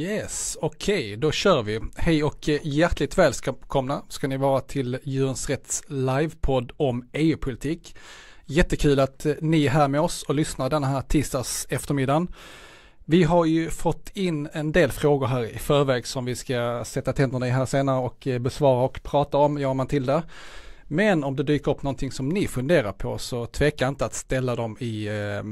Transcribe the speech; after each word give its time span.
Yes, 0.00 0.58
okej, 0.60 1.06
okay, 1.06 1.16
då 1.16 1.32
kör 1.32 1.62
vi. 1.62 1.80
Hej 1.96 2.24
och 2.24 2.48
eh, 2.48 2.60
hjärtligt 2.62 3.18
välkomna 3.18 4.02
ska 4.08 4.28
ni 4.28 4.36
vara 4.36 4.60
till 4.60 4.98
Djurens 5.02 5.48
Rätts 5.48 5.82
livepodd 5.88 6.72
om 6.76 7.08
EU-politik. 7.12 7.96
Jättekul 8.46 9.00
att 9.00 9.26
eh, 9.26 9.34
ni 9.40 9.66
är 9.66 9.70
här 9.70 9.88
med 9.88 10.00
oss 10.00 10.22
och 10.22 10.34
lyssnar 10.34 10.70
den 10.70 10.84
här 10.84 11.00
tisdags 11.02 11.66
eftermiddagen. 11.70 12.28
Vi 13.04 13.22
har 13.22 13.44
ju 13.44 13.70
fått 13.70 14.10
in 14.16 14.48
en 14.52 14.72
del 14.72 14.92
frågor 14.92 15.26
här 15.26 15.44
i 15.44 15.58
förväg 15.58 16.06
som 16.06 16.24
vi 16.24 16.36
ska 16.36 16.82
sätta 16.86 17.12
tänderna 17.12 17.48
i 17.48 17.50
här 17.50 17.66
senare 17.66 18.00
och 18.00 18.26
eh, 18.26 18.38
besvara 18.38 18.84
och 18.84 19.02
prata 19.02 19.38
om, 19.38 19.58
jag 19.58 19.70
och 19.70 19.76
Matilda. 19.76 20.22
Men 20.84 21.24
om 21.24 21.36
det 21.36 21.42
dyker 21.42 21.70
upp 21.70 21.82
någonting 21.82 22.12
som 22.12 22.28
ni 22.28 22.46
funderar 22.46 22.92
på 22.92 23.18
så 23.18 23.46
tveka 23.46 23.88
inte 23.88 24.04
att 24.04 24.14
ställa 24.14 24.56
dem 24.56 24.76
i 24.80 25.06
eh, 25.06 25.42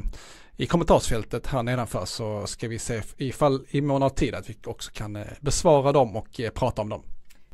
i 0.61 0.67
kommentarsfältet 0.67 1.47
här 1.47 1.63
nedanför 1.63 2.05
så 2.05 2.47
ska 2.47 2.69
vi 2.69 2.79
se 2.79 3.03
ifall 3.17 3.67
i 3.71 3.81
mån 3.81 4.03
av 4.03 4.09
tid 4.09 4.35
att 4.35 4.51
vi 4.51 4.57
också 4.67 4.91
kan 4.95 5.17
eh, 5.17 5.27
besvara 5.41 5.93
dem 5.93 6.17
och 6.17 6.41
eh, 6.41 6.51
prata 6.51 6.83
om 6.83 6.89
dem. 6.89 7.03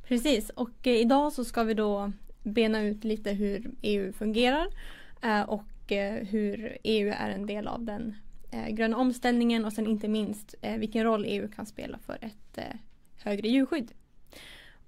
Precis 0.09 0.51
och 0.51 0.87
eh, 0.87 0.93
idag 0.93 1.33
så 1.33 1.45
ska 1.45 1.63
vi 1.63 1.75
då 1.75 2.13
bena 2.43 2.83
ut 2.83 3.05
lite 3.05 3.31
hur 3.31 3.71
EU 3.83 4.13
fungerar 4.13 4.67
och 5.47 5.93
hur 6.31 6.79
EU 6.83 7.13
är 7.19 7.31
en 7.31 7.47
del 7.47 7.67
av 7.69 7.85
den 7.85 8.17
gröna 8.69 8.97
omställningen 8.97 9.65
och 9.65 9.73
sen 9.73 9.87
inte 9.87 10.09
minst 10.09 10.55
vilken 10.79 11.05
roll 11.05 11.25
EU 11.29 11.49
kan 11.49 11.67
spela 11.67 11.99
för 11.99 12.19
ett 12.21 12.59
högre 13.17 13.49
djurskydd. 13.49 13.93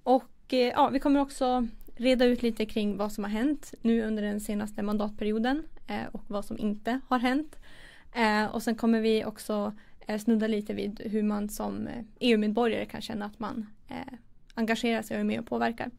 Och 0.03 0.53
ja, 0.53 0.89
vi 0.92 1.01
kommer 1.01 1.20
också 1.20 1.69
reda 1.97 2.25
ut 2.25 2.42
lite 2.42 2.67
kring 2.67 2.97
vad 2.97 3.12
som 3.12 3.25
har 3.25 3.30
hänt 3.30 3.75
nu 3.83 4.03
under 4.03 4.23
den 4.23 4.41
senaste 4.41 4.83
mandatperioden 4.83 5.62
och 6.12 6.23
vad 6.27 6.45
som 6.45 6.58
inte 6.58 7.01
har 7.08 7.19
hänt. 7.19 7.56
Eh, 8.17 8.45
och 8.45 8.62
sen 8.62 8.75
kommer 8.75 9.00
vi 9.00 9.25
också 9.25 9.72
eh, 10.06 10.19
snudda 10.19 10.47
lite 10.47 10.75
vid 10.75 11.00
hur 11.05 11.22
man 11.22 11.48
som 11.48 11.86
eh, 11.86 12.03
EU-medborgare 12.20 12.86
kan 12.86 13.00
känna 13.00 13.25
att 13.25 13.39
man 13.39 13.67
eh, 13.89 14.14
engagerar 14.55 15.03
sig 15.03 15.14
och 15.14 15.20
är 15.20 15.25
med 15.25 15.41
och 15.41 15.47
påverkar. 15.47 15.91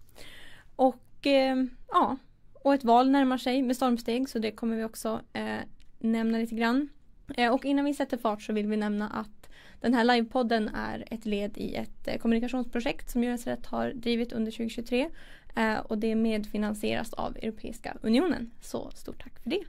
Och 0.75 1.27
eh, 1.27 1.63
ja, 1.87 2.17
och 2.53 2.73
ett 2.73 2.83
val 2.83 3.09
närmar 3.09 3.37
sig 3.37 3.61
med 3.61 3.75
stormsteg 3.75 4.29
så 4.29 4.39
det 4.39 4.51
kommer 4.51 4.75
vi 4.75 4.83
också 4.83 5.21
eh, 5.33 5.59
nämna 5.99 6.37
lite 6.37 6.55
grann. 6.55 6.89
Eh, 7.35 7.53
och 7.53 7.65
innan 7.65 7.85
vi 7.85 7.93
sätter 7.93 8.17
fart 8.17 8.41
så 8.41 8.53
vill 8.53 8.67
vi 8.67 8.77
nämna 8.77 9.09
att 9.09 9.49
den 9.81 9.93
här 9.93 10.03
livepodden 10.03 10.69
är 10.69 11.05
ett 11.11 11.25
led 11.25 11.57
i 11.57 11.75
ett 11.75 12.07
eh, 12.07 12.17
kommunikationsprojekt 12.17 13.09
som 13.09 13.23
Djurens 13.23 13.47
Rätt 13.47 13.65
har 13.65 13.91
drivit 13.91 14.33
under 14.33 14.52
2023 14.52 15.09
eh, 15.55 15.77
och 15.77 15.97
det 15.97 16.15
medfinansieras 16.15 17.13
av 17.13 17.37
Europeiska 17.37 17.97
Unionen. 18.02 18.52
Så 18.61 18.91
stort 18.95 19.23
tack 19.23 19.39
för 19.39 19.49
det. 19.49 19.63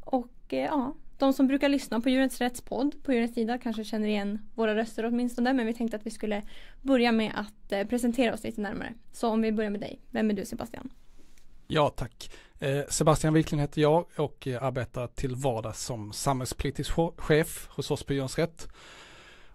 Och 0.00 0.32
ja, 0.48 0.94
de 1.18 1.32
som 1.32 1.46
brukar 1.46 1.68
lyssna 1.68 2.00
på 2.00 2.08
Djurens 2.08 2.40
Rätts 2.40 2.60
podd 2.60 3.02
på 3.02 3.12
Djurens 3.12 3.34
sida 3.34 3.58
kanske 3.58 3.84
känner 3.84 4.08
igen 4.08 4.38
våra 4.54 4.74
röster 4.74 5.06
åtminstone 5.06 5.52
men 5.52 5.66
vi 5.66 5.74
tänkte 5.74 5.96
att 5.96 6.06
vi 6.06 6.10
skulle 6.10 6.42
börja 6.82 7.12
med 7.12 7.32
att 7.34 7.72
eh, 7.72 7.86
presentera 7.86 8.34
oss 8.34 8.44
lite 8.44 8.60
närmare. 8.60 8.94
Så 9.12 9.28
om 9.28 9.42
vi 9.42 9.52
börjar 9.52 9.70
med 9.70 9.80
dig, 9.80 10.00
vem 10.10 10.30
är 10.30 10.34
du 10.34 10.44
Sebastian? 10.44 10.90
Ja 11.66 11.88
tack. 11.96 12.30
Eh, 12.58 12.80
Sebastian 12.88 13.34
Wiklund 13.34 13.60
heter 13.60 13.80
jag 13.80 14.06
och 14.16 14.46
eh, 14.46 14.62
arbetar 14.62 15.06
till 15.06 15.34
vardags 15.34 15.84
som 15.84 16.12
samhällspolitisk 16.12 16.92
chef 17.16 17.68
hos 17.70 17.90
oss 17.90 18.02
på 18.02 18.12
Djurens 18.12 18.38
Rätt. 18.38 18.68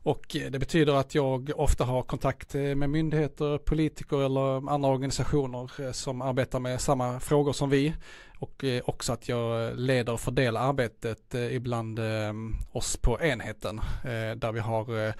Och 0.03 0.25
det 0.29 0.59
betyder 0.59 0.93
att 0.93 1.15
jag 1.15 1.51
ofta 1.55 1.83
har 1.83 2.03
kontakt 2.03 2.53
med 2.53 2.89
myndigheter, 2.89 3.57
politiker 3.57 4.21
eller 4.21 4.71
andra 4.71 4.89
organisationer 4.89 5.91
som 5.91 6.21
arbetar 6.21 6.59
med 6.59 6.81
samma 6.81 7.19
frågor 7.19 7.53
som 7.53 7.69
vi 7.69 7.93
och 8.41 8.63
eh, 8.63 8.81
också 8.85 9.13
att 9.13 9.29
jag 9.29 9.79
leder 9.79 10.13
och 10.13 10.19
fördelar 10.19 10.69
arbetet 10.69 11.35
eh, 11.35 11.55
ibland 11.55 11.99
eh, 11.99 12.33
oss 12.71 12.97
på 12.97 13.21
enheten 13.21 13.81
där 14.35 14.51
vi 14.51 14.59
har 14.59 15.13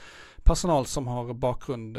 personal 0.44 0.86
som 0.86 1.08
har 1.08 1.34
bakgrund, 1.34 1.98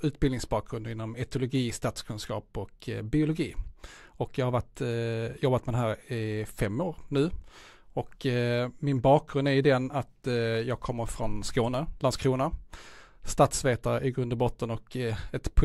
utbildningsbakgrund 0.00 0.86
inom 0.86 1.16
etologi, 1.16 1.72
statskunskap 1.72 2.58
och 2.58 2.90
biologi. 3.02 3.54
Och 4.04 4.38
jag 4.38 4.46
har 4.46 4.52
varit, 4.52 4.80
jobbat 5.42 5.66
med 5.66 5.74
det 5.74 5.78
här 5.78 6.12
i 6.12 6.44
fem 6.44 6.80
år 6.80 6.96
nu. 7.08 7.30
Och 7.92 8.26
min 8.78 9.00
bakgrund 9.00 9.48
är 9.48 9.62
den 9.62 9.90
att 9.90 10.26
jag 10.66 10.80
kommer 10.80 11.06
från 11.06 11.44
Skåne, 11.44 11.86
Landskrona. 12.00 12.50
Statsvetare 13.22 14.06
i 14.06 14.12
grund 14.12 14.32
och 14.32 14.38
botten 14.38 14.70
och 14.70 14.96
ett, 14.96 15.60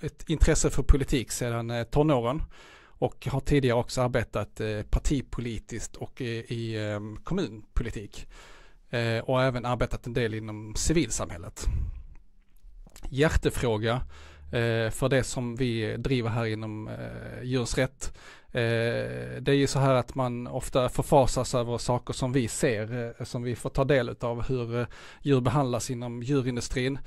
ett 0.00 0.28
intresse 0.28 0.70
för 0.70 0.82
politik 0.82 1.30
sedan 1.30 1.84
tonåren 1.90 2.42
och 2.98 3.26
har 3.26 3.40
tidigare 3.40 3.78
också 3.78 4.02
arbetat 4.02 4.60
eh, 4.60 4.82
partipolitiskt 4.90 5.96
och 5.96 6.20
i, 6.20 6.26
i 6.26 6.90
eh, 6.90 7.00
kommunpolitik. 7.24 8.26
Eh, 8.90 9.18
och 9.18 9.42
även 9.42 9.64
arbetat 9.64 10.06
en 10.06 10.12
del 10.12 10.34
inom 10.34 10.74
civilsamhället. 10.76 11.66
Hjärtefråga 13.10 13.94
eh, 14.52 14.90
för 14.90 15.08
det 15.08 15.24
som 15.24 15.56
vi 15.56 15.96
driver 15.96 16.30
här 16.30 16.46
inom 16.46 16.88
eh, 16.88 17.76
Rätt. 17.76 18.12
Eh, 18.46 19.40
det 19.40 19.48
är 19.48 19.56
ju 19.56 19.66
så 19.66 19.78
här 19.78 19.94
att 19.94 20.14
man 20.14 20.46
ofta 20.46 20.88
förfasas 20.88 21.54
över 21.54 21.78
saker 21.78 22.14
som 22.14 22.32
vi 22.32 22.48
ser, 22.48 23.14
eh, 23.18 23.24
som 23.24 23.42
vi 23.42 23.56
får 23.56 23.70
ta 23.70 23.84
del 23.84 24.16
av 24.20 24.42
hur 24.42 24.80
eh, 24.80 24.86
djur 25.22 25.40
behandlas 25.40 25.90
inom 25.90 26.22
djurindustrin. 26.22 26.98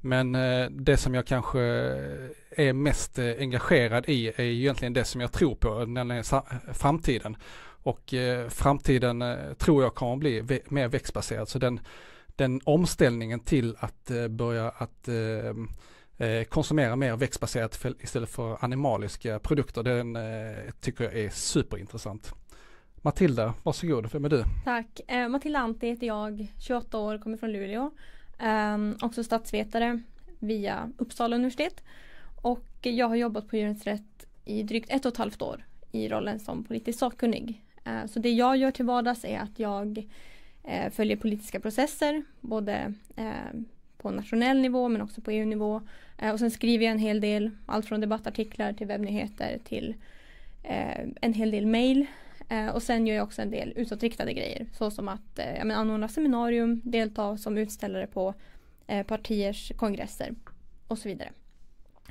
Men 0.00 0.34
eh, 0.34 0.70
det 0.70 0.96
som 0.96 1.14
jag 1.14 1.26
kanske 1.26 1.60
eh, 1.60 2.66
är 2.66 2.72
mest 2.72 3.18
eh, 3.18 3.32
engagerad 3.38 4.08
i 4.08 4.28
är 4.28 4.40
egentligen 4.40 4.92
det 4.92 5.04
som 5.04 5.20
jag 5.20 5.32
tror 5.32 5.54
på, 5.54 5.84
nämligen 5.84 6.24
framtiden. 6.72 7.36
Och 7.82 8.14
framtiden 8.48 9.24
tror 9.58 9.82
jag 9.82 9.94
kommer 9.94 10.12
att 10.12 10.18
bli 10.18 10.62
mer 10.68 10.88
växtbaserad. 10.88 11.48
Så 11.48 11.58
den, 11.58 11.80
den 12.36 12.60
omställningen 12.64 13.40
till 13.40 13.76
att 13.78 14.10
börja 14.30 14.68
att 14.68 15.08
konsumera 16.48 16.96
mer 16.96 17.16
växtbaserat 17.16 17.84
istället 18.00 18.30
för 18.30 18.64
animaliska 18.64 19.38
produkter, 19.38 19.82
den 19.82 20.18
tycker 20.80 21.04
jag 21.04 21.14
är 21.16 21.28
superintressant. 21.28 22.34
Matilda, 22.96 23.54
varsågod, 23.62 24.12
vem 24.12 24.24
är 24.24 24.28
du? 24.28 24.44
Tack, 24.64 25.00
Matilda 25.30 25.58
Antti 25.58 25.86
heter 25.86 26.06
jag, 26.06 26.52
28 26.58 26.98
år, 26.98 27.18
kommer 27.18 27.36
från 27.36 27.52
Luleå. 27.52 27.90
Ehm, 28.38 28.96
också 29.00 29.24
statsvetare 29.24 30.00
via 30.38 30.92
Uppsala 30.96 31.36
universitet. 31.36 31.82
Och 32.42 32.66
jag 32.82 33.08
har 33.08 33.16
jobbat 33.16 33.48
på 33.48 33.56
Djurens 33.56 33.84
Rätt 33.84 34.26
i 34.44 34.62
drygt 34.62 34.90
ett 34.90 35.06
och 35.06 35.12
ett 35.12 35.18
halvt 35.18 35.42
år 35.42 35.64
i 35.92 36.08
rollen 36.08 36.40
som 36.40 36.64
politisk 36.64 36.98
sakkunnig. 36.98 37.64
Ehm, 37.84 38.08
så 38.08 38.18
det 38.18 38.30
jag 38.30 38.56
gör 38.56 38.70
till 38.70 38.84
vardags 38.84 39.24
är 39.24 39.38
att 39.38 39.58
jag 39.58 40.06
eh, 40.64 40.90
följer 40.90 41.16
politiska 41.16 41.60
processer 41.60 42.22
både 42.40 42.94
ehm, 43.16 43.64
på 43.98 44.10
nationell 44.10 44.60
nivå 44.60 44.88
men 44.88 45.02
också 45.02 45.20
på 45.20 45.30
EU-nivå. 45.30 45.82
Eh, 46.18 46.32
och 46.32 46.38
sen 46.38 46.50
skriver 46.50 46.84
jag 46.84 46.92
en 46.92 46.98
hel 46.98 47.20
del, 47.20 47.50
allt 47.66 47.86
från 47.86 48.00
debattartiklar 48.00 48.72
till 48.72 48.86
webbnyheter 48.86 49.58
till 49.64 49.94
eh, 50.62 51.08
en 51.20 51.34
hel 51.34 51.50
del 51.50 51.66
mejl. 51.66 52.06
Eh, 52.48 52.68
och 52.68 52.82
sen 52.82 53.06
gör 53.06 53.16
jag 53.16 53.24
också 53.24 53.42
en 53.42 53.50
del 53.50 53.72
utåtriktade 53.76 54.32
grejer. 54.32 54.66
Så 54.72 54.90
som 54.90 55.08
att 55.08 55.38
eh, 55.38 55.64
men, 55.64 55.70
anordna 55.70 56.08
seminarium, 56.08 56.80
delta 56.84 57.36
som 57.36 57.58
utställare 57.58 58.06
på 58.06 58.34
eh, 58.86 59.06
partiers 59.06 59.72
kongresser 59.76 60.34
och 60.88 60.98
så 60.98 61.08
vidare. 61.08 61.30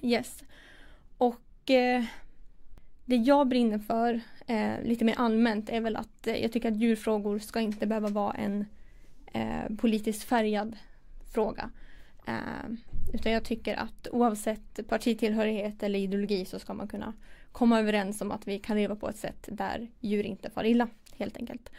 Yes. 0.01 0.43
Och 1.17 1.71
eh, 1.71 2.03
det 3.06 3.15
jag 3.15 3.47
brinner 3.47 3.79
för 3.79 4.21
eh, 4.47 4.83
lite 4.83 5.06
mer 5.06 5.15
allmänt 5.17 5.69
är 5.69 5.81
väl 5.81 5.95
att 5.95 6.27
eh, 6.27 6.35
jag 6.35 6.51
tycker 6.51 6.71
att 6.71 6.77
djurfrågor 6.77 7.39
ska 7.39 7.59
inte 7.59 7.88
behöva 7.88 8.09
vara 8.09 8.33
en 8.33 8.65
eh, 9.33 9.75
politiskt 9.77 10.23
färgad 10.23 10.77
fråga. 11.33 11.69
Eh, 12.27 12.69
utan 13.13 13.31
jag 13.31 13.44
tycker 13.44 13.75
att 13.75 14.07
oavsett 14.12 14.88
partitillhörighet 14.88 15.83
eller 15.83 16.00
ideologi 16.00 16.45
så 16.45 16.59
ska 16.59 16.73
man 16.73 16.88
kunna 16.88 17.13
komma 17.57 17.80
överens 17.80 18.21
om 18.21 18.31
att 18.31 18.48
vi 18.48 18.59
kan 18.59 18.77
leva 18.77 18.95
på 18.95 19.09
ett 19.09 19.18
sätt 19.18 19.50
där 19.51 19.88
djur 20.00 20.24
inte 20.24 20.50
far 20.50 20.63
illa 20.63 20.88
helt 21.18 21.38
enkelt. 21.38 21.71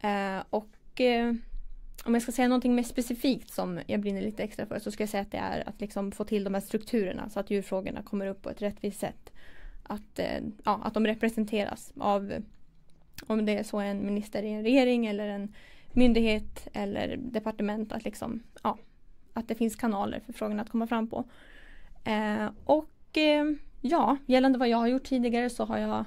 Eh, 0.00 0.42
och 0.50 1.00
eh, 1.00 1.34
om 2.04 2.14
jag 2.14 2.22
ska 2.22 2.32
säga 2.32 2.48
någonting 2.48 2.74
mer 2.74 2.82
specifikt 2.82 3.50
som 3.50 3.80
jag 3.86 4.00
brinner 4.00 4.22
lite 4.22 4.42
extra 4.42 4.66
för 4.66 4.78
så 4.78 4.90
ska 4.90 5.02
jag 5.02 5.10
säga 5.10 5.22
att 5.22 5.30
det 5.30 5.38
är 5.38 5.68
att 5.68 5.80
liksom 5.80 6.12
få 6.12 6.24
till 6.24 6.44
de 6.44 6.54
här 6.54 6.60
strukturerna 6.60 7.28
så 7.28 7.40
att 7.40 7.50
djurfrågorna 7.50 8.02
kommer 8.02 8.26
upp 8.26 8.42
på 8.42 8.50
ett 8.50 8.62
rättvist 8.62 9.00
sätt. 9.00 9.32
Att, 9.82 10.18
eh, 10.18 10.40
ja, 10.64 10.80
att 10.84 10.94
de 10.94 11.06
representeras 11.06 11.92
av 11.98 12.32
om 13.26 13.46
det 13.46 13.58
är 13.58 13.62
så 13.62 13.78
en 13.78 14.06
minister 14.06 14.42
i 14.42 14.48
en 14.48 14.62
regering 14.62 15.06
eller 15.06 15.28
en 15.28 15.54
myndighet 15.92 16.68
eller 16.72 17.16
departement 17.16 17.92
att 17.92 18.04
liksom 18.04 18.42
ja, 18.62 18.78
att 19.32 19.48
det 19.48 19.54
finns 19.54 19.76
kanaler 19.76 20.20
för 20.20 20.32
frågorna 20.32 20.62
att 20.62 20.70
komma 20.70 20.86
fram 20.86 21.08
på. 21.08 21.24
Eh, 22.04 22.50
och 22.64 23.18
eh, 23.18 23.44
Ja, 23.84 24.16
gällande 24.26 24.58
vad 24.58 24.68
jag 24.68 24.78
har 24.78 24.86
gjort 24.86 25.04
tidigare 25.04 25.50
så 25.50 25.64
har 25.64 25.78
jag 25.78 26.04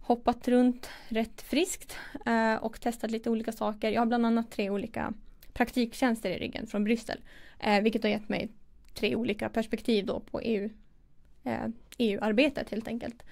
hoppat 0.00 0.48
runt 0.48 0.90
rätt 1.08 1.42
friskt 1.42 1.96
eh, 2.26 2.54
och 2.54 2.80
testat 2.80 3.10
lite 3.10 3.30
olika 3.30 3.52
saker. 3.52 3.90
Jag 3.90 4.00
har 4.00 4.06
bland 4.06 4.26
annat 4.26 4.50
tre 4.50 4.70
olika 4.70 5.12
praktiktjänster 5.52 6.30
i 6.30 6.38
ryggen 6.38 6.66
från 6.66 6.84
Bryssel. 6.84 7.20
Eh, 7.58 7.82
vilket 7.82 8.02
har 8.02 8.10
gett 8.10 8.28
mig 8.28 8.48
tre 8.94 9.16
olika 9.16 9.48
perspektiv 9.48 10.06
då 10.06 10.20
på 10.20 10.40
EU, 10.40 10.70
eh, 11.44 11.66
EU-arbetet 11.98 12.70
helt 12.70 12.88
enkelt. 12.88 13.22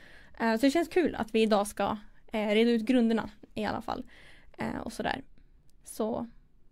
Eh, 0.40 0.54
så 0.56 0.66
det 0.66 0.70
känns 0.70 0.88
kul 0.88 1.14
att 1.14 1.34
vi 1.34 1.42
idag 1.42 1.66
ska 1.66 1.96
eh, 2.32 2.48
reda 2.48 2.70
ut 2.70 2.82
grunderna 2.82 3.30
i 3.54 3.64
alla 3.64 3.82
fall. 3.82 4.04
Eh, 4.58 4.78
och 4.84 4.92
sådär. 4.92 5.22
Så 5.84 6.26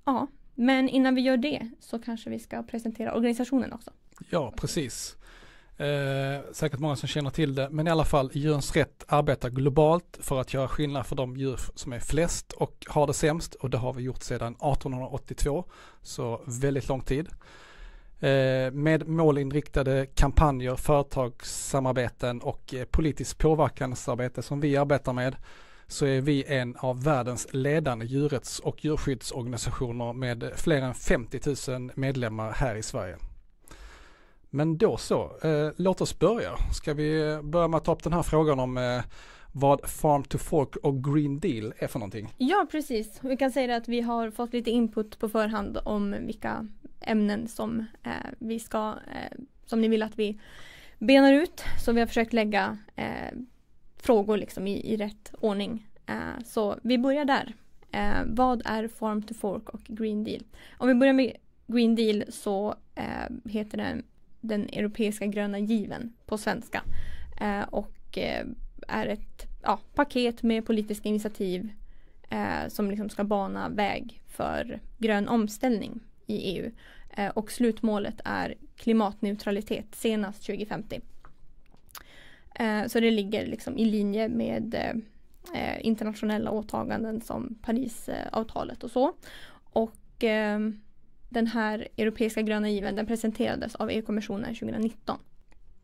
ja, 0.05 0.27
men 0.55 0.89
innan 0.89 1.15
vi 1.15 1.21
gör 1.21 1.37
det 1.37 1.71
så 1.81 1.99
kanske 1.99 2.31
vi 2.31 2.39
ska 2.39 2.63
presentera 2.63 3.15
organisationen 3.15 3.73
också. 3.73 3.91
Ja, 4.31 4.55
precis. 4.57 5.17
Eh, 5.77 6.41
säkert 6.53 6.81
många 6.81 6.97
som 6.97 7.09
känner 7.09 7.31
till 7.31 7.55
det, 7.55 7.69
men 7.71 7.87
i 7.87 7.91
alla 7.91 8.05
fall 8.05 8.31
Djurens 8.33 8.77
Rätt 8.77 9.05
arbetar 9.09 9.51
globalt 9.51 10.19
för 10.21 10.41
att 10.41 10.55
göra 10.55 10.69
skillnad 10.69 11.07
för 11.07 11.17
de 11.17 11.37
djur 11.37 11.61
som 11.75 11.93
är 11.93 12.01
flest 12.01 12.53
och 12.53 12.87
har 12.89 13.07
det 13.07 13.15
sämst 13.15 13.55
och 13.55 13.71
det 13.71 13.79
har 13.79 13.93
vi 13.93 14.03
gjort 14.03 14.23
sedan 14.23 14.53
1882, 14.53 15.65
så 16.03 16.41
väldigt 16.47 16.89
lång 16.89 17.01
tid. 17.01 17.29
Eh, 18.21 18.71
med 18.73 19.09
målinriktade 19.09 20.07
kampanjer, 20.07 20.77
företagssamarbeten 20.77 22.41
och 22.41 22.75
eh, 22.75 22.85
politiskt 22.85 23.39
påverkansarbete 23.39 24.43
som 24.43 24.61
vi 24.61 24.77
arbetar 24.77 25.13
med 25.13 25.37
så 25.87 26.07
är 26.07 26.21
vi 26.21 26.45
en 26.45 26.77
av 26.77 27.03
världens 27.03 27.47
ledande 27.51 28.07
djurrätts 28.07 28.59
och 28.59 28.85
djurskyddsorganisationer 28.85 30.13
med 30.13 30.53
fler 30.57 30.83
än 30.83 30.95
50 30.95 31.71
000 31.71 31.91
medlemmar 31.95 32.53
här 32.53 32.75
i 32.75 32.83
Sverige. 32.83 33.17
Men 34.55 34.79
då 34.79 34.97
så, 34.97 35.23
eh, 35.43 35.71
låt 35.77 36.01
oss 36.01 36.19
börja. 36.19 36.51
Ska 36.73 36.95
vi 36.95 37.39
börja 37.43 37.69
med 37.69 37.79
att 37.79 37.85
ta 37.85 37.93
upp 37.93 38.03
den 38.03 38.13
här 38.13 38.23
frågan 38.23 38.61
om 38.61 38.77
eh, 38.77 39.03
vad 39.53 39.91
Farm 39.91 40.25
to 40.25 40.39
Fork 40.39 40.77
och 40.77 41.05
Green 41.05 41.41
Deal 41.41 41.75
är 41.79 41.87
för 41.87 41.99
någonting? 41.99 42.35
Ja, 42.39 42.67
precis. 42.71 43.19
Vi 43.23 43.37
kan 43.37 43.53
säga 43.53 43.77
att 43.77 43.89
vi 43.89 44.01
har 44.01 44.31
fått 44.31 44.53
lite 44.53 44.71
input 44.71 45.19
på 45.19 45.29
förhand 45.29 45.79
om 45.85 46.17
vilka 46.27 46.69
ämnen 47.01 47.49
som 47.49 47.87
eh, 48.03 48.11
vi 48.39 48.59
ska, 48.59 48.89
eh, 48.89 49.39
som 49.67 49.81
ni 49.81 49.89
vill 49.89 50.03
att 50.03 50.19
vi 50.19 50.41
benar 50.99 51.33
ut. 51.33 51.65
Så 51.85 51.93
vi 51.93 52.01
har 52.01 52.07
försökt 52.07 52.33
lägga 52.33 52.79
eh, 52.97 53.39
frågor 53.97 54.37
liksom 54.37 54.67
i, 54.67 54.93
i 54.93 54.97
rätt 54.97 55.35
ordning. 55.41 55.87
Eh, 56.07 56.45
så 56.45 56.79
vi 56.83 56.99
börjar 56.99 57.25
där. 57.25 57.55
Eh, 57.91 58.23
vad 58.27 58.63
är 58.65 58.89
Farm 58.89 59.23
to 59.23 59.35
Fork 59.35 59.69
och 59.69 59.85
Green 59.85 60.25
Deal? 60.25 60.43
Om 60.79 60.89
vi 60.89 60.95
börjar 60.95 61.13
med 61.13 61.33
Green 61.67 61.95
Deal 61.95 62.25
så 62.29 62.75
eh, 62.95 63.51
heter 63.53 63.79
den 63.79 64.03
den 64.45 64.69
europeiska 64.69 65.27
gröna 65.27 65.59
given 65.59 66.13
på 66.27 66.39
svenska. 66.39 66.83
Eh, 67.41 67.63
och 67.63 68.19
eh, 68.19 68.47
är 68.89 69.07
ett 69.07 69.47
ja, 69.63 69.79
paket 69.95 70.43
med 70.43 70.67
politiska 70.67 71.09
initiativ 71.09 71.73
eh, 72.31 72.69
som 72.69 72.91
liksom 72.91 73.11
ska 73.11 73.25
bana 73.25 73.69
väg 73.69 74.21
för 74.27 74.81
grön 74.99 75.29
omställning 75.29 76.01
i 76.27 76.37
EU. 76.37 76.71
Eh, 77.17 77.29
och 77.29 77.53
slutmålet 77.53 78.21
är 78.25 78.55
klimatneutralitet 78.77 79.95
senast 79.95 80.47
2050. 80.47 81.01
Eh, 82.55 82.87
så 82.87 83.01
det 83.01 83.11
ligger 83.11 83.47
liksom 83.47 83.79
i 83.79 83.85
linje 83.85 84.29
med 84.29 84.75
eh, 85.55 85.87
internationella 85.87 86.51
åtaganden 86.51 87.21
som 87.21 87.59
Parisavtalet 87.63 88.85
och 88.85 88.91
så. 88.91 89.13
Och 89.73 90.25
eh, 90.25 90.59
den 91.35 91.47
här 91.47 91.89
europeiska 91.97 92.43
gröna 92.43 92.71
given 92.71 92.97
den 92.97 93.07
presenterades 93.07 93.75
av 93.75 93.91
EU-kommissionen 93.91 94.55
2019. 94.55 95.19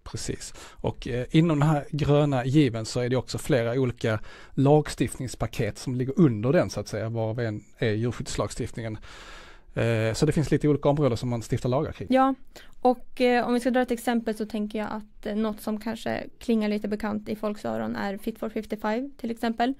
Precis. 0.02 0.54
Och 0.72 1.08
eh, 1.08 1.26
inom 1.30 1.58
den 1.58 1.68
här 1.68 1.84
gröna 1.90 2.44
given 2.44 2.86
så 2.86 3.00
är 3.00 3.08
det 3.08 3.16
också 3.16 3.38
flera 3.38 3.72
olika 3.72 4.20
lagstiftningspaket 4.54 5.78
som 5.78 5.94
ligger 5.94 6.20
under 6.20 6.52
den 6.52 6.70
så 6.70 6.80
att 6.80 6.88
säga, 6.88 7.08
varav 7.08 7.40
en 7.40 7.64
är 7.78 7.90
djurskyddslagstiftningen. 7.90 8.98
Eh, 9.74 10.12
så 10.14 10.26
det 10.26 10.32
finns 10.32 10.50
lite 10.50 10.68
olika 10.68 10.88
områden 10.88 11.16
som 11.16 11.28
man 11.28 11.42
stiftar 11.42 11.68
lagar 11.68 11.92
kring. 11.92 12.08
Ja, 12.10 12.34
och 12.80 13.20
eh, 13.20 13.46
om 13.46 13.54
vi 13.54 13.60
ska 13.60 13.70
dra 13.70 13.82
ett 13.82 13.90
exempel 13.90 14.34
så 14.34 14.46
tänker 14.46 14.78
jag 14.78 14.88
att 14.90 15.26
eh, 15.26 15.36
något 15.36 15.60
som 15.60 15.80
kanske 15.80 16.26
klingar 16.38 16.68
lite 16.68 16.88
bekant 16.88 17.28
i 17.28 17.36
folks 17.36 17.64
öron 17.64 17.96
är 17.96 18.18
Fit 18.18 18.38
for 18.38 18.48
55 18.48 19.12
till 19.16 19.30
exempel. 19.30 19.74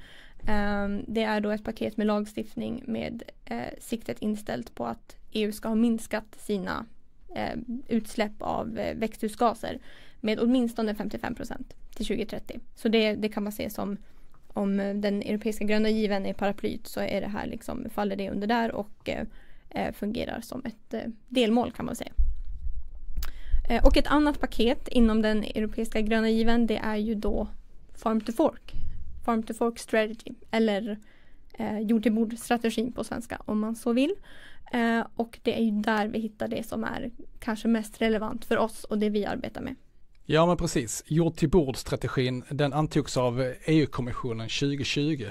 Ehm, 0.47 1.05
det 1.07 1.23
är 1.23 1.41
då 1.41 1.51
ett 1.51 1.65
paket 1.65 1.97
med 1.97 2.07
lagstiftning 2.07 2.83
med 2.87 3.23
eh, 3.45 3.61
siktet 3.81 4.19
inställt 4.21 4.75
på 4.75 4.87
att 4.87 5.17
EU 5.33 5.53
ska 5.53 5.69
ha 5.69 5.75
minskat 5.75 6.37
sina 6.39 6.87
eh, 7.35 7.57
utsläpp 7.89 8.43
av 8.43 8.79
eh, 8.79 8.97
växthusgaser 8.97 9.79
med 10.21 10.41
åtminstone 10.41 10.95
55 10.95 11.35
procent 11.35 11.75
till 11.95 12.07
2030. 12.07 12.61
Så 12.75 12.89
det, 12.89 13.15
det 13.15 13.29
kan 13.29 13.43
man 13.43 13.53
se 13.53 13.71
som 13.71 13.97
om 14.53 14.77
den 14.77 15.23
europeiska 15.23 15.65
gröna 15.65 15.89
given 15.89 16.27
är 16.27 16.33
paraplyt 16.33 16.87
så 16.87 17.01
är 17.01 17.21
det 17.21 17.27
här 17.27 17.47
liksom, 17.47 17.87
faller 17.91 18.17
det 18.17 18.31
under 18.31 18.47
där 18.47 18.73
och 18.73 19.09
eh, 19.09 19.27
eh, 19.71 19.93
fungerar 19.93 20.41
som 20.41 20.63
ett 20.65 20.95
eh, 20.95 21.01
delmål 21.29 21.73
kan 21.73 21.87
man 21.87 21.97
säga. 21.97 22.13
Eh, 23.71 23.85
och 23.87 23.97
ett 23.97 24.07
annat 24.07 24.41
paket 24.41 24.89
inom 24.89 25.23
den 25.23 25.45
europeiska 25.45 26.01
gröna 26.01 26.31
given 26.31 26.67
det 26.67 26.77
är 26.77 26.97
ju 26.97 27.15
då 27.15 27.49
Farm 27.95 28.21
to 28.21 28.33
Fork. 28.33 28.73
Farm 29.25 29.43
to 29.43 29.55
Fork 29.55 29.79
Strategy 29.79 30.35
eller 30.51 30.99
eh, 31.53 31.79
jord 31.79 32.03
till 32.03 32.13
bord 32.13 32.39
strategin 32.39 32.93
på 32.93 33.05
svenska 33.05 33.43
om 33.45 33.61
man 33.61 33.77
så 33.77 33.93
vill. 33.93 34.15
Eh, 34.71 35.07
och 35.17 35.39
det 35.43 35.59
är 35.59 35.63
ju 35.63 35.71
där 35.71 36.09
vi 36.09 36.19
hittar 36.19 36.49
det 36.49 36.67
som 36.67 36.85
är 36.85 37.11
kanske 37.39 37.69
mest 37.69 38.03
relevant 38.03 38.45
för 38.45 38.59
oss 38.59 38.85
och 38.85 38.99
det 38.99 39.11
vi 39.11 39.27
arbetar 39.27 39.61
med. 39.61 39.75
Ja 40.25 40.47
men 40.47 40.57
precis, 40.57 41.05
jord 41.07 41.37
till 41.37 41.49
bord-strategin 41.49 42.45
den 42.49 42.73
antogs 42.73 43.17
av 43.17 43.55
EU-kommissionen 43.65 44.49
2020. 44.49 45.27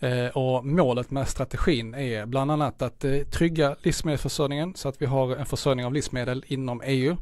Eh, 0.00 0.26
och 0.26 0.66
målet 0.66 1.10
med 1.10 1.28
strategin 1.28 1.94
är 1.94 2.26
bland 2.26 2.50
annat 2.50 2.82
att 2.82 3.04
eh, 3.04 3.18
trygga 3.18 3.76
livsmedelsförsörjningen 3.82 4.74
så 4.74 4.88
att 4.88 5.02
vi 5.02 5.06
har 5.06 5.36
en 5.36 5.46
försörjning 5.46 5.86
av 5.86 5.92
livsmedel 5.92 6.44
inom 6.46 6.82
EU. 6.84 7.16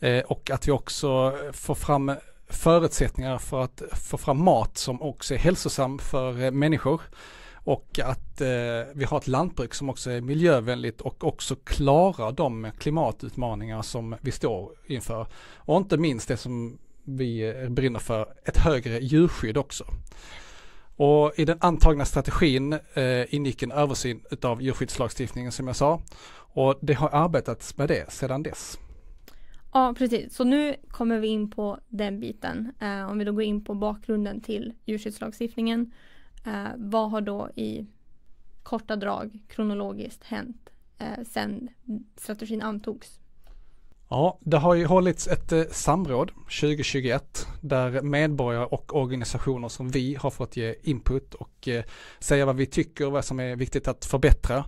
Eh, 0.00 0.20
och 0.20 0.50
att 0.50 0.68
vi 0.68 0.72
också 0.72 1.34
får 1.52 1.74
fram 1.74 2.12
förutsättningar 2.48 3.38
för 3.38 3.62
att 3.62 3.82
få 3.92 4.18
fram 4.18 4.44
mat 4.44 4.78
som 4.78 5.02
också 5.02 5.34
är 5.34 5.38
hälsosam 5.38 5.98
för 5.98 6.44
eh, 6.44 6.50
människor. 6.50 7.00
Och 7.68 8.00
att 8.04 8.40
eh, 8.40 8.48
vi 8.94 9.04
har 9.04 9.18
ett 9.18 9.26
lantbruk 9.26 9.74
som 9.74 9.90
också 9.90 10.10
är 10.10 10.20
miljövänligt 10.20 11.00
och 11.00 11.24
också 11.24 11.56
klarar 11.56 12.32
de 12.32 12.70
klimatutmaningar 12.78 13.82
som 13.82 14.16
vi 14.20 14.32
står 14.32 14.72
inför. 14.86 15.26
Och 15.56 15.76
inte 15.76 15.96
minst 15.96 16.28
det 16.28 16.36
som 16.36 16.78
vi 17.04 17.54
brinner 17.70 17.98
för, 17.98 18.26
ett 18.44 18.56
högre 18.56 18.98
djurskydd 18.98 19.56
också. 19.56 19.84
Och 20.96 21.32
i 21.36 21.44
den 21.44 21.58
antagna 21.60 22.04
strategin 22.04 22.72
eh, 22.72 23.34
ingick 23.34 23.62
en 23.62 23.72
översyn 23.72 24.20
utav 24.30 24.62
djurskyddslagstiftningen 24.62 25.52
som 25.52 25.66
jag 25.66 25.76
sa. 25.76 26.02
Och 26.34 26.78
det 26.80 26.94
har 26.94 27.08
arbetats 27.08 27.76
med 27.76 27.88
det 27.88 28.12
sedan 28.12 28.42
dess. 28.42 28.78
Ja, 29.72 29.94
precis. 29.98 30.34
Så 30.34 30.44
nu 30.44 30.76
kommer 30.90 31.18
vi 31.18 31.28
in 31.28 31.50
på 31.50 31.78
den 31.88 32.20
biten. 32.20 32.72
Eh, 32.80 33.10
om 33.10 33.18
vi 33.18 33.24
då 33.24 33.32
går 33.32 33.42
in 33.42 33.64
på 33.64 33.74
bakgrunden 33.74 34.40
till 34.40 34.72
djurskyddslagstiftningen 34.84 35.92
Eh, 36.44 36.68
vad 36.76 37.10
har 37.10 37.20
då 37.20 37.50
i 37.56 37.86
korta 38.62 38.96
drag 38.96 39.38
kronologiskt 39.48 40.24
hänt 40.24 40.70
eh, 40.98 41.24
sen 41.30 41.68
strategin 42.16 42.62
antogs? 42.62 43.20
Ja, 44.10 44.38
det 44.40 44.56
har 44.56 44.74
ju 44.74 44.86
hållits 44.86 45.28
ett 45.28 45.52
eh, 45.52 45.62
samråd 45.70 46.30
2021 46.60 47.46
där 47.60 48.02
medborgare 48.02 48.64
och 48.64 48.96
organisationer 48.96 49.68
som 49.68 49.88
vi 49.90 50.14
har 50.14 50.30
fått 50.30 50.56
ge 50.56 50.74
input 50.82 51.34
och 51.34 51.68
eh, 51.68 51.84
säga 52.18 52.46
vad 52.46 52.56
vi 52.56 52.66
tycker 52.66 53.06
och 53.06 53.12
vad 53.12 53.24
som 53.24 53.40
är 53.40 53.56
viktigt 53.56 53.88
att 53.88 54.04
förbättra. 54.04 54.64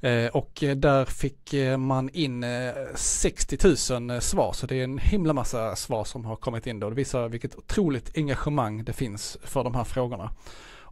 Eh, 0.00 0.26
och 0.26 0.62
eh, 0.62 0.76
där 0.76 1.04
fick 1.04 1.54
eh, 1.54 1.76
man 1.76 2.10
in 2.12 2.44
eh, 2.44 2.72
60 2.94 3.58
000 3.98 4.10
eh, 4.10 4.20
svar, 4.20 4.52
så 4.52 4.66
det 4.66 4.76
är 4.76 4.84
en 4.84 4.98
himla 4.98 5.32
massa 5.32 5.76
svar 5.76 6.04
som 6.04 6.24
har 6.24 6.36
kommit 6.36 6.66
in 6.66 6.80
då. 6.80 6.90
Det 6.90 6.96
visar 6.96 7.28
vilket 7.28 7.56
otroligt 7.56 8.16
engagemang 8.16 8.84
det 8.84 8.92
finns 8.92 9.38
för 9.42 9.64
de 9.64 9.74
här 9.74 9.84
frågorna. 9.84 10.30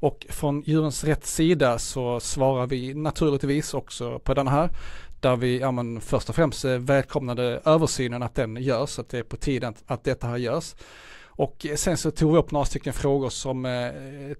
Och 0.00 0.26
från 0.29 0.62
Djurens 0.67 1.05
Rätt 1.05 1.26
sida 1.26 1.79
så 1.79 2.21
svarar 2.21 2.67
vi 2.67 2.95
naturligtvis 2.95 3.75
också 3.75 4.19
på 4.19 4.35
den 4.35 4.49
här. 4.49 4.71
Där 5.21 5.37
vi 5.37 5.59
ja, 5.59 5.71
men 5.71 6.00
först 6.00 6.29
och 6.29 6.35
främst 6.35 6.65
välkomnade 6.65 7.61
översynen 7.65 8.23
att 8.23 8.35
den 8.35 8.57
görs, 8.57 8.99
att 8.99 9.09
det 9.09 9.19
är 9.19 9.23
på 9.23 9.37
tiden 9.37 9.75
att 9.87 10.05
detta 10.05 10.26
här 10.26 10.37
görs. 10.37 10.75
Och 11.38 11.67
sen 11.76 11.97
så 11.97 12.11
tog 12.11 12.33
vi 12.33 12.38
upp 12.38 12.50
några 12.50 12.67
stycken 12.67 12.93
frågor 12.93 13.29
som 13.29 13.67
eh, 13.67 13.91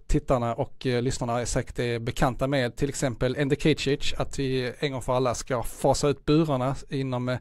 tittarna 0.07 0.55
och 0.55 0.87
eh, 0.87 1.03
lyssnarna 1.03 1.41
är 1.41 1.45
säkert 1.45 1.79
är 1.79 1.99
bekanta 1.99 2.47
med. 2.47 2.77
Till 2.77 2.89
exempel 2.89 3.37
Endicatich, 3.37 4.15
att 4.17 4.39
vi 4.39 4.73
en 4.79 4.93
gång 4.93 5.03
för 5.03 5.13
alla 5.13 5.35
ska 5.35 5.63
fasa 5.63 6.09
ut 6.09 6.25
burarna 6.25 6.77
inom 6.91 7.29
eh, 7.29 7.39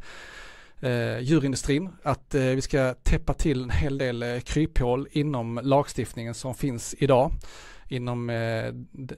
eh, 0.80 1.20
djurindustrin. 1.20 1.90
Att 2.04 2.36
eh, 2.36 2.42
vi 2.42 2.62
ska 2.62 2.94
täppa 2.94 3.34
till 3.34 3.64
en 3.64 3.70
hel 3.70 3.98
del 3.98 4.24
eh, 4.24 4.40
kryphål 4.40 5.08
inom 5.12 5.60
lagstiftningen 5.64 6.34
som 6.34 6.56
finns 6.56 6.96
idag 6.98 7.32
inom 7.88 8.30
eh, 8.30 8.74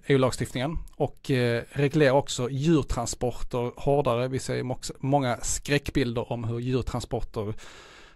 EU-lagstiftningen 0.07 0.77
och 0.95 1.31
eh, 1.31 1.63
reglerar 1.71 2.11
också 2.11 2.49
djurtransporter 2.49 3.71
hårdare. 3.75 4.27
Vi 4.27 4.39
ser 4.39 4.63
många 5.05 5.37
skräckbilder 5.41 6.31
om 6.31 6.43
hur 6.43 6.59
djurtransporter 6.59 7.53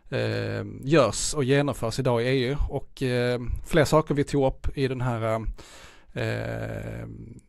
eh, 0.09 0.65
görs 0.81 1.33
och 1.33 1.43
genomförs 1.43 1.99
idag 1.99 2.23
i 2.23 2.25
EU 2.25 2.55
och 2.69 3.03
eh, 3.03 3.41
fler 3.67 3.85
saker 3.85 4.15
vi 4.15 4.23
tog 4.23 4.47
upp 4.47 4.77
i 4.77 4.87
den 4.87 5.01
här 5.01 5.45
eh, 6.13 7.07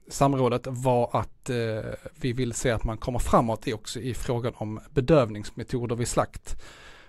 samrådet 0.08 0.62
var 0.66 1.10
att 1.12 1.50
eh, 1.50 1.92
vi 2.14 2.32
vill 2.32 2.52
se 2.52 2.70
att 2.70 2.84
man 2.84 2.98
kommer 2.98 3.18
framåt 3.18 3.68
i 3.68 3.72
också 3.72 4.00
i 4.00 4.14
frågan 4.14 4.52
om 4.56 4.80
bedövningsmetoder 4.90 5.96
vid 5.96 6.08
slakt. 6.08 6.62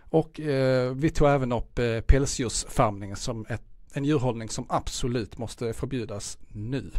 Och 0.10 0.40
eh, 0.40 0.92
vi 0.92 1.10
tog 1.10 1.30
även 1.30 1.52
upp 1.52 1.80
eh, 1.80 2.00
pälsdjursfarmningen 2.00 3.16
som 3.16 3.46
ett 3.50 3.73
en 3.94 4.06
djurhållning 4.06 4.50
som 4.50 4.66
absolut 4.70 5.38
måste 5.38 5.74
förbjudas 5.74 6.38
nu. 6.48 6.92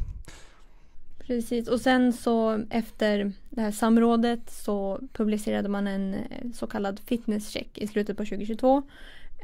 Precis 1.19 1.69
och 1.69 1.81
sen 1.81 2.13
så 2.13 2.65
efter 2.71 3.33
det 3.51 3.61
här 3.61 3.71
samrådet 3.71 4.51
så 4.51 5.01
publicerade 5.13 5.69
man 5.69 5.87
en 5.87 6.15
eh, 6.15 6.51
så 6.55 6.67
kallad 6.67 7.01
fitnesscheck 7.01 7.79
i 7.79 7.87
slutet 7.87 8.17
på 8.17 8.25
2022. 8.25 8.83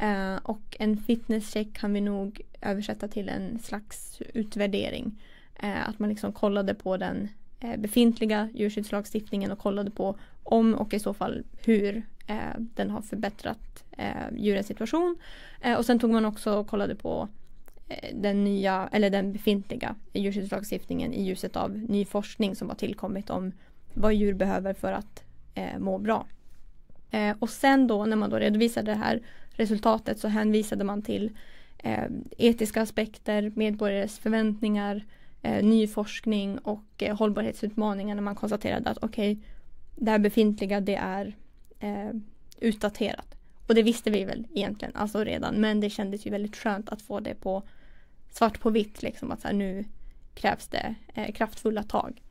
Eh, 0.01 0.37
och 0.43 0.77
en 0.79 0.97
fitnesscheck 0.97 1.73
kan 1.73 1.93
vi 1.93 2.01
nog 2.01 2.41
översätta 2.61 3.09
till 3.09 3.29
en 3.29 3.59
slags 3.59 4.23
utvärdering. 4.35 5.23
Eh, 5.63 5.89
att 5.89 5.99
man 5.99 6.09
liksom 6.09 6.33
kollade 6.33 6.75
på 6.75 6.97
den 6.97 7.29
eh, 7.61 7.81
befintliga 7.81 8.49
djurskyddslagstiftningen 8.55 9.51
och 9.51 9.59
kollade 9.59 9.91
på 9.91 10.19
om 10.43 10.75
och 10.75 10.95
i 10.95 10.99
så 10.99 11.15
fall 11.15 11.43
hur 11.65 12.03
eh, 12.27 12.61
den 12.75 12.91
har 12.91 13.03
förbättrat 13.03 13.85
eh, 13.99 14.37
djurens 14.37 14.67
situation. 14.67 15.17
Eh, 15.61 15.79
och 15.79 15.87
sen 15.87 15.99
tog 15.99 16.11
man 16.11 16.25
också 16.25 16.53
och 16.53 16.67
kollade 16.67 16.95
på 16.95 17.29
Eh, 17.91 18.15
den 18.15 18.45
nya 18.45 18.89
eller 18.93 19.11
den 19.11 19.33
befintliga 19.33 19.95
djurskyddslagstiftningen 20.13 21.13
i 21.13 21.23
ljuset 21.23 21.57
av 21.57 21.79
ny 21.79 22.05
forskning 22.05 22.57
som 22.57 22.69
har 22.69 22.77
tillkommit 22.77 23.31
om 23.31 23.53
vad 23.95 24.15
djur 24.15 24.35
behöver 24.35 24.75
för 24.75 24.93
att 24.93 25.25
eh, 25.55 25.79
må 25.79 25.99
bra. 25.99 26.27
Eh, 27.11 27.37
och 27.39 27.51
sen 27.51 27.87
då 27.87 28.05
när 28.05 28.17
man 28.17 28.31
då 28.31 28.37
redovisade 28.37 28.91
det 28.91 28.99
här 28.99 29.21
resultatet 29.51 30.19
så 30.19 30.29
hänvisade 30.29 30.85
man 30.85 31.03
till 31.03 31.31
eh, 31.79 32.05
etiska 32.39 32.83
aspekter, 32.83 33.53
medborgares 33.57 34.19
förväntningar, 34.19 35.05
eh, 35.43 35.65
ny 35.65 35.87
forskning 35.87 36.59
och 36.59 36.85
eh, 36.99 37.17
hållbarhetsutmaningar 37.17 38.15
när 38.15 38.23
man 38.23 38.35
konstaterade 38.35 38.91
att 38.91 38.99
okej, 39.03 39.33
okay, 39.33 39.45
det 39.97 40.11
här 40.11 40.19
befintliga 40.19 40.81
det 40.81 40.97
är 40.97 41.37
eh, 41.81 42.11
utdaterat. 42.61 43.35
Och 43.67 43.75
det 43.75 43.83
visste 43.83 44.11
vi 44.11 44.25
väl 44.25 44.47
egentligen 44.55 44.97
alltså 44.97 45.25
redan 45.25 45.55
men 45.55 45.81
det 45.81 45.91
kändes 45.91 46.27
ju 46.27 46.31
väldigt 46.31 46.57
skönt 46.57 46.89
att 46.89 47.03
få 47.03 47.21
det 47.21 47.35
på 47.35 47.63
svart 48.31 48.61
på 48.61 48.71
vitt 48.71 49.03
liksom 49.03 49.31
att 49.31 49.41
så 49.41 49.49
här, 49.49 49.55
nu 49.55 49.85
krävs 50.35 50.69
det 50.69 50.95
eh, 51.15 51.33
kraftfulla 51.33 51.83
tag. 51.83 52.23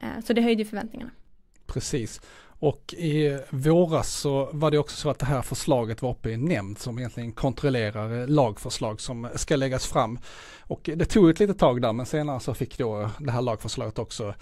Eh, 0.00 0.24
så 0.24 0.32
det 0.32 0.42
höjde 0.42 0.64
förväntningarna. 0.64 1.10
Precis. 1.66 2.20
Och 2.60 2.94
i 2.94 3.38
våras 3.50 4.12
så 4.12 4.48
var 4.52 4.70
det 4.70 4.78
också 4.78 4.96
så 4.96 5.10
att 5.10 5.18
det 5.18 5.26
här 5.26 5.42
förslaget 5.42 6.02
var 6.02 6.10
uppe 6.10 6.30
i 6.30 6.36
nämnd 6.36 6.78
som 6.78 6.98
egentligen 6.98 7.32
kontrollerar 7.32 8.20
eh, 8.20 8.28
lagförslag 8.28 9.00
som 9.00 9.28
ska 9.34 9.56
läggas 9.56 9.86
fram. 9.86 10.18
Och 10.60 10.90
det 10.94 11.04
tog 11.04 11.30
ett 11.30 11.40
litet 11.40 11.58
tag 11.58 11.82
där 11.82 11.92
men 11.92 12.06
senare 12.06 12.40
så 12.40 12.54
fick 12.54 12.78
då 12.78 13.10
det 13.18 13.30
här 13.30 13.42
lagförslaget 13.42 13.98
också 13.98 14.34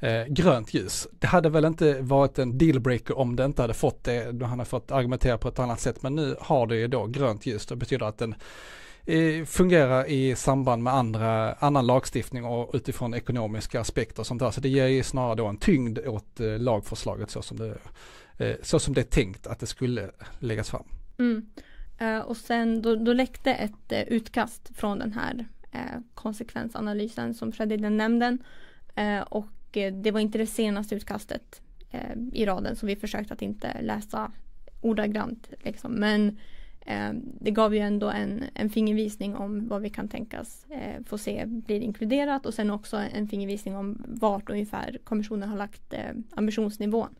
eh, 0.00 0.24
grönt 0.28 0.74
ljus. 0.74 1.08
Det 1.18 1.26
hade 1.26 1.48
väl 1.48 1.64
inte 1.64 2.00
varit 2.00 2.38
en 2.38 2.58
dealbreaker 2.58 3.18
om 3.18 3.36
det 3.36 3.44
inte 3.44 3.62
hade 3.62 3.74
fått 3.74 4.04
det. 4.04 4.32
Då 4.32 4.46
hade 4.46 4.64
fått 4.64 4.90
argumentera 4.90 5.38
på 5.38 5.48
ett 5.48 5.58
annat 5.58 5.80
sätt 5.80 6.02
men 6.02 6.14
nu 6.14 6.36
har 6.40 6.66
det 6.66 6.76
ju 6.76 6.88
då 6.88 7.06
grönt 7.06 7.46
ljus. 7.46 7.66
Det 7.66 7.76
betyder 7.76 8.06
att 8.06 8.18
den 8.18 8.34
Eh, 9.06 9.44
fungerar 9.44 10.06
i 10.06 10.36
samband 10.36 10.82
med 10.82 10.94
andra, 10.94 11.52
annan 11.52 11.86
lagstiftning 11.86 12.44
och 12.44 12.70
utifrån 12.74 13.14
ekonomiska 13.14 13.80
aspekter 13.80 14.20
och 14.20 14.26
sånt 14.26 14.40
där. 14.40 14.50
Så 14.50 14.60
det 14.60 14.68
ger 14.68 14.86
ju 14.86 15.02
snarare 15.02 15.34
då 15.34 15.46
en 15.46 15.56
tyngd 15.56 15.98
åt 15.98 16.40
eh, 16.40 16.58
lagförslaget 16.58 17.30
så 17.30 17.42
som 17.42 17.56
det, 17.56 17.78
eh, 18.38 18.56
så 18.62 18.78
som 18.78 18.94
det 18.94 19.00
är 19.00 19.04
tänkt 19.04 19.46
att 19.46 19.60
det 19.60 19.66
skulle 19.66 20.10
läggas 20.38 20.70
fram. 20.70 20.84
Mm. 21.18 21.46
Eh, 21.98 22.18
och 22.18 22.36
sen 22.36 22.82
då, 22.82 22.96
då 22.96 23.12
läckte 23.12 23.54
ett 23.54 23.92
eh, 23.92 24.02
utkast 24.02 24.70
från 24.74 24.98
den 24.98 25.12
här 25.12 25.46
konsekvensanalysen 26.14 27.34
som 27.34 27.52
skedde 27.52 27.74
i 27.74 27.78
den 27.78 27.96
nämnden. 27.96 28.38
och 29.26 29.46
det 30.02 30.10
var 30.10 30.20
inte 30.20 30.38
det 30.38 30.46
senaste 30.46 30.94
utkastet 30.94 31.62
i 32.32 32.46
raden 32.46 32.76
så 32.76 32.86
vi 32.86 32.96
försökte 32.96 33.34
att 33.34 33.42
inte 33.42 33.82
läsa 33.82 34.32
ordagrant. 34.80 35.48
Liksom. 35.60 35.92
Men 35.92 36.38
Eh, 36.84 37.10
det 37.40 37.50
gav 37.50 37.74
ju 37.74 37.80
ändå 37.80 38.10
en, 38.10 38.44
en 38.54 38.70
fingervisning 38.70 39.36
om 39.36 39.68
vad 39.68 39.82
vi 39.82 39.90
kan 39.90 40.08
tänkas 40.08 40.66
eh, 40.70 41.04
få 41.06 41.18
se 41.18 41.44
blir 41.46 41.80
inkluderat 41.80 42.46
och 42.46 42.54
sen 42.54 42.70
också 42.70 42.96
en 42.96 43.28
fingervisning 43.28 43.76
om 43.76 44.04
vart 44.08 44.50
ungefär 44.50 44.98
kommissionen 45.04 45.48
har 45.48 45.56
lagt 45.56 45.92
eh, 45.92 46.10
ambitionsnivån. 46.30 47.14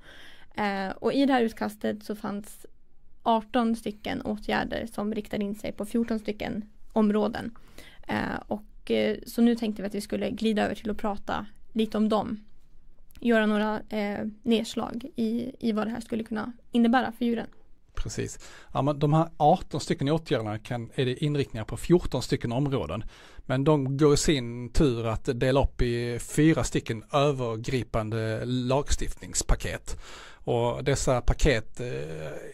Eh, 0.55 0.89
och 0.89 1.13
i 1.13 1.27
det 1.27 1.33
här 1.33 1.43
utkastet 1.43 2.05
så 2.05 2.17
fanns 2.17 2.67
18 3.23 3.77
stycken 3.77 4.23
åtgärder 4.23 4.87
som 4.87 5.15
riktade 5.15 5.45
in 5.45 5.55
sig 5.55 5.73
på 5.73 5.87
14 5.87 6.19
stycken 6.19 6.65
områden. 6.93 7.55
Eh, 8.09 8.37
och 8.47 8.63
så 9.27 9.43
nu 9.43 9.55
tänkte 9.55 9.83
vi 9.83 9.89
att 9.89 9.95
vi 9.95 10.01
skulle 10.01 10.31
glida 10.31 10.65
över 10.65 10.75
till 10.75 10.91
att 10.91 10.97
prata 10.99 11.47
lite 11.73 11.99
om 11.99 12.09
dem. 12.09 12.45
Göra 13.21 13.47
några 13.47 13.81
nedslag 14.43 15.05
i, 15.17 15.53
i 15.61 15.73
vad 15.73 15.87
det 15.87 15.91
här 15.91 16.01
skulle 16.01 16.25
kunna 16.25 16.53
innebära 16.73 17.13
för 17.13 17.25
djuren. 17.25 17.47
Precis. 17.95 18.39
Ja, 18.73 18.83
men 18.83 18.99
de 18.99 19.13
här 19.13 19.29
18 19.37 19.81
stycken 19.81 20.09
åtgärderna 20.09 20.59
kan, 20.59 20.91
är 20.95 21.05
det 21.05 21.25
inriktningar 21.25 21.65
på 21.65 21.77
14 21.77 22.23
stycken 22.23 22.53
områden. 22.53 23.05
Men 23.47 23.65
de 23.65 23.97
går 23.97 24.15
i 24.15 24.17
sin 24.17 24.73
tur 24.73 25.07
att 25.07 25.29
dela 25.41 25.63
upp 25.63 25.83
i 25.83 26.19
fyra 26.19 26.65
stycken 26.65 27.05
övergripande 27.13 28.45
lagstiftningspaket. 28.45 29.97
Och 30.47 30.85
dessa 30.85 31.21
paket 31.21 31.81
eh, 31.81 31.87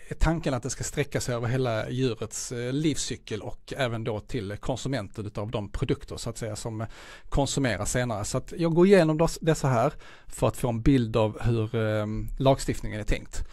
är 0.08 0.14
tanken 0.18 0.54
att 0.54 0.62
det 0.62 0.70
ska 0.70 0.84
sträcka 0.84 1.20
sig 1.20 1.34
över 1.34 1.48
hela 1.48 1.90
djurets 1.90 2.52
eh, 2.52 2.72
livscykel 2.72 3.42
och 3.42 3.72
även 3.76 4.04
då 4.04 4.20
till 4.20 4.56
konsumenten 4.56 5.26
utav 5.26 5.50
de 5.50 5.68
produkter 5.68 6.16
så 6.16 6.30
att 6.30 6.38
säga 6.38 6.56
som 6.56 6.86
konsumeras 7.28 7.92
senare. 7.92 8.24
Så 8.24 8.38
att 8.38 8.52
jag 8.56 8.74
går 8.74 8.86
igenom 8.86 9.28
dessa 9.40 9.68
här 9.68 9.92
för 10.26 10.48
att 10.48 10.56
få 10.56 10.68
en 10.68 10.82
bild 10.82 11.16
av 11.16 11.42
hur 11.42 11.74
eh, 11.74 12.06
lagstiftningen 12.38 13.00
är 13.00 13.04
tänkt. 13.04 13.44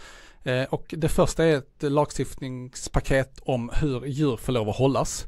Eh, 0.48 0.64
och 0.64 0.94
det 0.98 1.10
första 1.10 1.46
är 1.46 1.58
ett 1.58 1.84
lagstiftningspaket 1.84 3.40
om 3.42 3.72
hur 3.74 4.06
djur 4.06 4.38
får 4.38 4.54
lov 4.54 4.70
att 4.70 4.76
hållas. 4.76 5.26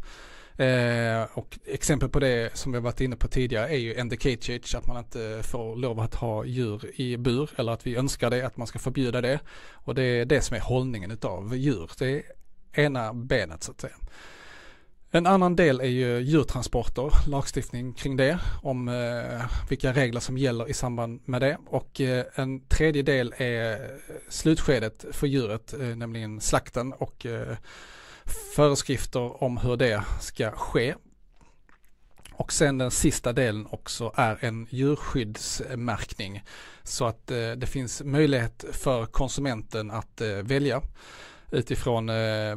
Eh, 0.58 1.24
och 1.34 1.60
exempel 1.66 2.10
på 2.10 2.20
det 2.20 2.58
som 2.58 2.72
vi 2.72 2.80
varit 2.80 3.02
inne 3.02 3.16
på 3.16 3.28
tidigare 3.28 3.70
är 3.70 3.78
ju 3.78 3.96
end 3.96 4.22
cage 4.22 4.76
att 4.76 4.88
man 4.88 4.98
inte 4.98 5.42
får 5.44 5.76
lov 5.76 6.00
att 6.00 6.16
ha 6.16 6.46
djur 6.46 7.02
i 7.02 7.18
bur 7.18 7.50
eller 7.56 7.72
att 7.72 7.88
vi 7.88 7.96
önskar 7.96 8.30
det, 8.30 8.46
att 8.46 8.58
man 8.58 8.68
ska 8.68 8.80
förbjuda 8.80 9.22
det. 9.22 9.40
Och 9.72 9.96
det 9.96 10.04
är 10.04 10.26
det 10.26 10.42
som 10.42 10.56
är 10.56 10.62
hållningen 10.62 11.12
utav 11.12 11.56
djur. 11.56 11.92
Det 12.00 12.10
är 12.10 12.24
ena 12.72 13.14
benet 13.14 13.64
så 13.64 13.72
att 13.72 13.82
säga. 13.82 13.96
En 15.12 15.26
annan 15.26 15.56
del 15.56 15.80
är 15.82 15.86
ju 15.86 16.20
djurtransporter, 16.20 17.30
lagstiftning 17.30 17.94
kring 17.94 18.18
det, 18.18 18.40
om 18.62 18.88
eh, 18.88 19.46
vilka 19.70 19.94
regler 19.94 20.20
som 20.20 20.38
gäller 20.38 20.70
i 20.70 20.74
samband 20.74 21.22
med 21.26 21.42
det. 21.42 21.58
Och 21.66 22.02
eh, 22.02 22.26
en 22.36 22.68
tredje 22.68 23.04
del 23.04 23.34
är 23.38 23.92
slutskedet 24.28 25.06
för 25.12 25.28
djuret, 25.28 25.74
eh, 25.74 25.80
nämligen 25.80 26.42
slakten 26.42 26.94
och 26.94 27.26
eh, 27.26 27.58
föreskrifter 28.56 29.44
om 29.44 29.58
hur 29.58 29.78
det 29.78 30.04
ska 30.20 30.52
ske. 30.52 30.96
Och 32.34 32.54
sen 32.54 32.78
den 32.78 32.92
sista 32.92 33.34
delen 33.34 33.68
också 33.70 34.12
är 34.16 34.38
en 34.42 34.68
djurskyddsmärkning 34.70 36.44
så 36.84 37.06
att 37.06 37.32
eh, 37.32 37.52
det 37.52 37.68
finns 37.68 38.02
möjlighet 38.04 38.66
för 38.72 39.06
konsumenten 39.06 39.92
att 39.92 40.22
eh, 40.22 40.28
välja 40.28 40.82
utifrån 41.52 42.10
eh, 42.10 42.56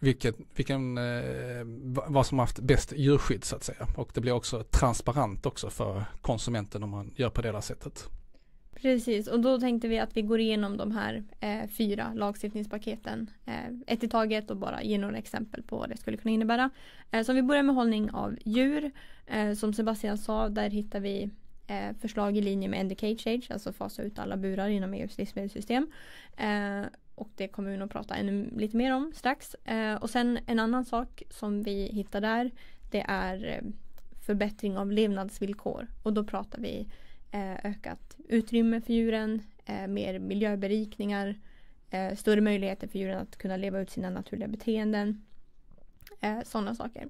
vilket, 0.00 0.36
vilken, 0.54 0.98
eh, 0.98 1.64
vad 2.06 2.26
som 2.26 2.38
haft 2.38 2.58
bäst 2.58 2.92
djurskydd 2.96 3.44
så 3.44 3.56
att 3.56 3.64
säga. 3.64 3.86
Och 3.96 4.10
det 4.14 4.20
blir 4.20 4.32
också 4.32 4.62
transparent 4.62 5.46
också 5.46 5.70
för 5.70 6.04
konsumenten 6.20 6.82
om 6.82 6.90
man 6.90 7.10
gör 7.16 7.30
på 7.30 7.42
det 7.42 7.52
där 7.52 7.60
sättet. 7.60 8.08
Precis, 8.80 9.28
och 9.28 9.40
då 9.40 9.60
tänkte 9.60 9.88
vi 9.88 9.98
att 9.98 10.16
vi 10.16 10.22
går 10.22 10.40
igenom 10.40 10.76
de 10.76 10.92
här 10.92 11.24
eh, 11.40 11.68
fyra 11.68 12.12
lagstiftningspaketen 12.14 13.30
eh, 13.46 13.54
ett 13.86 14.04
i 14.04 14.08
taget 14.08 14.50
och 14.50 14.56
bara 14.56 14.82
ge 14.82 14.98
några 14.98 15.16
exempel 15.16 15.62
på 15.62 15.76
vad 15.78 15.88
det 15.88 15.96
skulle 15.96 16.16
kunna 16.16 16.34
innebära. 16.34 16.70
Eh, 17.10 17.22
så 17.22 17.32
vi 17.32 17.42
börjar 17.42 17.62
med 17.62 17.74
hållning 17.74 18.10
av 18.10 18.36
djur. 18.44 18.90
Eh, 19.26 19.52
som 19.52 19.72
Sebastian 19.72 20.18
sa, 20.18 20.48
där 20.48 20.70
hittar 20.70 21.00
vi 21.00 21.30
eh, 21.66 21.96
förslag 22.00 22.36
i 22.36 22.40
linje 22.40 22.68
med 22.68 22.80
End 22.80 22.90
the 22.90 22.96
Cage 22.96 23.26
Age, 23.26 23.50
alltså 23.50 23.72
fasa 23.72 24.02
ut 24.02 24.18
alla 24.18 24.36
burar 24.36 24.68
inom 24.68 24.94
EUs 24.94 25.18
livsmedelssystem. 25.18 25.90
Eh, 26.36 26.82
och 27.16 27.30
det 27.36 27.48
kommer 27.48 27.70
vi 27.70 27.76
nog 27.76 27.90
prata 27.90 28.14
ännu 28.14 28.50
lite 28.56 28.76
mer 28.76 28.94
om 28.94 29.12
strax. 29.14 29.54
Eh, 29.54 29.94
och 29.94 30.10
sen 30.10 30.38
en 30.46 30.58
annan 30.58 30.84
sak 30.84 31.22
som 31.30 31.62
vi 31.62 31.86
hittar 31.86 32.20
där 32.20 32.50
det 32.90 33.04
är 33.08 33.44
eh, 33.44 33.70
förbättring 34.26 34.78
av 34.78 34.92
levnadsvillkor. 34.92 35.86
Och 36.02 36.12
då 36.12 36.24
pratar 36.24 36.60
vi 36.60 36.88
eh, 37.30 37.54
ökat 37.64 38.16
utrymme 38.28 38.80
för 38.80 38.92
djuren, 38.92 39.42
eh, 39.64 39.86
mer 39.86 40.18
miljöberikningar, 40.18 41.38
eh, 41.90 42.14
större 42.14 42.40
möjligheter 42.40 42.88
för 42.88 42.98
djuren 42.98 43.18
att 43.18 43.36
kunna 43.36 43.56
leva 43.56 43.80
ut 43.80 43.90
sina 43.90 44.10
naturliga 44.10 44.48
beteenden. 44.48 45.26
Eh, 46.20 46.42
Sådana 46.44 46.74
saker. 46.74 47.08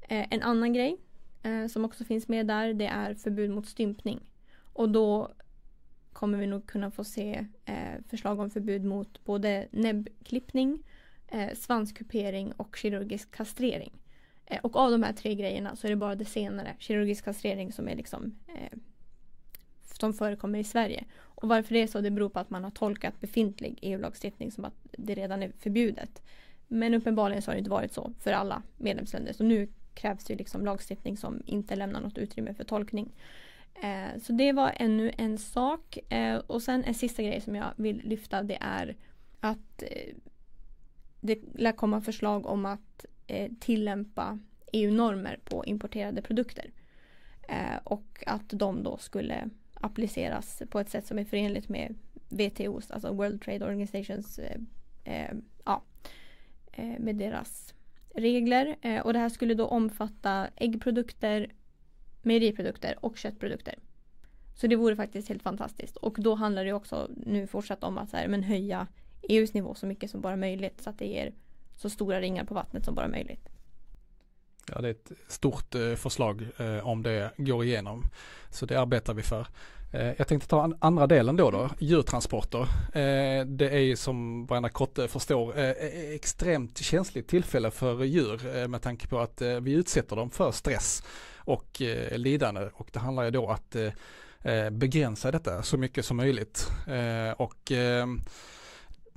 Eh, 0.00 0.26
en 0.30 0.42
annan 0.42 0.72
grej 0.72 0.96
eh, 1.42 1.66
som 1.66 1.84
också 1.84 2.04
finns 2.04 2.28
med 2.28 2.46
där 2.46 2.74
det 2.74 2.86
är 2.86 3.14
förbud 3.14 3.50
mot 3.50 3.66
stympning. 3.66 4.20
Och 4.72 4.88
då 4.88 5.34
kommer 6.14 6.38
vi 6.38 6.46
nog 6.46 6.66
kunna 6.66 6.90
få 6.90 7.04
se 7.04 7.46
eh, 7.64 8.02
förslag 8.08 8.40
om 8.40 8.50
förbud 8.50 8.84
mot 8.84 9.24
både 9.24 9.68
näbbklippning, 9.70 10.82
eh, 11.28 11.54
svanskupering 11.54 12.52
och 12.52 12.76
kirurgisk 12.76 13.30
kastrering. 13.30 13.92
Eh, 14.46 14.58
och 14.62 14.76
av 14.76 14.90
de 14.90 15.02
här 15.02 15.12
tre 15.12 15.34
grejerna 15.34 15.76
så 15.76 15.86
är 15.86 15.90
det 15.90 15.96
bara 15.96 16.14
det 16.14 16.24
senare, 16.24 16.76
kirurgisk 16.78 17.24
kastrering, 17.24 17.72
som 17.72 17.88
är 17.88 17.96
liksom 17.96 18.38
eh, 18.48 18.78
som 19.82 20.12
förekommer 20.12 20.58
i 20.58 20.64
Sverige. 20.64 21.04
Och 21.16 21.48
varför 21.48 21.74
det 21.74 21.82
är 21.82 21.86
så 21.86 22.00
det 22.00 22.10
beror 22.10 22.28
på 22.28 22.38
att 22.38 22.50
man 22.50 22.64
har 22.64 22.70
tolkat 22.70 23.20
befintlig 23.20 23.78
EU-lagstiftning 23.82 24.52
som 24.52 24.64
att 24.64 24.74
det 24.92 25.14
redan 25.14 25.42
är 25.42 25.52
förbjudet. 25.58 26.22
Men 26.68 26.94
uppenbarligen 26.94 27.42
så 27.42 27.50
har 27.50 27.54
det 27.54 27.58
inte 27.58 27.70
varit 27.70 27.92
så 27.92 28.12
för 28.18 28.32
alla 28.32 28.62
medlemsländer. 28.76 29.32
Så 29.32 29.44
nu 29.44 29.68
krävs 29.94 30.24
det 30.24 30.34
liksom 30.34 30.64
lagstiftning 30.64 31.16
som 31.16 31.42
inte 31.46 31.76
lämnar 31.76 32.00
något 32.00 32.18
utrymme 32.18 32.54
för 32.54 32.64
tolkning. 32.64 33.12
Eh, 33.82 34.20
så 34.22 34.32
det 34.32 34.52
var 34.52 34.72
ännu 34.76 35.12
en 35.18 35.38
sak. 35.38 35.98
Eh, 36.08 36.36
och 36.36 36.62
sen 36.62 36.84
en 36.84 36.94
sista 36.94 37.22
grej 37.22 37.40
som 37.40 37.54
jag 37.54 37.72
vill 37.76 38.02
lyfta 38.04 38.42
det 38.42 38.58
är 38.60 38.96
att 39.40 39.82
eh, 39.82 40.14
det 41.20 41.38
lär 41.54 41.72
komma 41.72 42.00
förslag 42.00 42.46
om 42.46 42.66
att 42.66 43.06
eh, 43.26 43.50
tillämpa 43.60 44.38
EU-normer 44.72 45.38
på 45.44 45.64
importerade 45.64 46.22
produkter. 46.22 46.70
Eh, 47.48 47.76
och 47.84 48.24
att 48.26 48.48
de 48.48 48.82
då 48.82 48.96
skulle 48.96 49.50
appliceras 49.74 50.62
på 50.70 50.80
ett 50.80 50.90
sätt 50.90 51.06
som 51.06 51.18
är 51.18 51.24
förenligt 51.24 51.68
med 51.68 51.94
WTOs, 52.28 52.90
alltså 52.90 53.12
World 53.12 53.42
Trade 53.42 53.64
Organizations, 53.64 54.38
eh, 54.38 54.60
eh, 55.04 55.34
ja, 55.64 55.82
eh, 56.72 56.98
med 56.98 57.16
deras 57.16 57.74
regler. 58.14 58.76
Eh, 58.82 59.00
och 59.00 59.12
det 59.12 59.18
här 59.18 59.28
skulle 59.28 59.54
då 59.54 59.66
omfatta 59.66 60.48
äggprodukter, 60.56 61.52
mejeriprodukter 62.24 62.96
och 63.00 63.16
köttprodukter. 63.16 63.74
Så 64.54 64.66
det 64.66 64.76
vore 64.76 64.96
faktiskt 64.96 65.28
helt 65.28 65.42
fantastiskt. 65.42 65.96
Och 65.96 66.16
då 66.18 66.34
handlar 66.34 66.64
det 66.64 66.72
också 66.72 67.10
nu 67.16 67.46
fortsatt 67.46 67.84
om 67.84 67.98
att 67.98 68.10
så 68.10 68.16
här, 68.16 68.28
men 68.28 68.42
höja 68.42 68.86
EUs 69.22 69.54
nivå 69.54 69.74
så 69.74 69.86
mycket 69.86 70.10
som 70.10 70.20
bara 70.20 70.36
möjligt 70.36 70.80
så 70.80 70.90
att 70.90 70.98
det 70.98 71.06
ger 71.06 71.32
så 71.76 71.90
stora 71.90 72.20
ringar 72.20 72.44
på 72.44 72.54
vattnet 72.54 72.84
som 72.84 72.94
bara 72.94 73.08
möjligt. 73.08 73.48
Ja, 74.68 74.80
det 74.80 74.88
är 74.88 74.90
ett 74.90 75.12
stort 75.28 75.74
eh, 75.74 75.94
förslag 75.94 76.48
eh, 76.56 76.86
om 76.86 77.02
det 77.02 77.30
går 77.36 77.64
igenom. 77.64 78.02
Så 78.50 78.66
det 78.66 78.80
arbetar 78.80 79.14
vi 79.14 79.22
för. 79.22 79.46
Eh, 79.92 80.12
jag 80.18 80.28
tänkte 80.28 80.48
ta 80.48 80.62
an 80.62 80.76
andra 80.78 81.06
delen 81.06 81.36
då, 81.36 81.50
då 81.50 81.70
djurtransporter. 81.78 82.60
Eh, 82.92 83.46
det 83.46 83.68
är 83.68 83.78
ju 83.78 83.96
som 83.96 84.46
varenda 84.46 84.68
kotte 84.68 85.08
förstår 85.08 85.58
eh, 85.58 85.64
e-, 85.64 85.74
e-, 85.80 86.14
extremt 86.14 86.78
känsligt 86.78 87.28
tillfälle 87.28 87.70
för 87.70 88.04
djur 88.04 88.56
eh, 88.56 88.68
med 88.68 88.82
tanke 88.82 89.08
på 89.08 89.18
att 89.18 89.42
eh, 89.42 89.60
vi 89.60 89.72
utsätter 89.72 90.16
dem 90.16 90.30
för 90.30 90.50
stress 90.50 91.02
och 91.44 91.82
eh, 91.82 92.18
lidande 92.18 92.68
och 92.74 92.88
det 92.92 92.98
handlar 92.98 93.24
ju 93.24 93.30
då 93.30 93.50
att 93.50 93.76
eh, 93.76 93.92
eh, 94.52 94.70
begränsa 94.70 95.30
detta 95.30 95.62
så 95.62 95.78
mycket 95.78 96.04
som 96.04 96.16
möjligt. 96.16 96.68
och 97.36 97.72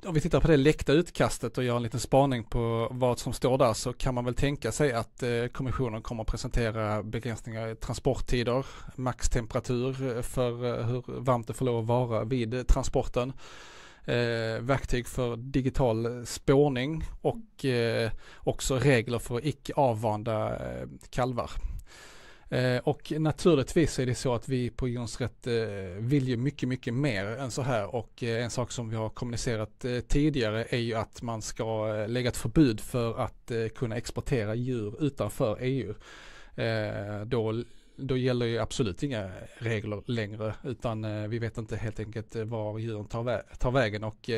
om 0.06 0.14
vi 0.14 0.20
tittar 0.20 0.40
på 0.40 0.48
det 0.48 0.56
läckta 0.56 0.92
utkastet 0.92 1.58
och 1.58 1.64
gör 1.64 1.76
en 1.76 1.82
liten 1.82 2.00
spaning 2.00 2.44
på 2.44 2.88
vad 2.90 3.18
som 3.18 3.32
står 3.32 3.58
där 3.58 3.72
så 3.72 3.92
kan 3.92 4.14
man 4.14 4.24
väl 4.24 4.34
tänka 4.34 4.72
sig 4.72 4.92
att 4.92 5.22
eh, 5.22 5.46
kommissionen 5.52 6.02
kommer 6.02 6.22
att 6.22 6.28
presentera 6.28 7.02
begränsningar 7.02 7.68
i 7.68 7.74
transporttider, 7.74 8.66
maxtemperatur 8.96 10.22
för 10.22 10.64
eh, 10.64 10.86
hur 10.86 11.02
varmt 11.06 11.46
det 11.46 11.54
får 11.54 11.64
lov 11.64 11.78
att 11.78 11.86
vara 11.86 12.24
vid 12.24 12.68
transporten. 12.68 13.32
Eh, 14.04 14.60
verktyg 14.60 15.06
för 15.06 15.36
digital 15.36 16.26
spårning 16.26 17.04
och 17.20 17.64
eh, 17.64 18.10
också 18.36 18.76
regler 18.76 19.18
för 19.18 19.46
icke 19.46 19.72
avvanda 19.76 20.56
eh, 20.56 20.88
kalvar. 21.10 21.50
Eh, 22.50 22.78
och 22.78 23.12
naturligtvis 23.18 23.98
är 23.98 24.06
det 24.06 24.14
så 24.14 24.34
att 24.34 24.48
vi 24.48 24.70
på 24.70 24.88
Jonsrätt 24.88 25.46
eh, 25.46 25.54
vill 25.98 26.28
ju 26.28 26.36
mycket, 26.36 26.68
mycket 26.68 26.94
mer 26.94 27.24
än 27.24 27.50
så 27.50 27.62
här. 27.62 27.94
Och 27.94 28.22
eh, 28.22 28.44
en 28.44 28.50
sak 28.50 28.72
som 28.72 28.90
vi 28.90 28.96
har 28.96 29.08
kommunicerat 29.08 29.84
eh, 29.84 30.00
tidigare 30.00 30.66
är 30.70 30.78
ju 30.78 30.94
att 30.94 31.22
man 31.22 31.42
ska 31.42 31.96
eh, 31.96 32.08
lägga 32.08 32.28
ett 32.28 32.36
förbud 32.36 32.80
för 32.80 33.18
att 33.18 33.50
eh, 33.50 33.68
kunna 33.68 33.96
exportera 33.96 34.54
djur 34.54 35.04
utanför 35.04 35.58
EU. 35.60 35.94
Eh, 36.54 37.20
då, 37.26 37.62
då 37.96 38.16
gäller 38.16 38.46
ju 38.46 38.58
absolut 38.58 39.02
inga 39.02 39.30
regler 39.58 40.02
längre 40.06 40.54
utan 40.64 41.04
eh, 41.04 41.28
vi 41.28 41.38
vet 41.38 41.58
inte 41.58 41.76
helt 41.76 42.00
enkelt 42.00 42.36
eh, 42.36 42.44
var 42.44 42.78
djuren 42.78 43.04
tar, 43.04 43.22
vä 43.22 43.42
tar 43.58 43.70
vägen. 43.70 44.04
Och 44.04 44.30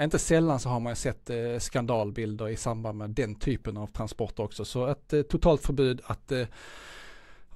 inte 0.00 0.18
sällan 0.18 0.60
så 0.60 0.68
har 0.68 0.80
man 0.80 0.96
sett 0.96 1.30
skandalbilder 1.58 2.48
i 2.48 2.56
samband 2.56 2.98
med 2.98 3.10
den 3.10 3.34
typen 3.34 3.76
av 3.76 3.86
transporter 3.86 4.42
också. 4.42 4.64
Så 4.64 4.86
ett 4.86 5.28
totalt 5.28 5.62
förbud 5.62 6.00
att 6.04 6.32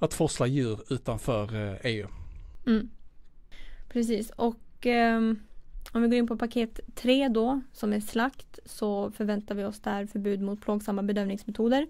att 0.01 0.13
forsla 0.13 0.47
djur 0.47 0.79
utanför 0.89 1.55
eh, 1.55 1.77
EU. 1.83 2.07
Mm. 2.67 2.89
Precis 3.89 4.29
och 4.29 4.87
eh, 4.87 5.19
om 5.93 6.01
vi 6.01 6.07
går 6.07 6.13
in 6.13 6.27
på 6.27 6.37
paket 6.37 6.79
3 6.95 7.27
då 7.27 7.61
som 7.73 7.93
är 7.93 7.99
slakt 7.99 8.59
så 8.65 9.11
förväntar 9.11 9.55
vi 9.55 9.63
oss 9.63 9.79
där 9.79 10.05
förbud 10.05 10.41
mot 10.41 10.61
plågsamma 10.61 11.03
bedövningsmetoder. 11.03 11.87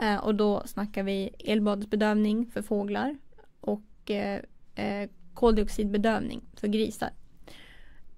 Eh, 0.00 0.16
och 0.16 0.34
då 0.34 0.62
snackar 0.66 1.02
vi 1.02 1.30
elbadesbedövning 1.38 2.46
för 2.46 2.62
fåglar 2.62 3.16
och 3.60 4.10
eh, 4.10 4.40
eh 4.74 5.10
koldioxidbedövning 5.34 6.42
för 6.54 6.68
grisar. 6.68 7.10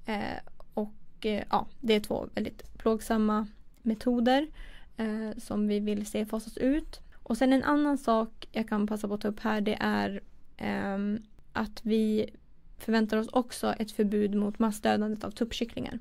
Eh, 0.07 0.39
och 0.75 1.27
eh, 1.27 1.45
ja, 1.51 1.67
det 1.81 1.95
är 1.95 2.01
två 2.01 2.29
väldigt 2.35 2.79
plågsamma 2.79 3.47
metoder 3.83 4.47
eh, 4.97 5.39
som 5.39 5.69
vi 5.69 5.81
vill 5.81 6.07
se 6.07 6.27
fasas 6.27 6.57
ut. 6.57 7.01
Och 7.29 7.37
sen 7.37 7.53
en 7.53 7.65
annan 7.65 7.99
sak 7.99 8.49
jag 8.53 8.69
kan 8.69 8.87
passa 8.87 9.09
på 9.09 9.15
att 9.15 9.21
ta 9.21 9.29
upp 9.29 9.41
här 9.41 9.61
det 9.61 9.77
är 9.81 10.21
um, 10.95 11.23
att 11.53 11.81
vi 11.83 12.31
förväntar 12.79 13.17
oss 13.17 13.29
också 13.29 13.73
ett 13.79 13.93
förbud 13.93 14.35
mot 14.35 14.59
massdödandet 14.59 15.25
av 15.25 15.31
tuppkycklingar. 15.31 15.99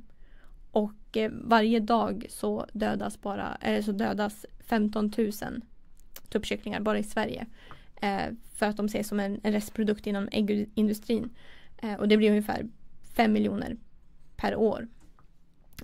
Och 0.71 1.17
eh, 1.17 1.31
varje 1.31 1.79
dag 1.79 2.25
så 2.29 2.65
dödas 2.73 3.21
bara, 3.21 3.57
eller 3.61 3.81
så 3.81 3.91
dödas 3.91 4.45
15 4.59 5.11
000 5.17 5.31
tuppkycklingar 6.29 6.79
bara 6.79 6.99
i 6.99 7.03
Sverige. 7.03 7.45
Eh, 8.01 8.25
för 8.53 8.65
att 8.65 8.77
de 8.77 8.85
ses 8.85 9.07
som 9.07 9.19
en, 9.19 9.39
en 9.43 9.53
restprodukt 9.53 10.07
inom 10.07 10.29
äggindustrin. 10.31 11.29
Eh, 11.77 11.93
och 11.93 12.07
det 12.07 12.17
blir 12.17 12.29
ungefär 12.29 12.65
5 13.15 13.33
miljoner 13.33 13.77
per 14.35 14.55
år. 14.55 14.87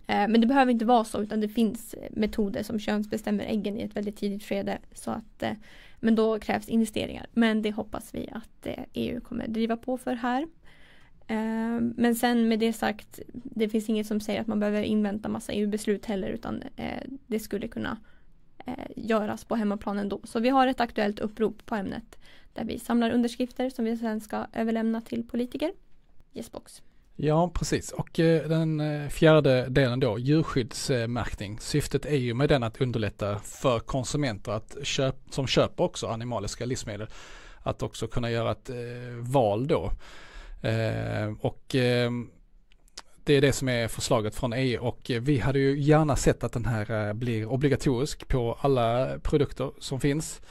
Eh, 0.08 0.27
men 0.27 0.41
det 0.41 0.47
behöver 0.47 0.71
inte 0.71 0.86
vara 0.86 1.03
så 1.03 1.21
utan 1.21 1.41
det 1.41 1.49
finns 1.49 1.93
eh, 1.93 2.10
metoder 2.12 2.63
som 2.63 2.79
könsbestämmer 2.79 3.43
äggen 3.43 3.77
i 3.77 3.84
ett 3.84 3.95
väldigt 3.95 4.17
tidigt 4.17 4.43
skede. 4.43 4.77
Så 4.93 5.12
att, 5.12 5.43
eh, 5.43 5.51
men 5.99 6.15
då 6.15 6.39
krävs 6.39 6.69
investeringar. 6.69 7.25
Men 7.34 7.62
det 7.62 7.71
hoppas 7.71 8.13
vi 8.13 8.29
att 8.32 8.67
EU 8.93 9.21
kommer 9.21 9.47
driva 9.47 9.77
på 9.77 9.97
för 9.97 10.13
här. 10.13 10.47
Men 11.95 12.15
sen 12.15 12.47
med 12.47 12.60
det 12.60 12.73
sagt, 12.73 13.19
det 13.34 13.69
finns 13.69 13.89
inget 13.89 14.08
som 14.08 14.19
säger 14.19 14.41
att 14.41 14.47
man 14.47 14.60
behöver 14.60 14.82
invänta 14.82 15.29
massa 15.29 15.53
EU-beslut 15.53 16.06
heller 16.06 16.27
utan 16.27 16.63
det 17.27 17.39
skulle 17.39 17.67
kunna 17.67 17.97
göras 18.95 19.45
på 19.45 19.56
hemmaplan 19.56 19.99
ändå. 19.99 20.19
Så 20.23 20.39
vi 20.39 20.49
har 20.49 20.67
ett 20.67 20.79
aktuellt 20.79 21.19
upprop 21.19 21.65
på 21.65 21.75
ämnet 21.75 22.17
där 22.53 22.65
vi 22.65 22.79
samlar 22.79 23.12
underskrifter 23.12 23.69
som 23.69 23.86
vi 23.86 23.97
sen 23.97 24.21
ska 24.21 24.45
överlämna 24.53 25.01
till 25.01 25.27
politiker. 25.27 25.73
Yesbox. 26.34 26.82
Ja, 27.15 27.52
precis. 27.54 27.91
Och 27.91 28.19
eh, 28.19 28.47
den 28.47 28.80
eh, 28.80 29.10
fjärde 29.10 29.69
delen 29.69 29.99
då, 29.99 30.19
djurskyddsmärkning. 30.19 31.60
Syftet 31.60 32.06
är 32.06 32.15
ju 32.15 32.34
med 32.34 32.49
den 32.49 32.63
att 32.63 32.82
underlätta 32.82 33.39
för 33.39 33.80
konsumenter 33.80 34.52
att 34.52 34.78
köp, 34.84 35.15
som 35.30 35.47
köper 35.47 35.84
också 35.84 36.08
animaliska 36.08 36.65
livsmedel 36.65 37.08
att 37.60 37.84
också 37.84 38.08
kunna 38.08 38.32
göra 38.32 38.52
ett 38.52 38.69
eh, 38.69 38.76
val 39.19 39.67
då. 39.67 39.91
Och 41.39 41.63
det 43.23 43.34
är 43.34 43.41
det 43.41 43.54
som 43.54 43.69
är 43.69 43.88
förslaget 43.88 44.36
från 44.36 44.54
EU 44.54 44.82
och 44.82 45.12
vi 45.21 45.39
hade 45.39 45.60
ju 45.60 45.80
gärna 45.80 46.15
sett 46.15 46.43
att 46.43 46.54
den 46.54 46.65
här 46.65 47.13
blir 47.13 47.45
obligatorisk 47.45 48.28
på 48.28 48.58
alla 48.62 49.19
produkter 49.19 49.71
som 49.80 49.99
finns. 49.99 50.41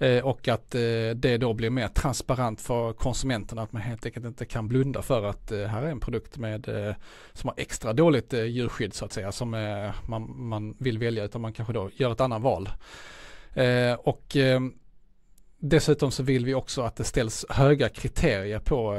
Eh, 0.00 0.24
och 0.24 0.48
att 0.48 0.74
eh, 0.74 0.80
det 1.14 1.36
då 1.40 1.54
blir 1.54 1.70
mer 1.70 1.88
transparent 1.88 2.60
för 2.60 2.92
konsumenterna 2.92 3.62
att 3.62 3.72
man 3.72 3.82
helt 3.82 4.06
enkelt 4.06 4.26
inte 4.26 4.44
kan 4.44 4.68
blunda 4.68 5.02
för 5.02 5.24
att 5.24 5.52
eh, 5.52 5.64
här 5.64 5.82
är 5.82 5.90
en 5.90 6.00
produkt 6.00 6.38
med 6.38 6.68
eh, 6.68 6.94
som 7.32 7.48
har 7.48 7.54
extra 7.56 7.92
dåligt 7.92 8.34
eh, 8.34 8.44
djurskydd 8.44 8.94
så 8.94 9.04
att 9.04 9.12
säga 9.12 9.32
som 9.32 9.54
eh, 9.54 9.90
man, 10.06 10.48
man 10.48 10.74
vill 10.78 10.98
välja 10.98 11.24
utan 11.24 11.40
man 11.40 11.52
kanske 11.52 11.72
då 11.72 11.90
gör 11.94 12.12
ett 12.12 12.20
annat 12.20 12.42
val. 12.42 12.68
och 13.98 14.36
dessutom 15.58 16.10
så 16.10 16.22
vill 16.22 16.44
vi 16.44 16.54
också 16.54 16.82
att 16.82 16.96
det 16.96 17.04
ställs 17.04 17.46
höga 17.48 17.88
kriterier 17.88 18.58
på 18.58 18.94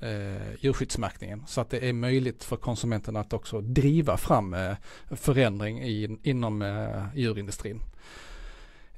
eh, 0.00 0.54
djurskyddsmärkningen 0.60 1.42
så 1.46 1.60
att 1.60 1.70
det 1.70 1.88
är 1.88 1.92
möjligt 1.92 2.44
för 2.44 2.56
konsumenterna 2.56 3.20
att 3.20 3.32
också 3.32 3.60
driva 3.60 4.16
fram 4.16 4.54
eh, 4.54 4.76
förändring 5.10 5.82
i, 5.82 6.18
inom 6.22 6.62
eh, 6.62 7.04
djurindustrin. 7.14 7.80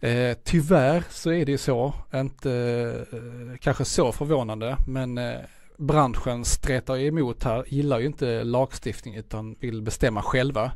Eh, 0.00 0.36
tyvärr 0.44 1.04
så 1.10 1.32
är 1.32 1.44
det 1.44 1.52
ju 1.52 1.58
så, 1.58 1.94
inte 2.14 2.52
eh, 3.12 3.58
kanske 3.58 3.84
så 3.84 4.12
förvånande, 4.12 4.76
men 4.86 5.18
eh, 5.18 5.40
branschen 5.76 6.44
stretar 6.44 6.98
emot 6.98 7.44
här, 7.44 7.64
gillar 7.66 7.98
ju 7.98 8.06
inte 8.06 8.44
lagstiftning 8.44 9.14
utan 9.14 9.56
vill 9.60 9.82
bestämma 9.82 10.22
själva. 10.22 10.72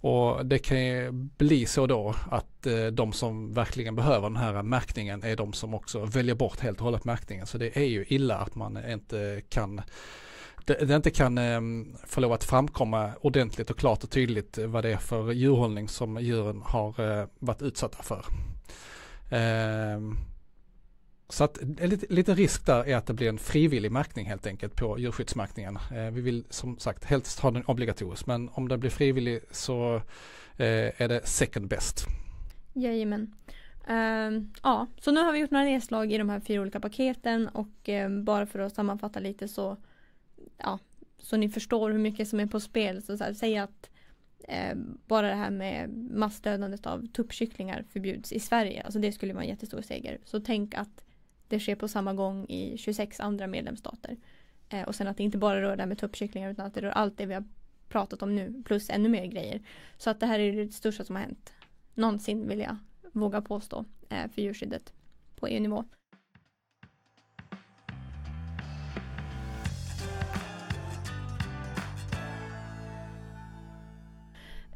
Och 0.00 0.46
det 0.46 0.58
kan 0.58 0.84
ju 0.86 1.12
bli 1.12 1.66
så 1.66 1.86
då 1.86 2.14
att 2.30 2.66
eh, 2.66 2.86
de 2.86 3.12
som 3.12 3.54
verkligen 3.54 3.96
behöver 3.96 4.28
den 4.28 4.36
här 4.36 4.62
märkningen 4.62 5.22
är 5.22 5.36
de 5.36 5.52
som 5.52 5.74
också 5.74 6.04
väljer 6.04 6.34
bort 6.34 6.60
helt 6.60 6.78
och 6.78 6.84
hållet 6.84 7.04
märkningen. 7.04 7.46
Så 7.46 7.58
det 7.58 7.76
är 7.76 7.84
ju 7.84 8.04
illa 8.08 8.36
att 8.38 8.54
man 8.54 8.90
inte 8.90 9.42
kan 9.48 9.80
det, 10.64 10.74
det 10.74 10.96
inte 10.96 11.10
kan 11.10 11.38
eh, 11.38 11.60
få 12.06 12.20
lov 12.20 12.32
att 12.32 12.44
framkomma 12.44 13.10
ordentligt 13.20 13.70
och 13.70 13.78
klart 13.78 14.04
och 14.04 14.10
tydligt 14.10 14.58
vad 14.58 14.84
det 14.84 14.92
är 14.92 14.96
för 14.96 15.32
djurhållning 15.32 15.88
som 15.88 16.18
djuren 16.20 16.62
har 16.64 17.20
eh, 17.20 17.26
varit 17.38 17.62
utsatta 17.62 18.02
för. 18.02 18.24
Eh, 19.30 20.00
så 21.28 21.44
att 21.44 21.58
lite, 21.80 22.14
lite 22.14 22.34
risk 22.34 22.66
där 22.66 22.88
är 22.88 22.96
att 22.96 23.06
det 23.06 23.14
blir 23.14 23.28
en 23.28 23.38
frivillig 23.38 23.92
märkning 23.92 24.26
helt 24.26 24.46
enkelt 24.46 24.76
på 24.76 24.98
djurskyddsmärkningen. 24.98 25.78
Eh, 25.94 26.10
vi 26.10 26.20
vill 26.20 26.44
som 26.50 26.78
sagt 26.78 27.04
helst 27.04 27.40
ha 27.40 27.50
den 27.50 27.64
obligatorisk 27.64 28.26
men 28.26 28.48
om 28.52 28.68
den 28.68 28.80
blir 28.80 28.90
frivillig 28.90 29.40
så 29.50 29.96
eh, 30.56 31.02
är 31.02 31.08
det 31.08 31.26
second 31.26 31.68
best. 31.68 32.06
Jajamän. 32.72 33.34
Uh, 33.90 34.42
ja, 34.62 34.86
så 35.00 35.10
nu 35.10 35.20
har 35.20 35.32
vi 35.32 35.38
gjort 35.38 35.50
några 35.50 35.64
nedslag 35.64 36.12
i 36.12 36.18
de 36.18 36.28
här 36.28 36.40
fyra 36.40 36.60
olika 36.60 36.80
paketen 36.80 37.48
och 37.48 37.88
uh, 37.88 38.22
bara 38.22 38.46
för 38.46 38.58
att 38.58 38.74
sammanfatta 38.74 39.20
lite 39.20 39.48
så 39.48 39.76
ja, 40.58 40.78
så 41.18 41.36
ni 41.36 41.48
förstår 41.48 41.90
hur 41.90 41.98
mycket 41.98 42.28
som 42.28 42.40
är 42.40 42.46
på 42.46 42.60
spel. 42.60 43.02
Så, 43.02 43.16
så 43.16 43.24
här, 43.24 43.34
säg 43.34 43.58
att 43.58 43.90
eh, 44.48 44.74
bara 45.06 45.28
det 45.28 45.34
här 45.34 45.50
med 45.50 45.90
massdödandet 46.10 46.86
av 46.86 47.06
tuppkycklingar 47.06 47.84
förbjuds 47.92 48.32
i 48.32 48.40
Sverige. 48.40 48.82
Alltså 48.82 48.98
det 48.98 49.12
skulle 49.12 49.32
vara 49.34 49.44
en 49.44 49.50
jättestor 49.50 49.82
seger. 49.82 50.18
Så 50.24 50.40
tänk 50.40 50.74
att 50.74 51.04
det 51.48 51.60
sker 51.60 51.76
på 51.76 51.88
samma 51.88 52.14
gång 52.14 52.46
i 52.48 52.78
26 52.78 53.20
andra 53.20 53.46
medlemsstater. 53.46 54.16
Eh, 54.68 54.82
och 54.82 54.94
sen 54.94 55.08
att 55.08 55.16
det 55.16 55.22
inte 55.22 55.38
bara 55.38 55.62
rör 55.62 55.76
det 55.76 55.82
här 55.82 55.88
med 55.88 55.98
tuppkycklingar 55.98 56.50
utan 56.50 56.66
att 56.66 56.74
det 56.74 56.82
rör 56.82 56.90
allt 56.90 57.18
det 57.18 57.26
vi 57.26 57.34
har 57.34 57.44
pratat 57.88 58.22
om 58.22 58.34
nu 58.34 58.62
plus 58.64 58.90
ännu 58.90 59.08
mer 59.08 59.26
grejer. 59.26 59.62
Så 59.98 60.10
att 60.10 60.20
det 60.20 60.26
här 60.26 60.38
är 60.38 60.52
det 60.52 60.72
största 60.72 61.04
som 61.04 61.16
har 61.16 61.22
hänt 61.22 61.52
någonsin 61.94 62.48
vill 62.48 62.60
jag 62.60 62.76
våga 63.12 63.42
påstå 63.42 63.84
eh, 64.08 64.30
för 64.30 64.42
djurskyddet 64.42 64.92
på 65.36 65.46
EU-nivå. 65.46 65.84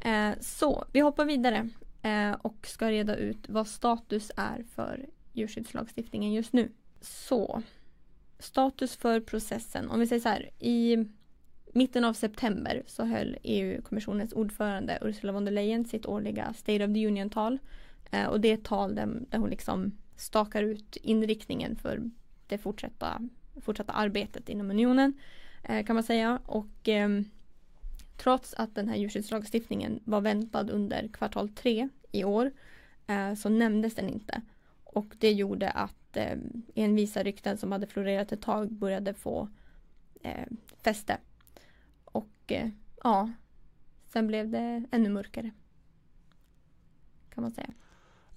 Eh, 0.01 0.31
så 0.39 0.85
vi 0.93 0.99
hoppar 0.99 1.25
vidare 1.25 1.69
eh, 2.01 2.31
och 2.31 2.67
ska 2.67 2.91
reda 2.91 3.15
ut 3.15 3.49
vad 3.49 3.67
status 3.67 4.31
är 4.35 4.63
för 4.75 5.05
djurskyddslagstiftningen 5.33 6.33
just 6.33 6.53
nu. 6.53 6.71
Så 7.01 7.61
status 8.39 8.95
för 8.95 9.19
processen. 9.19 9.89
Om 9.89 9.99
vi 9.99 10.07
säger 10.07 10.21
så 10.21 10.29
här. 10.29 10.49
I 10.59 11.05
mitten 11.73 12.03
av 12.03 12.13
september 12.13 12.83
så 12.87 13.03
höll 13.03 13.37
EU-kommissionens 13.43 14.33
ordförande 14.33 14.99
Ursula 15.01 15.31
von 15.31 15.45
der 15.45 15.51
Leyen 15.51 15.85
sitt 15.85 16.05
årliga 16.05 16.53
State 16.53 16.85
of 16.85 16.93
the 16.93 17.07
Union-tal. 17.07 17.59
Eh, 18.11 18.25
och 18.25 18.41
det 18.41 18.49
är 18.49 18.53
ett 18.53 18.63
tal 18.63 18.95
där, 18.95 19.07
där 19.29 19.37
hon 19.37 19.49
liksom 19.49 19.91
stakar 20.15 20.63
ut 20.63 20.95
inriktningen 20.95 21.75
för 21.75 22.09
det 22.47 22.57
fortsatta, 22.57 23.21
fortsatta 23.61 23.93
arbetet 23.93 24.49
inom 24.49 24.71
unionen. 24.71 25.13
Eh, 25.63 25.85
kan 25.85 25.95
man 25.95 26.03
säga. 26.03 26.39
Och 26.45 26.89
eh, 26.89 27.09
trots 28.19 28.53
att 28.53 28.75
den 28.75 28.89
här 28.89 28.95
djurskyddslagstiftningen 28.95 29.99
var 30.03 30.21
väntad 30.21 30.69
under 30.69 31.07
kvartal 31.07 31.49
tre 31.49 31.89
i 32.11 32.23
år 32.23 32.51
eh, 33.07 33.33
så 33.33 33.49
nämndes 33.49 33.95
den 33.95 34.09
inte. 34.09 34.41
Och 34.83 35.15
det 35.19 35.31
gjorde 35.31 35.69
att 35.69 36.17
eh, 36.17 36.37
envisa 36.75 37.23
rykten 37.23 37.57
som 37.57 37.71
hade 37.71 37.87
florerat 37.87 38.31
ett 38.31 38.41
tag 38.41 38.71
började 38.71 39.13
få 39.13 39.49
eh, 40.21 40.47
fäste. 40.83 41.17
Och 42.05 42.31
eh, 42.47 42.69
ja, 43.03 43.31
sen 44.13 44.27
blev 44.27 44.49
det 44.49 44.83
ännu 44.91 45.09
mörkare. 45.09 45.51
Kan 47.33 47.41
man 47.41 47.51
säga. 47.51 47.69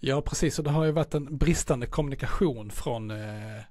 Ja, 0.01 0.23
precis. 0.23 0.59
Och 0.59 0.64
det 0.64 0.71
har 0.71 0.85
ju 0.85 0.92
varit 0.92 1.14
en 1.14 1.37
bristande 1.38 1.87
kommunikation 1.87 2.71
från 2.71 3.11
eh, 3.11 3.62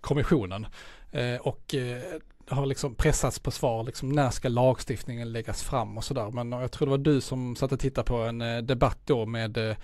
kommissionen. 0.00 0.66
Eh, 1.12 1.36
och 1.36 1.74
eh, 1.74 2.02
har 2.50 2.66
liksom 2.66 2.94
pressats 2.94 3.38
på 3.38 3.50
svar, 3.50 3.84
liksom 3.84 4.08
när 4.08 4.30
ska 4.30 4.48
lagstiftningen 4.48 5.32
läggas 5.32 5.62
fram 5.62 5.96
och 5.96 6.04
sådär. 6.04 6.30
Men 6.30 6.52
eh, 6.52 6.60
jag 6.60 6.72
tror 6.72 6.86
det 6.86 6.90
var 6.90 6.98
du 6.98 7.20
som 7.20 7.56
satt 7.56 7.72
och 7.72 7.80
tittade 7.80 8.06
på 8.06 8.16
en 8.16 8.42
eh, 8.42 8.58
debatt 8.58 8.98
då 9.04 9.26
med 9.26 9.56
eh, 9.70 9.76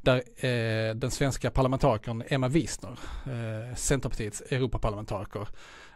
där 0.00 0.16
eh, 0.46 0.94
den 0.94 1.10
svenska 1.10 1.50
parlamentarikern 1.50 2.22
Emma 2.28 2.48
Wiesner, 2.48 2.98
eh, 3.26 3.74
Centerpartiets 3.74 4.40
Europaparlamentariker, 4.40 5.48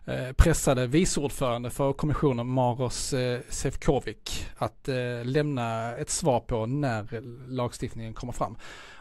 Eh, 0.09 0.33
pressade 0.33 0.87
viceordförande 0.87 1.70
för 1.70 1.92
kommissionen 1.92 2.46
Maros 2.46 3.12
eh, 3.12 3.40
Sefcovic 3.48 4.46
att 4.57 4.88
eh, 4.88 5.24
lämna 5.24 5.96
ett 5.96 6.11
svar 6.11 6.40
på 6.40 6.66
när 6.66 7.22
lagstiftningen 7.48 8.14
kommer 8.14 8.33
fram. 8.33 8.57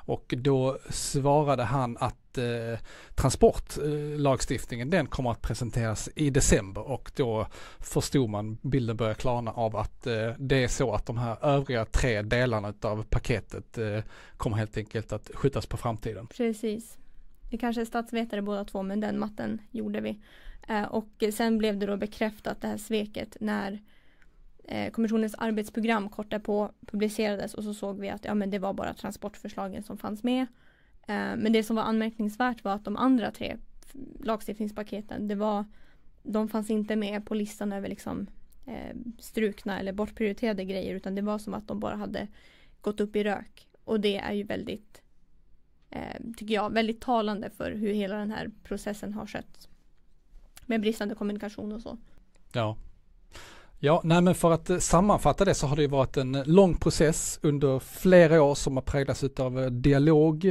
Och 0.08 0.34
då 0.38 0.78
svarade 0.90 1.64
han 1.64 1.98
att 2.00 2.38
eh, 2.38 2.80
transportlagstiftningen 3.16 4.90
den 4.90 5.08
kommer 5.08 5.32
att 5.32 5.42
presenteras 5.42 6.10
i 6.16 6.30
december 6.30 6.82
och 6.82 7.12
då 7.16 7.48
förstod 7.80 8.30
man, 8.30 8.58
bilden 8.62 8.98
börjar 8.98 9.14
klarna 9.14 9.52
av 9.52 9.76
att 9.76 10.08
eh, 10.08 10.32
det 10.38 10.64
är 10.64 10.68
så 10.68 10.94
att 10.94 11.06
de 11.06 11.18
här 11.18 11.46
övriga 11.46 11.86
tre 11.86 12.22
delarna 12.22 12.74
av 12.82 13.04
paketet 13.04 13.78
eh, 13.78 14.00
kommer 14.38 14.58
helt 14.58 14.78
enkelt 14.78 15.12
att 15.12 15.32
skjutas 15.34 15.66
på 15.66 15.78
framtiden. 15.78 16.28
Precis. 16.28 16.98
Vi 17.52 17.58
kanske 17.58 17.82
är 17.82 17.86
statsvetare 17.86 18.42
båda 18.42 18.66
två 18.66 18.84
men 18.84 19.00
den 19.00 19.20
matten 19.20 19.62
gjorde 19.72 20.02
vi. 20.02 20.20
Eh, 20.68 20.84
och 20.84 21.24
sen 21.34 21.58
blev 21.58 21.78
det 21.78 21.86
då 21.86 21.98
bekräftat 21.98 22.62
det 22.62 22.68
här 22.68 22.78
sveket 22.78 23.38
när 23.40 23.80
Eh, 24.70 24.92
kommissionens 24.92 25.36
arbetsprogram 25.36 26.10
kort 26.10 26.32
därpå 26.32 26.72
publicerades 26.86 27.54
och 27.54 27.64
så 27.64 27.74
såg 27.74 28.00
vi 28.00 28.10
att 28.10 28.26
ja, 28.26 28.34
men 28.34 28.50
det 28.50 28.60
var 28.60 28.74
bara 28.74 28.94
transportförslagen 28.94 29.84
som 29.84 29.98
fanns 29.98 30.24
med. 30.24 30.42
Eh, 31.08 31.36
men 31.38 31.54
det 31.54 31.64
som 31.64 31.76
var 31.76 31.84
anmärkningsvärt 31.84 32.64
var 32.64 32.72
att 32.72 32.86
de 32.86 32.98
andra 32.98 33.32
tre 33.32 33.58
lagstiftningspaketen, 34.20 35.28
det 35.28 35.36
var, 35.36 35.66
de 36.24 36.50
fanns 36.50 36.70
inte 36.70 36.96
med 36.96 37.26
på 37.26 37.34
listan 37.34 37.74
över 37.74 37.90
liksom, 37.90 38.28
eh, 38.66 38.96
strukna 39.20 39.80
eller 39.80 39.94
bortprioriterade 39.94 40.66
grejer 40.66 40.96
utan 40.96 41.16
det 41.16 41.22
var 41.22 41.40
som 41.40 41.54
att 41.54 41.68
de 41.68 41.80
bara 41.80 41.96
hade 41.96 42.28
gått 42.82 43.00
upp 43.00 43.16
i 43.16 43.24
rök. 43.24 43.68
Och 43.84 44.00
det 44.00 44.18
är 44.18 44.34
ju 44.34 44.44
väldigt, 44.44 45.02
eh, 45.90 46.22
tycker 46.38 46.54
jag, 46.56 46.74
väldigt 46.74 47.02
talande 47.02 47.50
för 47.50 47.72
hur 47.72 47.94
hela 47.94 48.18
den 48.18 48.32
här 48.32 48.52
processen 48.64 49.14
har 49.14 49.26
skötts 49.26 49.70
med 50.66 50.82
bristande 50.82 51.16
kommunikation 51.16 51.72
och 51.72 51.82
så. 51.82 51.98
Ja. 52.54 52.78
Ja, 53.80 54.02
nej 54.04 54.22
men 54.22 54.36
för 54.36 54.52
att 54.52 54.70
eh, 54.70 54.78
sammanfatta 54.78 55.46
det 55.46 55.54
så 55.54 55.68
har 55.68 55.76
det 55.76 55.88
varit 55.88 56.18
en 56.18 56.36
eh, 56.36 56.46
lång 56.46 56.76
process 56.76 57.40
under 57.42 57.80
flera 57.80 58.42
år 58.42 58.56
som 58.56 58.78
har 58.78 58.82
präglats 58.82 59.24
av 59.40 59.60
eh, 59.64 59.66
dialog, 59.66 60.46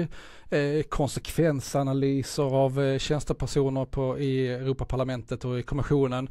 eh, 0.51 0.83
konsekvensanalyser 0.89 2.43
av 2.43 2.83
eh, 2.83 2.99
tjänstepersoner 2.99 3.85
på, 3.85 4.19
i 4.19 4.49
Europaparlamentet 4.49 5.45
och 5.45 5.59
i 5.59 5.63
kommissionen, 5.63 6.29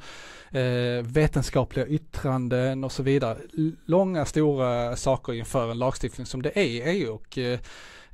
eh, 0.52 1.04
vetenskapliga 1.04 1.88
yttranden 1.88 2.84
och 2.84 2.92
så 2.92 3.04
vidare. 3.04 3.38
Långa 3.86 4.26
stora 4.26 4.96
saker 4.96 5.34
inför 5.34 5.72
en 5.72 5.80
lagstiftning 5.80 6.26
som 6.26 6.42
det 6.42 6.60
är 6.60 6.64
i 6.64 6.82
EU 6.82 7.14
och 7.14 7.38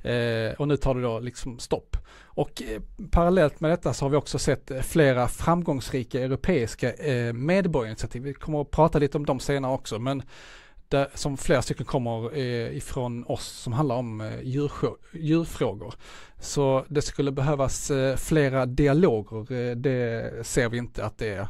eh, 0.02 0.52
och 0.58 0.68
nu 0.68 0.76
tar 0.76 0.94
det 0.94 1.02
då 1.02 1.20
liksom 1.20 1.58
stopp. 1.58 1.96
Och 2.24 2.62
eh, 2.62 2.82
parallellt 3.10 3.60
med 3.60 3.70
detta 3.70 3.92
så 3.92 4.04
har 4.04 4.10
vi 4.10 4.16
också 4.16 4.38
sett 4.38 4.70
eh, 4.70 4.80
flera 4.80 5.28
framgångsrika 5.28 6.20
europeiska 6.20 6.92
eh, 6.92 7.32
medborgarinitiativ. 7.32 8.22
Vi 8.22 8.34
kommer 8.34 8.60
att 8.60 8.70
prata 8.70 8.98
lite 8.98 9.18
om 9.18 9.26
dem 9.26 9.40
senare 9.40 9.72
också 9.72 9.98
men 9.98 10.22
där, 10.92 11.08
som 11.14 11.36
flera 11.36 11.62
stycken 11.62 11.86
kommer 11.86 12.36
eh, 12.36 12.76
ifrån 12.76 13.24
oss 13.24 13.46
som 13.46 13.72
handlar 13.72 13.96
om 13.96 14.20
eh, 14.20 14.40
djurfrågor. 15.12 15.94
Så 16.40 16.84
det 16.88 17.02
skulle 17.02 17.32
behövas 17.32 17.90
eh, 17.90 18.16
flera 18.16 18.66
dialoger, 18.66 19.52
eh, 19.52 19.76
det 19.76 20.46
ser 20.46 20.68
vi 20.68 20.78
inte 20.78 21.04
att 21.04 21.18
det 21.18 21.28
är. 21.28 21.48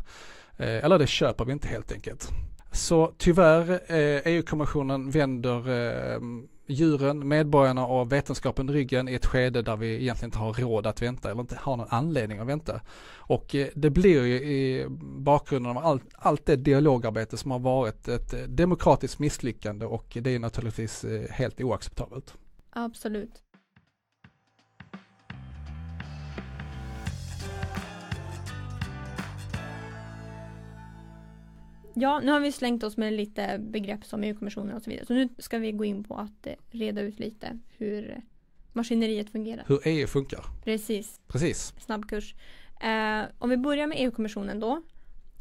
Eh, 0.57 0.85
eller 0.85 0.99
det 0.99 1.07
köper 1.07 1.45
vi 1.45 1.53
inte 1.53 1.69
helt 1.69 1.93
enkelt. 1.93 2.29
Så 2.73 3.13
tyvärr, 3.19 3.71
eh, 3.71 4.21
EU-kommissionen 4.25 5.11
vänder 5.11 5.59
eh, 5.69 6.21
djuren, 6.73 7.29
medborgarna 7.29 7.87
och 7.87 8.13
vetenskapen 8.13 8.71
ryggen 8.71 9.09
i 9.09 9.15
ett 9.15 9.27
skede 9.27 9.63
där 9.63 9.77
vi 9.77 10.03
egentligen 10.03 10.29
inte 10.29 10.39
har 10.39 10.53
råd 10.53 10.87
att 10.87 11.03
vänta 11.03 11.31
eller 11.31 11.41
inte 11.41 11.59
har 11.61 11.77
någon 11.77 11.87
anledning 11.91 12.39
att 12.39 12.47
vänta. 12.47 12.81
Och 13.15 13.55
eh, 13.55 13.69
det 13.75 13.91
blir 13.91 14.25
ju 14.25 14.35
i 14.35 14.87
bakgrunden 15.01 15.77
av 15.77 15.85
allt, 15.85 16.05
allt 16.15 16.47
det 16.47 16.57
dialogarbete 16.57 17.37
som 17.37 17.51
har 17.51 17.59
varit 17.59 18.09
ett 18.09 18.33
eh, 18.33 18.41
demokratiskt 18.41 19.19
misslyckande 19.19 19.87
och 19.87 20.19
det 20.21 20.35
är 20.35 20.39
naturligtvis 20.39 21.05
eh, 21.05 21.31
helt 21.31 21.61
oacceptabelt. 21.61 22.35
Absolut. 22.71 23.43
Ja, 31.95 32.21
nu 32.21 32.33
har 32.33 32.41
vi 32.41 32.53
slängt 32.53 32.83
oss 32.83 32.97
med 32.97 33.13
lite 33.13 33.59
begrepp 33.59 34.05
som 34.05 34.25
EU-kommissionen 34.25 34.77
och 34.77 34.83
så 34.83 34.91
vidare. 34.91 35.07
Så 35.07 35.15
nu 35.15 35.29
ska 35.39 35.59
vi 35.59 35.73
gå 35.73 35.85
in 35.85 36.05
på 36.05 36.15
att 36.15 36.47
eh, 36.47 36.55
reda 36.71 37.01
ut 37.01 37.19
lite 37.19 37.59
hur 37.79 38.21
maskineriet 38.73 39.31
fungerar. 39.31 39.65
Hur 39.69 39.81
EU 39.85 40.07
funkar. 40.07 40.45
Precis. 40.65 41.21
Precis. 41.29 41.75
Snabbkurs. 41.79 42.35
Eh, 42.81 43.23
om 43.39 43.51
vi 43.51 43.57
börjar 43.57 43.87
med 43.87 43.97
EU-kommissionen 44.01 44.61
då 44.61 44.83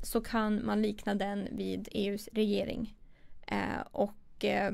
så 0.04 0.22
kan 0.22 0.66
man 0.66 0.82
likna 0.82 1.16
den 1.16 1.48
vid 1.52 1.88
EUs 1.92 2.30
regering. 2.34 2.96
Eh, 3.48 3.82
och 3.92 4.46
eh, 4.46 4.72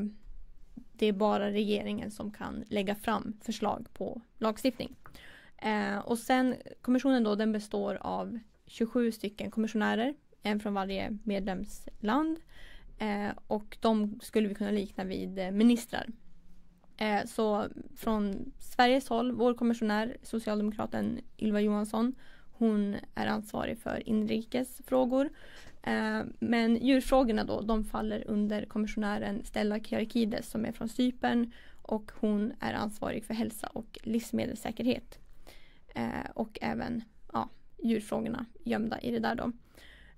det 0.93 1.05
är 1.05 1.13
bara 1.13 1.51
regeringen 1.51 2.11
som 2.11 2.31
kan 2.31 2.63
lägga 2.67 2.95
fram 2.95 3.33
förslag 3.41 3.87
på 3.93 4.21
lagstiftning. 4.37 4.95
Eh, 5.57 5.97
och 5.97 6.17
sen 6.19 6.55
kommissionen 6.81 7.23
då 7.23 7.35
den 7.35 7.51
består 7.51 7.97
av 8.01 8.39
27 8.65 9.11
stycken 9.11 9.51
kommissionärer 9.51 10.15
en 10.43 10.59
från 10.59 10.73
varje 10.73 11.17
medlemsland. 11.23 12.39
Eh, 12.97 13.29
och 13.47 13.77
de 13.79 14.19
skulle 14.21 14.47
vi 14.47 14.55
kunna 14.55 14.71
likna 14.71 15.03
vid 15.03 15.39
eh, 15.39 15.51
ministrar. 15.51 16.07
Eh, 16.97 17.25
så 17.25 17.67
från 17.95 18.51
Sveriges 18.59 19.09
håll, 19.09 19.31
vår 19.31 19.53
kommissionär, 19.53 20.17
socialdemokraten 20.23 21.19
Ylva 21.37 21.61
Johansson, 21.61 22.15
hon 22.51 22.95
är 23.15 23.27
ansvarig 23.27 23.77
för 23.77 24.09
inrikesfrågor. 24.09 25.29
Eh, 25.83 26.21
men 26.39 26.75
djurfrågorna 26.75 27.43
då, 27.43 27.61
de 27.61 27.83
faller 27.83 28.23
under 28.27 28.65
kommissionären 28.65 29.43
Stella 29.43 29.79
Kyriakides 29.79 30.49
som 30.49 30.65
är 30.65 30.71
från 30.71 30.89
Cypern 30.89 31.51
och 31.81 32.11
hon 32.19 32.53
är 32.59 32.73
ansvarig 32.73 33.25
för 33.25 33.33
hälsa 33.33 33.67
och 33.67 33.99
livsmedelssäkerhet. 34.03 35.19
Eh, 35.95 36.31
och 36.33 36.57
även 36.61 37.03
ja, 37.33 37.49
djurfrågorna 37.83 38.45
gömda 38.63 38.99
i 38.99 39.11
det 39.11 39.19
där 39.19 39.35
då. 39.35 39.51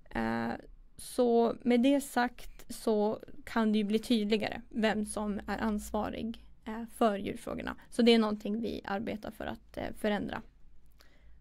Eh, 0.09 0.51
så 0.97 1.55
med 1.61 1.81
det 1.81 2.01
sagt 2.01 2.65
så 2.69 3.19
kan 3.43 3.71
det 3.71 3.77
ju 3.77 3.83
bli 3.83 3.99
tydligare 3.99 4.61
vem 4.69 5.05
som 5.05 5.39
är 5.47 5.57
ansvarig 5.57 6.45
eh, 6.65 6.83
för 6.97 7.17
djurfrågorna. 7.17 7.75
Så 7.89 8.01
det 8.01 8.13
är 8.13 8.19
någonting 8.19 8.61
vi 8.61 8.81
arbetar 8.85 9.31
för 9.31 9.45
att 9.45 9.77
eh, 9.77 9.83
förändra. 9.97 10.41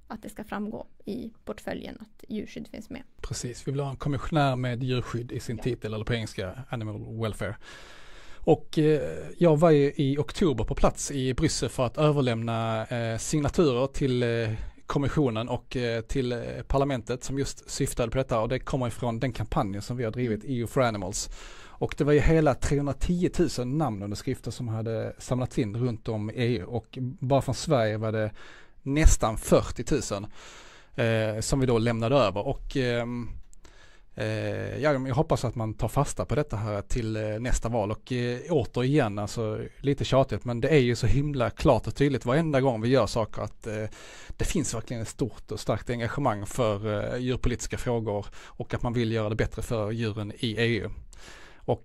Att 0.07 0.23
det 0.23 0.29
ska 0.29 0.45
framgå 0.45 0.87
i 1.05 1.33
portföljen 1.45 1.99
att 2.01 2.25
djurskydd 2.29 2.69
finns 2.69 2.91
med. 2.91 3.03
Precis, 3.21 3.69
vi 3.69 3.73
vill 3.73 3.81
ha 3.81 3.91
en 3.91 3.97
kommissionär 3.97 4.57
med 4.57 4.83
djurskydd 4.83 5.33
i 5.33 5.41
sin 5.41 5.57
ja. 5.57 5.63
titel 5.63 5.95
eller 5.95 6.05
på 6.05 6.15
engelska 6.15 6.65
Animal 6.69 7.21
Welfare. 7.21 7.57
Och 8.49 8.79
eh, 8.79 9.01
jag 9.39 9.57
var 9.57 9.71
i 9.71 10.17
oktober 10.19 10.65
på 10.65 10.75
plats 10.75 11.11
i 11.11 11.35
Bryssel 11.35 11.69
för 11.69 11.87
att 11.87 11.99
överlämna 11.99 12.87
eh, 12.87 13.19
signaturer 13.19 13.87
till 13.87 14.23
eh, 14.23 14.51
kommissionen 14.89 15.49
och 15.49 15.77
till 16.09 16.43
parlamentet 16.67 17.25
som 17.25 17.39
just 17.39 17.71
syftade 17.71 18.11
på 18.11 18.19
detta. 18.19 18.41
Och 18.41 18.49
det 18.49 18.59
kommer 18.59 18.89
ifrån 18.89 19.21
den 19.21 19.33
kampanjen 19.33 19.83
som 19.83 19.97
vi 19.97 20.05
har 20.05 20.11
drivit, 20.11 20.41
EU 20.45 20.67
for 20.67 20.81
Animals. 20.81 21.31
Och 21.79 21.95
det 21.99 22.05
var 22.05 22.13
ju 22.13 22.21
hela 22.21 22.55
310 22.55 23.31
000 23.59 23.67
namnunderskrifter 23.67 24.51
som 24.51 24.69
hade 24.69 25.13
samlats 25.19 25.59
in 25.59 25.77
runt 25.77 26.09
om 26.09 26.31
i 26.31 26.35
EU 26.35 26.67
och 26.67 26.99
bara 27.01 27.43
från 27.43 27.55
Sverige 27.55 27.97
var 27.97 28.13
det 28.13 28.31
nästan 28.83 29.39
40 29.39 30.15
000 30.15 30.27
eh, 30.95 31.41
som 31.41 31.61
vi 31.61 31.67
då 31.67 31.79
lämnade 31.79 32.17
över. 32.17 32.47
Och 32.47 32.77
Eh, 32.77 33.07
Eh, 34.19 34.79
jag 34.79 35.15
hoppas 35.15 35.45
att 35.45 35.55
man 35.55 35.75
tar 35.75 35.89
fasta 35.89 36.25
på 36.25 36.35
detta 36.35 36.57
här 36.57 36.83
till 36.83 37.17
eh, 37.17 37.23
nästa 37.23 37.69
val 37.69 37.91
och 37.91 38.13
eh, 38.13 38.41
återigen, 38.51 39.19
alltså 39.19 39.61
lite 39.81 40.05
tjatigt, 40.05 40.45
men 40.45 40.61
det 40.61 40.69
är 40.69 40.79
ju 40.79 40.97
så 40.97 41.07
himla 41.07 41.51
klart 41.51 41.87
och 41.87 41.95
tydligt 41.95 42.27
varenda 42.27 42.61
gång 42.61 42.81
vi 42.81 42.89
gör 42.89 43.07
saker 43.07 43.43
att 43.43 43.67
eh, 43.67 43.85
det 44.37 44.45
finns 44.45 44.75
verkligen 44.75 45.03
ett 45.03 45.09
stort 45.09 45.53
och 45.53 45.61
starkt 45.61 45.91
engagemang 45.91 46.47
för 46.47 47.05
eh, 47.15 47.21
djurpolitiska 47.21 47.79
frågor 47.79 48.27
och 48.45 48.75
att 48.75 48.83
man 48.83 48.93
vill 48.93 49.13
göra 49.13 49.29
det 49.29 49.37
bättre 49.37 49.63
för 49.63 49.91
djuren 49.91 50.33
i 50.39 50.57
EU. 50.59 50.91
Och 51.57 51.85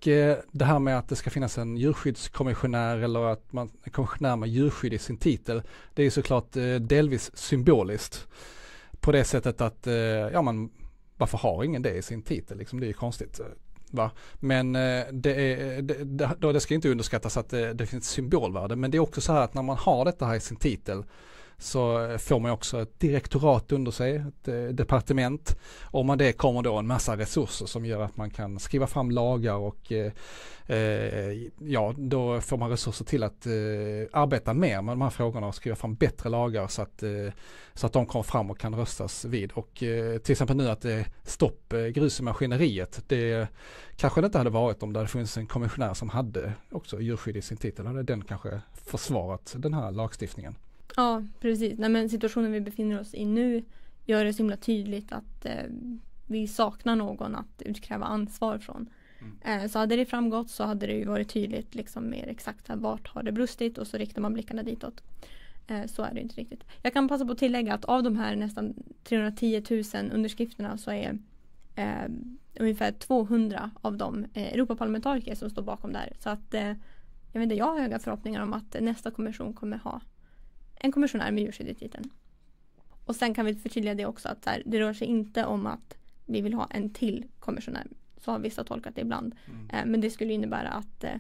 det 0.52 0.66
här 0.66 0.80
med 0.80 0.98
att 0.98 1.10
det 1.10 1.16
ska 1.16 1.30
finnas 1.30 1.58
en 1.58 1.78
djurskyddskommissionär 1.78 2.98
eller 2.98 3.26
att 3.26 3.54
man 3.54 3.72
är 3.84 3.90
kommissionär 3.90 4.36
med 4.36 4.50
djurskydd 4.50 4.94
i 4.94 4.98
sin 4.98 5.18
titel, 5.18 5.62
det 5.94 6.02
är 6.02 6.04
ju 6.04 6.12
såklart 6.12 6.52
delvis 6.80 7.38
symboliskt. 7.38 8.28
På 9.00 9.12
det 9.12 9.24
sättet 9.24 9.62
att, 9.62 9.88
ja 10.32 10.42
man 10.42 10.70
varför 11.18 11.38
har 11.38 11.64
ingen 11.64 11.82
det 11.82 11.96
i 11.96 12.02
sin 12.02 12.22
titel 12.22 12.58
liksom? 12.58 12.80
Det 12.80 12.86
är 12.86 12.88
ju 12.88 12.94
konstigt. 12.94 13.40
Eh, 13.40 13.46
va? 13.92 14.12
Men 14.40 14.76
eh, 14.76 15.06
det, 15.12 15.34
är, 15.36 15.78
eh, 15.78 15.84
det, 15.84 16.04
det, 16.04 16.54
det 16.54 16.60
ska 16.60 16.74
inte 16.74 16.90
underskattas 16.90 17.38
att 17.38 17.50
det, 17.50 17.74
det 17.74 17.86
finns 17.86 18.10
symbolvärde. 18.10 18.76
Men 18.76 18.92
det 18.92 18.98
är 18.98 19.00
också 19.00 19.22
så 19.22 19.34
här 19.34 19.42
att 19.42 19.54
när 19.54 19.62
man 19.62 19.78
har 19.78 20.06
detta 20.06 20.26
här 20.26 20.36
i 20.36 20.40
sin 20.40 20.58
titel 20.58 21.04
så 21.58 22.18
får 22.20 22.40
man 22.40 22.52
också 22.52 22.82
ett 22.82 23.00
direktorat 23.00 23.72
under 23.72 23.92
sig, 23.92 24.16
ett 24.16 24.48
eh, 24.48 24.64
departement. 24.64 25.58
Och 25.82 26.06
med 26.06 26.18
det 26.18 26.34
kommer 26.34 26.62
då 26.62 26.78
en 26.78 26.88
massa 26.88 27.18
resurser 27.18 27.66
som 27.66 27.86
gör 27.86 28.02
att 28.02 28.18
man 28.18 28.30
kan 28.30 28.60
skriva 28.60 28.88
fram 28.88 29.12
lagar 29.12 29.56
och 29.56 29.92
eh, 29.92 30.12
eh, 30.66 31.32
ja, 31.60 31.94
då 31.98 32.42
får 32.42 32.58
man 32.58 32.70
resurser 32.70 33.06
till 33.06 33.24
att 33.24 33.46
eh, 33.46 33.52
arbeta 34.12 34.54
mer 34.54 34.82
med 34.82 34.92
de 34.92 35.02
här 35.02 35.10
frågorna 35.10 35.48
och 35.48 35.56
skriva 35.56 35.76
fram 35.76 35.96
bättre 35.96 36.30
lagar 36.30 36.68
så 36.68 36.82
att, 36.82 37.04
eh, 37.04 37.10
så 37.74 37.88
att 37.88 37.94
de 37.94 38.06
kommer 38.06 38.24
fram 38.24 38.52
och 38.52 38.60
kan 38.60 38.76
röstas 38.76 39.26
vid. 39.26 39.52
Och 39.52 39.84
eh, 39.84 40.18
till 40.18 40.32
exempel 40.32 40.58
nu 40.58 40.70
att 40.70 40.82
det 40.82 40.94
är 40.94 41.08
stopp 41.24 41.74
grus 41.94 42.20
i 42.20 42.24
maskineriet. 42.24 43.04
Det 43.08 43.48
kanske 43.96 44.22
det 44.22 44.26
inte 44.26 44.38
hade 44.38 44.50
varit 44.50 44.84
om 44.84 44.94
det 44.94 45.00
hade 45.00 45.10
funnits 45.10 45.38
en 45.38 45.48
kommissionär 45.48 45.94
som 45.94 46.10
hade 46.10 46.54
också 46.72 47.02
djurskydd 47.02 47.38
i 47.38 47.42
sin 47.42 47.58
titel. 47.58 47.86
hade 47.86 48.04
den 48.04 48.22
kanske 48.22 48.62
försvarat 48.86 49.56
den 49.58 49.74
här 49.74 49.92
lagstiftningen. 49.92 50.56
Ja, 50.96 51.24
precis. 51.40 51.80
Nej, 51.80 51.90
men 51.90 52.10
situationen 52.10 52.52
vi 52.52 52.62
befinner 52.62 53.00
oss 53.00 53.14
i 53.14 53.26
nu 53.26 53.64
gör 54.06 54.26
det 54.26 54.34
så 54.34 54.38
himla 54.38 54.58
tydligt 54.58 55.12
att 55.12 55.46
eh, 55.46 55.66
vi 56.28 56.48
saknar 56.48 56.96
någon 56.96 57.36
att 57.36 57.62
utkräva 57.62 58.06
ansvar 58.06 58.58
från. 58.58 58.90
Mm. 59.20 59.62
Eh, 59.62 59.70
så 59.70 59.80
hade 59.80 59.96
det 59.96 60.06
framgått 60.06 60.50
så 60.50 60.64
hade 60.64 60.88
det 60.88 60.94
ju 60.94 61.06
varit 61.06 61.30
tydligt 61.30 61.76
liksom 61.76 62.10
mer 62.10 62.28
exakt 62.28 62.68
här, 62.68 62.76
vart 62.76 63.08
har 63.08 63.24
det 63.24 63.32
brustit 63.32 63.78
och 63.78 63.88
så 63.88 63.98
riktar 63.98 64.22
man 64.22 64.34
blickarna 64.34 64.64
ditåt. 64.64 65.04
Eh, 65.68 65.86
så 65.86 66.04
är 66.04 66.14
det 66.14 66.22
inte 66.22 66.36
riktigt. 66.36 66.64
Jag 66.82 66.94
kan 66.94 67.08
passa 67.08 67.26
på 67.26 67.32
att 67.32 67.38
tillägga 67.38 67.74
att 67.74 67.86
av 67.86 68.04
de 68.04 68.16
här 68.16 68.36
nästan 68.36 68.74
310 69.04 69.64
000 69.70 70.12
underskrifterna 70.14 70.78
så 70.78 70.92
är 70.92 71.20
eh, 71.76 72.10
ungefär 72.60 72.92
200 72.92 73.72
av 73.82 73.98
dem 73.98 74.26
eh, 74.34 74.54
Europaparlamentariker 74.54 75.36
som 75.36 75.50
står 75.50 75.62
bakom 75.62 75.94
det 75.94 76.00
här. 76.00 76.14
Så 76.20 76.30
att 76.30 76.54
jag, 77.32 77.40
vet 77.40 77.44
inte, 77.44 77.56
jag 77.56 77.66
har 77.66 77.80
höga 77.80 78.00
förhoppningar 78.00 78.42
om 78.42 78.54
att 78.54 78.76
nästa 78.82 79.12
kommission 79.12 79.54
kommer 79.54 79.78
ha 79.78 80.02
en 80.84 80.92
kommissionär 80.92 81.32
med 81.32 81.44
djurskydd 81.44 81.68
i 81.68 81.74
titeln. 81.74 82.10
Och 83.06 83.16
sen 83.16 83.34
kan 83.34 83.46
vi 83.46 83.56
förtydliga 83.56 83.96
det 83.96 84.06
också 84.06 84.30
att 84.30 84.46
här, 84.46 84.64
det 84.66 84.80
rör 84.80 84.94
sig 84.94 85.08
inte 85.08 85.46
om 85.46 85.68
att 85.68 85.98
vi 86.26 86.42
vill 86.42 86.54
ha 86.54 86.68
en 86.70 86.90
till 86.90 87.26
kommissionär. 87.40 87.88
Så 88.18 88.32
har 88.32 88.40
vissa 88.40 88.64
tolkat 88.64 88.96
det 88.96 89.02
ibland. 89.02 89.36
Mm. 89.46 89.70
Eh, 89.70 89.86
men 89.86 90.02
det 90.02 90.10
skulle 90.10 90.34
innebära 90.34 90.70
att 90.70 91.04
eh, 91.04 91.12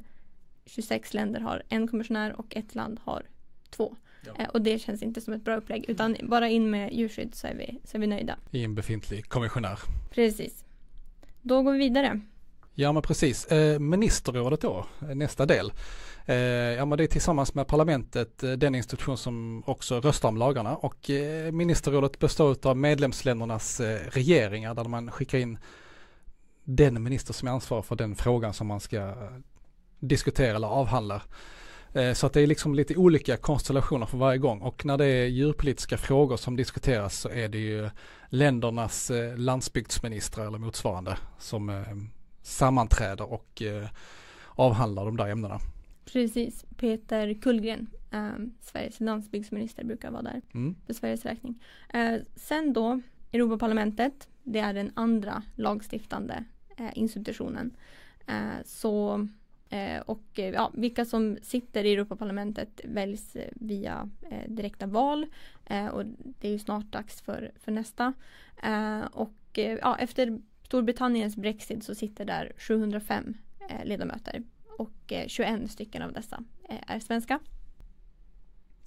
26 0.65 1.13
länder 1.13 1.39
har 1.39 1.63
en 1.69 1.87
kommissionär 1.87 2.39
och 2.39 2.55
ett 2.55 2.75
land 2.75 2.99
har 3.03 3.23
två. 3.69 3.95
Ja. 4.25 4.33
Eh, 4.39 4.49
och 4.49 4.61
det 4.61 4.79
känns 4.79 5.03
inte 5.03 5.21
som 5.21 5.33
ett 5.33 5.43
bra 5.43 5.55
upplägg 5.55 5.85
utan 5.87 6.15
bara 6.23 6.49
in 6.49 6.69
med 6.69 6.93
djurskydd 6.93 7.35
så 7.35 7.47
är 7.47 7.55
vi, 7.55 7.79
så 7.83 7.97
är 7.97 8.01
vi 8.01 8.07
nöjda. 8.07 8.37
I 8.51 8.63
en 8.63 8.75
befintlig 8.75 9.29
kommissionär. 9.29 9.79
Precis. 10.11 10.65
Då 11.41 11.61
går 11.61 11.71
vi 11.71 11.77
vidare. 11.77 12.21
Ja 12.73 12.91
men 12.91 13.01
precis. 13.01 13.45
Eh, 13.45 13.79
ministerrådet 13.79 14.61
då, 14.61 14.85
nästa 14.99 15.45
del. 15.45 15.71
Eh, 16.25 16.35
ja 16.35 16.85
men 16.85 16.97
det 16.97 17.03
är 17.03 17.07
tillsammans 17.07 17.53
med 17.53 17.67
parlamentet 17.67 18.43
eh, 18.43 18.51
den 18.51 18.75
institution 18.75 19.17
som 19.17 19.63
också 19.65 19.99
röstar 19.99 20.29
om 20.29 20.37
lagarna 20.37 20.75
och 20.75 21.09
eh, 21.09 21.51
ministerrådet 21.51 22.19
består 22.19 22.67
av 22.67 22.77
medlemsländernas 22.77 23.79
eh, 23.79 23.99
regeringar 24.11 24.73
där 24.73 24.83
man 24.83 25.11
skickar 25.11 25.37
in 25.37 25.57
den 26.63 27.03
minister 27.03 27.33
som 27.33 27.47
är 27.47 27.51
ansvarig 27.51 27.85
för 27.85 27.95
den 27.95 28.15
frågan 28.15 28.53
som 28.53 28.67
man 28.67 28.79
ska 28.79 29.13
diskutera 29.99 30.55
eller 30.55 30.67
avhandla. 30.67 31.21
Eh, 31.93 32.13
så 32.13 32.27
att 32.27 32.33
det 32.33 32.41
är 32.41 32.47
liksom 32.47 32.75
lite 32.75 32.95
olika 32.95 33.37
konstellationer 33.37 34.05
för 34.05 34.17
varje 34.17 34.37
gång 34.37 34.61
och 34.61 34.85
när 34.85 34.97
det 34.97 35.05
är 35.05 35.25
djurpolitiska 35.25 35.97
frågor 35.97 36.37
som 36.37 36.55
diskuteras 36.55 37.19
så 37.19 37.29
är 37.29 37.49
det 37.49 37.57
ju 37.57 37.89
ländernas 38.29 39.11
eh, 39.11 39.37
landsbygdsministrar 39.37 40.47
eller 40.47 40.57
motsvarande 40.57 41.17
som 41.37 41.85
sammanträder 42.41 43.33
och 43.33 43.61
avhandlar 44.55 45.05
de 45.05 45.17
där 45.17 45.27
ämnena. 45.27 45.59
Precis, 46.05 46.65
Peter 46.77 47.33
Kullgren, 47.33 47.87
eh, 48.11 48.33
Sveriges 48.59 48.99
landsbygdsminister, 48.99 49.83
brukar 49.83 50.11
vara 50.11 50.21
där 50.21 50.41
mm. 50.53 50.75
för 50.85 50.93
Sveriges 50.93 51.25
räkning. 51.25 51.63
Eh, 51.93 52.15
sen 52.35 52.73
då 52.73 53.01
Europaparlamentet, 53.31 54.27
det 54.43 54.59
är 54.59 54.73
den 54.73 54.91
andra 54.93 55.43
lagstiftande 55.55 56.43
eh, 56.77 56.89
institutionen. 56.93 57.75
Eh, 58.27 58.63
så 58.65 59.27
och 60.05 60.23
ja, 60.33 60.71
vilka 60.73 61.05
som 61.05 61.37
sitter 61.41 61.83
i 61.83 61.93
Europaparlamentet 61.93 62.81
väljs 62.83 63.37
via 63.51 64.09
direkta 64.47 64.85
val 64.87 65.25
och 65.91 66.05
det 66.39 66.47
är 66.47 66.51
ju 66.51 66.59
snart 66.59 66.85
dags 66.85 67.21
för, 67.21 67.51
för 67.55 67.71
nästa. 67.71 68.13
och 69.11 69.59
ja, 69.81 69.97
efter 69.99 70.41
Storbritanniens 70.63 71.35
Brexit 71.35 71.83
så 71.83 71.95
sitter 71.95 72.25
där 72.25 72.51
705 72.57 73.33
ledamöter 73.83 74.43
och 74.77 75.13
21 75.27 75.61
eh, 75.61 75.67
stycken 75.67 76.01
av 76.01 76.13
dessa 76.13 76.43
eh, 76.69 76.95
är 76.95 76.99
svenska. 76.99 77.39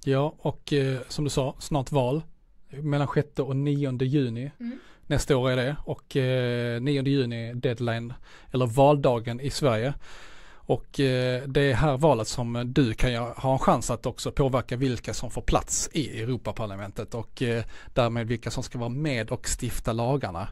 Ja, 0.03 0.35
och 0.37 0.73
eh, 0.73 0.99
som 1.07 1.23
du 1.23 1.29
sa, 1.29 1.55
snart 1.59 1.91
val. 1.91 2.21
Mellan 2.69 3.07
6 3.13 3.39
och 3.39 3.55
9 3.55 4.03
juni. 4.03 4.51
Mm. 4.59 4.79
Nästa 5.07 5.37
år 5.37 5.49
är 5.49 5.55
det 5.55 5.75
och 5.85 6.15
eh, 6.15 6.81
9 6.81 7.03
juni 7.03 7.53
deadline 7.53 8.13
eller 8.51 8.65
valdagen 8.65 9.39
i 9.39 9.49
Sverige. 9.49 9.93
Och 10.67 10.99
eh, 10.99 11.43
det 11.47 11.61
är 11.61 11.73
här 11.73 11.97
valet 11.97 12.27
som 12.27 12.73
du 12.73 12.93
kan 12.93 13.13
ha 13.13 13.53
en 13.53 13.59
chans 13.59 13.91
att 13.91 14.05
också 14.05 14.31
påverka 14.31 14.75
vilka 14.75 15.13
som 15.13 15.31
får 15.31 15.41
plats 15.41 15.89
i 15.93 16.21
Europaparlamentet 16.21 17.13
och 17.13 17.41
eh, 17.41 17.63
därmed 17.93 18.27
vilka 18.27 18.51
som 18.51 18.63
ska 18.63 18.79
vara 18.79 18.89
med 18.89 19.31
och 19.31 19.47
stifta 19.61 19.93
lagarna. 19.93 20.47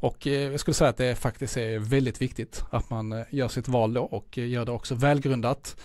Och 0.00 0.26
eh, 0.26 0.50
jag 0.50 0.60
skulle 0.60 0.74
säga 0.74 0.90
att 0.90 0.96
det 0.96 1.14
faktiskt 1.14 1.56
är 1.56 1.78
väldigt 1.78 2.22
viktigt 2.22 2.64
att 2.70 2.90
man 2.90 3.12
eh, 3.12 3.24
gör 3.30 3.48
sitt 3.48 3.68
val 3.68 3.94
då 3.94 4.02
och 4.02 4.38
eh, 4.38 4.48
gör 4.48 4.64
det 4.64 4.72
också 4.72 4.94
välgrundat. 4.94 5.76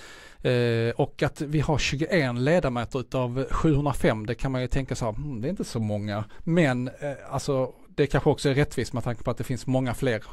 Och 0.95 1.23
att 1.23 1.41
vi 1.41 1.59
har 1.59 1.77
21 1.77 2.35
ledamöter 2.35 2.99
utav 2.99 3.45
705, 3.49 4.25
det 4.25 4.35
kan 4.35 4.51
man 4.51 4.61
ju 4.61 4.67
tänka 4.67 4.95
så 4.95 5.05
här, 5.05 5.11
hmm, 5.11 5.41
det 5.41 5.47
är 5.47 5.49
inte 5.49 5.63
så 5.63 5.79
många. 5.79 6.25
Men 6.39 6.89
alltså 7.29 7.73
det 7.87 8.07
kanske 8.07 8.29
också 8.29 8.49
är 8.49 8.53
rättvist 8.53 8.93
med 8.93 9.03
tanke 9.03 9.23
på 9.23 9.31
att 9.31 9.37
det 9.37 9.43
finns 9.43 9.67
många 9.67 9.93
fler 9.93 10.23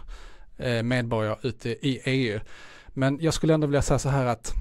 medborgare 0.83 1.37
ute 1.43 1.71
i 1.71 2.01
EU. 2.05 2.41
Men 2.89 3.19
jag 3.21 3.35
skulle 3.35 3.55
ändå 3.55 3.67
vilja 3.67 3.83
säga 3.83 3.99
så 3.99 4.09
här 4.09 4.27
att 4.27 4.53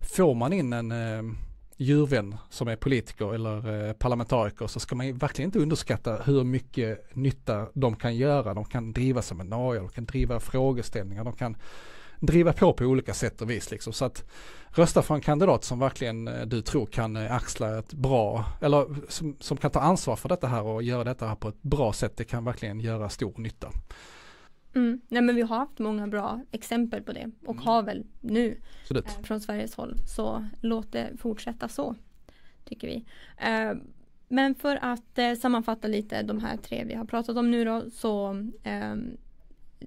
får 0.00 0.34
man 0.34 0.52
in 0.52 0.72
en 0.72 0.92
djurvän 1.80 2.36
som 2.50 2.68
är 2.68 2.76
politiker 2.76 3.34
eller 3.34 3.86
eh, 3.88 3.92
parlamentariker 3.92 4.66
så 4.66 4.80
ska 4.80 4.94
man 4.94 5.14
verkligen 5.14 5.48
inte 5.48 5.58
underskatta 5.58 6.16
hur 6.16 6.44
mycket 6.44 7.16
nytta 7.16 7.66
de 7.74 7.96
kan 7.96 8.16
göra. 8.16 8.54
De 8.54 8.64
kan 8.64 8.92
driva 8.92 9.22
seminarier, 9.22 9.80
de 9.80 9.88
kan 9.88 10.04
driva 10.04 10.40
frågeställningar, 10.40 11.24
de 11.24 11.32
kan 11.32 11.56
driva 12.18 12.52
på 12.52 12.72
på 12.72 12.84
olika 12.84 13.14
sätt 13.14 13.42
och 13.42 13.50
vis 13.50 13.70
liksom. 13.70 13.92
Så 13.92 14.04
att 14.04 14.24
rösta 14.68 15.02
för 15.02 15.14
en 15.14 15.20
kandidat 15.20 15.64
som 15.64 15.78
verkligen 15.78 16.28
eh, 16.28 16.46
du 16.46 16.62
tror 16.62 16.86
kan 16.86 17.16
eh, 17.16 17.32
axla 17.32 17.78
ett 17.78 17.92
bra, 17.92 18.44
eller 18.60 18.86
som, 19.08 19.36
som 19.40 19.56
kan 19.56 19.70
ta 19.70 19.80
ansvar 19.80 20.16
för 20.16 20.28
detta 20.28 20.46
här 20.46 20.62
och 20.62 20.82
göra 20.82 21.04
detta 21.04 21.26
här 21.26 21.36
på 21.36 21.48
ett 21.48 21.62
bra 21.62 21.92
sätt. 21.92 22.16
Det 22.16 22.24
kan 22.24 22.44
verkligen 22.44 22.80
göra 22.80 23.08
stor 23.08 23.34
nytta. 23.36 23.70
Mm. 24.74 25.00
Nej 25.08 25.22
men 25.22 25.34
vi 25.36 25.42
har 25.42 25.56
haft 25.56 25.78
många 25.78 26.06
bra 26.06 26.40
exempel 26.50 27.02
på 27.02 27.12
det 27.12 27.30
och 27.46 27.54
mm. 27.54 27.64
har 27.64 27.82
väl 27.82 28.04
nu 28.20 28.58
eh, 28.90 29.22
från 29.22 29.40
Sveriges 29.40 29.74
håll. 29.74 29.96
Så 30.06 30.46
låt 30.60 30.92
det 30.92 31.10
fortsätta 31.18 31.68
så, 31.68 31.94
tycker 32.64 32.88
vi. 32.88 33.04
Eh, 33.36 33.72
men 34.28 34.54
för 34.54 34.78
att 34.82 35.18
eh, 35.18 35.34
sammanfatta 35.34 35.88
lite 35.88 36.22
de 36.22 36.40
här 36.40 36.56
tre 36.56 36.84
vi 36.84 36.94
har 36.94 37.04
pratat 37.04 37.36
om 37.36 37.50
nu 37.50 37.64
då 37.64 37.90
så 37.90 38.30
eh, 38.62 38.96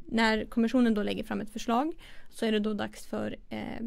när 0.05 0.45
kommissionen 0.45 0.93
då 0.93 1.03
lägger 1.03 1.23
fram 1.23 1.41
ett 1.41 1.49
förslag 1.49 1.93
så 2.29 2.45
är 2.45 2.51
det 2.51 2.59
då 2.59 2.73
dags 2.73 3.07
för 3.07 3.35
eh, 3.49 3.85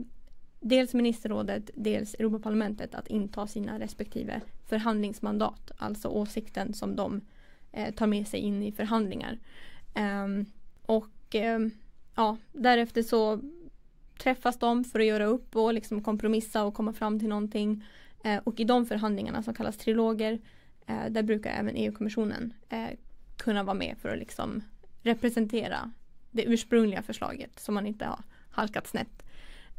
dels 0.61 0.95
ministerrådet, 0.95 1.71
dels 1.75 2.15
Europaparlamentet 2.15 2.95
att 2.95 3.09
inta 3.09 3.47
sina 3.47 3.79
respektive 3.79 4.41
förhandlingsmandat. 4.67 5.71
Alltså 5.77 6.09
åsikten 6.09 6.75
som 6.75 6.97
de 6.97 7.21
eh, 7.73 7.95
tar 7.95 8.07
med 8.07 8.29
sig 8.29 8.41
in 8.41 8.63
i 8.63 8.73
förhandlingar. 8.73 9.39
Um, 10.25 10.47
och 10.87 11.35
eh, 11.35 11.59
ja, 12.14 12.37
därefter 12.53 13.03
så 13.03 13.40
träffas 14.18 14.59
de 14.59 14.85
för 14.85 15.01
att 15.01 15.07
göra 15.07 15.25
upp 15.25 15.57
och 15.57 15.75
liksom 15.75 16.03
kompromissa 16.03 16.64
och 16.64 16.75
komma 16.75 16.92
fram 16.92 17.18
till 17.18 17.29
någonting. 17.29 17.85
Eh, 18.25 18.38
och 18.44 18.61
i 18.61 18.64
de 18.64 18.87
förhandlingarna 18.87 19.42
som 19.42 19.55
kallas 19.55 19.77
triloger, 19.77 20.40
eh, 20.87 21.07
där 21.09 21.22
brukar 21.22 21.51
även 21.51 21.77
EU-kommissionen 21.77 22.53
eh, 22.68 22.88
kunna 23.37 23.62
vara 23.62 23.75
med 23.75 23.96
för 23.99 24.09
att 24.09 24.18
liksom 24.18 24.62
representera 25.03 25.92
det 26.31 26.42
ursprungliga 26.42 27.03
förslaget 27.03 27.61
så 27.61 27.72
man 27.72 27.87
inte 27.87 28.05
har 28.05 28.18
halkat 28.51 28.87
snett. 28.87 29.22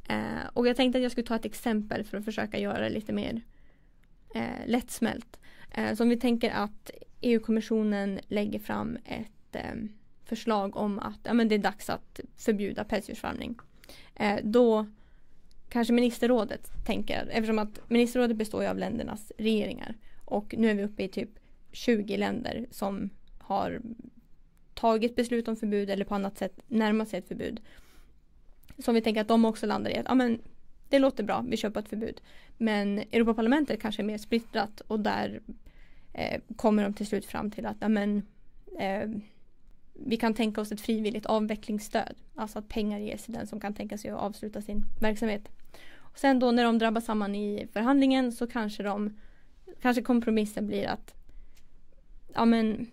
Eh, 0.10 0.48
och 0.54 0.68
jag 0.68 0.76
tänkte 0.76 0.98
att 0.98 1.04
jag 1.04 1.12
skulle 1.12 1.28
ta 1.28 1.36
ett 1.36 1.46
exempel 1.46 2.04
för 2.04 2.18
att 2.18 2.26
försöka 2.26 2.60
göra 2.60 2.80
det 2.80 2.90
lite 2.90 3.14
mer 3.14 3.42
eh, 4.36 4.66
lättsmält. 4.68 5.40
Eh, 5.72 5.96
så 5.96 6.04
om 6.04 6.10
vi 6.10 6.18
tänker 6.18 6.52
att 6.52 6.92
EU-kommissionen 7.22 8.20
lägger 8.28 8.60
fram 8.60 8.98
ett 9.06 9.56
eh, 9.56 9.76
förslag 10.28 10.78
om 10.78 11.00
att 11.00 11.20
ja, 11.24 11.34
men 11.34 11.48
det 11.48 11.56
är 11.56 11.60
dags 11.60 11.90
att 11.90 12.20
förbjuda 12.36 12.84
pälsdjursfarmning. 12.84 13.58
Eh, 14.16 14.40
då 14.44 14.88
kanske 15.70 15.94
ministerrådet 15.94 16.72
tänker, 16.86 17.28
eftersom 17.32 17.60
att 17.60 17.90
ministerrådet 17.90 18.38
består 18.38 18.64
ju 18.64 18.70
av 18.70 18.78
ländernas 18.78 19.32
regeringar 19.38 19.96
och 20.26 20.56
nu 20.58 20.70
är 20.70 20.76
vi 20.76 20.84
uppe 20.84 21.04
i 21.04 21.08
typ 21.08 21.30
20 21.72 22.18
länder 22.18 22.66
som 22.72 23.10
har 23.38 23.82
tagit 24.74 25.16
beslut 25.16 25.48
om 25.48 25.56
förbud 25.56 25.90
eller 25.90 26.06
på 26.06 26.16
annat 26.16 26.38
sätt 26.38 26.60
närmat 26.68 27.10
sig 27.10 27.20
ett 27.20 27.28
förbud. 27.28 27.62
Som 28.78 28.96
vi 28.96 29.02
tänker 29.02 29.22
att 29.22 29.28
de 29.28 29.46
också 29.46 29.66
landar 29.66 29.92
i 29.92 29.98
att 29.98 30.06
ja, 30.08 30.16
men, 30.16 30.42
det 30.90 31.00
låter 31.00 31.24
bra, 31.24 31.46
vi 31.48 31.58
kör 31.58 31.70
på 31.70 31.80
ett 31.80 31.90
förbud. 31.90 32.22
Men 32.58 33.00
Europaparlamentet 33.00 33.82
kanske 33.82 34.02
är 34.02 34.06
mer 34.06 34.18
splittrat 34.18 34.82
och 34.82 35.00
där 35.00 35.42
eh, 36.14 36.42
kommer 36.56 36.84
de 36.84 36.94
till 36.94 37.08
slut 37.08 37.26
fram 37.26 37.52
till 37.52 37.66
att 37.66 37.78
ja, 37.80 37.90
men, 37.90 38.22
eh, 38.80 39.10
vi 40.06 40.18
kan 40.18 40.34
tänka 40.34 40.62
oss 40.62 40.72
ett 40.72 40.82
frivilligt 40.82 41.26
avvecklingsstöd. 41.26 42.16
Alltså 42.36 42.60
att 42.60 42.70
pengar 42.70 43.00
ges 43.00 43.24
till 43.24 43.34
den 43.34 43.48
som 43.48 43.60
kan 43.60 43.74
tänka 43.74 43.98
sig 43.98 44.12
att 44.12 44.20
avsluta 44.20 44.62
sin 44.62 44.86
verksamhet. 45.00 45.50
Och 45.96 46.20
sen 46.20 46.40
då 46.40 46.52
när 46.52 46.64
de 46.64 46.78
drabbas 46.78 47.06
samman 47.06 47.36
i 47.36 47.68
förhandlingen 47.74 48.32
så 48.32 48.48
kanske 48.48 48.84
de 48.84 49.20
Kanske 49.82 50.02
kompromissen 50.02 50.68
blir 50.68 50.88
att 50.88 51.14
Ja 52.34 52.46
men 52.46 52.88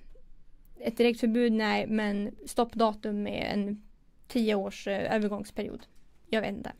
Ett 0.80 0.96
direkt 0.96 1.20
förbud 1.20 1.52
nej 1.52 1.86
men 1.86 2.30
stoppdatum 2.46 3.22
med 3.22 3.50
en 3.52 3.82
tio 4.28 4.54
års 4.54 4.88
eh, 4.88 5.14
övergångsperiod. 5.14 5.86
Jag 6.26 6.40
vet 6.40 6.50
inte. 6.50 6.72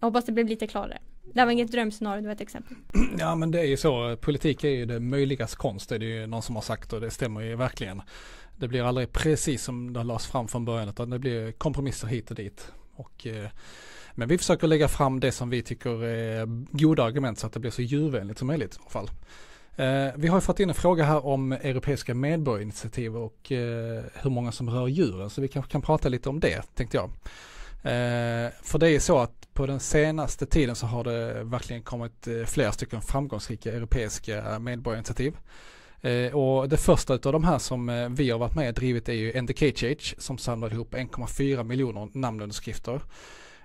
Jag 0.00 0.06
hoppas 0.06 0.24
det 0.24 0.32
blev 0.32 0.46
lite 0.46 0.66
klarare. 0.66 0.98
Det 1.32 1.40
här 1.40 1.46
var 1.46 1.52
inget 1.52 1.72
drömscenario, 1.72 2.20
det 2.20 2.26
var 2.26 2.34
ett 2.34 2.40
exempel. 2.40 2.76
Ja 3.18 3.34
men 3.34 3.50
det 3.50 3.60
är 3.60 3.64
ju 3.64 3.76
så, 3.76 4.16
politik 4.16 4.64
är 4.64 4.68
ju 4.68 4.86
det 4.86 5.00
möjligas 5.00 5.54
konst, 5.54 5.88
det 5.88 5.94
är 5.94 5.98
det 5.98 6.06
ju 6.06 6.26
någon 6.26 6.42
som 6.42 6.54
har 6.54 6.62
sagt 6.62 6.92
och 6.92 7.00
det 7.00 7.10
stämmer 7.10 7.40
ju 7.40 7.56
verkligen. 7.56 8.02
Det 8.58 8.68
blir 8.68 8.82
aldrig 8.82 9.12
precis 9.12 9.62
som 9.62 9.92
det 9.92 10.02
lades 10.02 10.26
fram 10.26 10.48
från 10.48 10.64
början 10.64 10.88
utan 10.88 11.10
det 11.10 11.18
blir 11.18 11.52
kompromisser 11.52 12.06
hit 12.06 12.30
och 12.30 12.36
dit. 12.36 12.72
Och, 12.96 13.26
eh, 13.26 13.48
men 14.12 14.28
vi 14.28 14.38
försöker 14.38 14.66
lägga 14.66 14.88
fram 14.88 15.20
det 15.20 15.32
som 15.32 15.50
vi 15.50 15.62
tycker 15.62 16.04
är 16.04 16.46
goda 16.76 17.04
argument 17.04 17.38
så 17.38 17.46
att 17.46 17.52
det 17.52 17.60
blir 17.60 17.70
så 17.70 17.82
djurvänligt 17.82 18.38
som 18.38 18.46
möjligt 18.46 18.74
i 18.74 18.78
alla 18.80 18.90
fall. 18.90 19.10
Eh, 19.76 20.12
vi 20.16 20.28
har 20.28 20.40
fått 20.40 20.60
in 20.60 20.68
en 20.68 20.74
fråga 20.74 21.04
här 21.04 21.26
om 21.26 21.52
europeiska 21.52 22.14
medborgarinitiativ 22.14 23.16
och 23.16 23.52
eh, 23.52 24.04
hur 24.14 24.30
många 24.30 24.52
som 24.52 24.70
rör 24.70 24.88
djuren 24.88 25.30
så 25.30 25.40
vi 25.40 25.48
kanske 25.48 25.72
kan 25.72 25.82
prata 25.82 26.08
lite 26.08 26.28
om 26.28 26.40
det 26.40 26.62
tänkte 26.74 26.96
jag. 26.96 27.10
För 28.62 28.78
det 28.78 28.90
är 28.90 29.00
så 29.00 29.18
att 29.18 29.48
på 29.54 29.66
den 29.66 29.80
senaste 29.80 30.46
tiden 30.46 30.76
så 30.76 30.86
har 30.86 31.04
det 31.04 31.44
verkligen 31.44 31.82
kommit 31.82 32.28
flera 32.46 32.72
stycken 32.72 33.02
framgångsrika 33.02 33.72
europeiska 33.72 34.58
medborgarinitiativ. 34.58 35.36
Eh, 36.00 36.34
och 36.34 36.68
det 36.68 36.76
första 36.76 37.14
av 37.14 37.32
de 37.32 37.44
här 37.44 37.58
som 37.58 37.88
eh, 37.88 38.08
vi 38.08 38.30
har 38.30 38.38
varit 38.38 38.54
med 38.54 38.68
och 38.68 38.74
drivit 38.74 39.08
är 39.08 39.12
ju 39.12 39.42
NDKCH 39.42 40.14
som 40.18 40.38
samlade 40.38 40.74
ihop 40.74 40.94
1,4 40.94 41.64
miljoner 41.64 42.08
namnunderskrifter. 42.12 43.00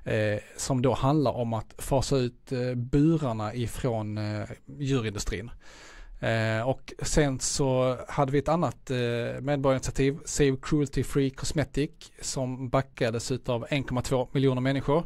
Eh, 0.03 0.39
som 0.57 0.81
då 0.81 0.93
handlar 0.93 1.31
om 1.31 1.53
att 1.53 1.75
fasa 1.77 2.17
ut 2.17 2.51
eh, 2.51 2.75
burarna 2.75 3.53
ifrån 3.53 4.17
eh, 4.17 4.49
djurindustrin. 4.79 5.51
Eh, 6.19 6.67
och 6.69 6.93
sen 7.01 7.39
så 7.39 7.97
hade 8.07 8.31
vi 8.31 8.39
ett 8.39 8.47
annat 8.47 8.91
eh, 8.91 9.41
medborgarinitiativ, 9.41 10.19
Save 10.25 10.57
Cruelty 10.61 11.03
Free 11.03 11.29
Cosmetic, 11.29 11.91
som 12.21 12.69
backades 12.69 13.31
av 13.31 13.67
1,2 13.67 14.27
miljoner 14.31 14.61
människor. 14.61 15.03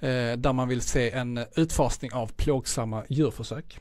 Eh, 0.00 0.32
där 0.36 0.52
man 0.52 0.68
vill 0.68 0.80
se 0.80 1.10
en 1.10 1.40
utfasning 1.56 2.12
av 2.12 2.32
plågsamma 2.36 3.04
djurförsök. 3.08 3.80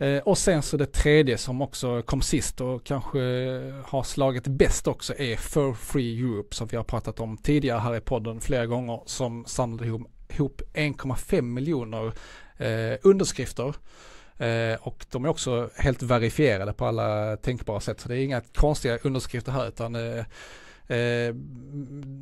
Eh, 0.00 0.18
och 0.18 0.38
sen 0.38 0.62
så 0.62 0.76
det 0.76 0.86
tredje 0.86 1.38
som 1.38 1.62
också 1.62 2.02
kom 2.02 2.22
sist 2.22 2.60
och 2.60 2.84
kanske 2.84 3.20
eh, 3.20 3.74
har 3.84 4.02
slagit 4.02 4.46
bäst 4.46 4.86
också 4.86 5.14
är 5.18 5.36
For 5.36 5.74
Free 5.74 6.20
Europe 6.20 6.54
som 6.54 6.66
vi 6.66 6.76
har 6.76 6.84
pratat 6.84 7.20
om 7.20 7.36
tidigare 7.36 7.78
här 7.78 7.96
i 7.96 8.00
podden 8.00 8.40
flera 8.40 8.66
gånger 8.66 9.00
som 9.06 9.44
samlade 9.46 9.86
ihop 9.86 10.62
1,5 10.74 11.42
miljoner 11.42 12.12
eh, 12.56 12.98
underskrifter. 13.02 13.74
Eh, 14.38 14.78
och 14.80 15.06
de 15.10 15.24
är 15.24 15.28
också 15.28 15.70
helt 15.76 16.02
verifierade 16.02 16.72
på 16.72 16.86
alla 16.86 17.36
tänkbara 17.36 17.80
sätt. 17.80 18.00
Så 18.00 18.08
det 18.08 18.16
är 18.16 18.24
inga 18.24 18.40
konstiga 18.40 18.98
underskrifter 19.02 19.52
här 19.52 19.68
utan 19.68 19.94
Eh, 19.94 20.24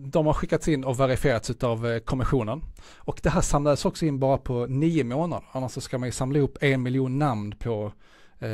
de 0.04 0.26
har 0.26 0.32
skickats 0.32 0.68
in 0.68 0.84
och 0.84 1.00
verifierats 1.00 1.50
av 1.50 1.86
eh, 1.86 1.98
kommissionen. 1.98 2.62
Och 2.96 3.20
det 3.22 3.30
här 3.30 3.40
samlades 3.40 3.84
också 3.84 4.06
in 4.06 4.18
bara 4.18 4.38
på 4.38 4.66
nio 4.66 5.04
månader. 5.04 5.44
Annars 5.52 5.72
så 5.72 5.80
ska 5.80 5.98
man 5.98 6.08
ju 6.08 6.12
samla 6.12 6.38
ihop 6.38 6.58
en 6.60 6.82
miljon 6.82 7.18
namn 7.18 7.54
på, 7.58 7.92
eh, 8.38 8.48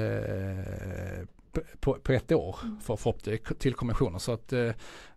på, 1.80 1.94
på, 1.94 2.12
ett 2.12 2.32
år 2.32 2.56
mm. 2.62 2.80
för 2.80 2.94
att 2.94 3.00
få 3.00 3.10
upp 3.10 3.24
det 3.24 3.38
till 3.58 3.74
kommissionen. 3.74 4.20
Så 4.20 4.32
att 4.32 4.48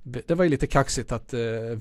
det 0.04 0.36
var 0.36 0.44
ju 0.44 0.50
lite 0.50 0.68
kaxigt 0.68 1.12
att 1.12 1.34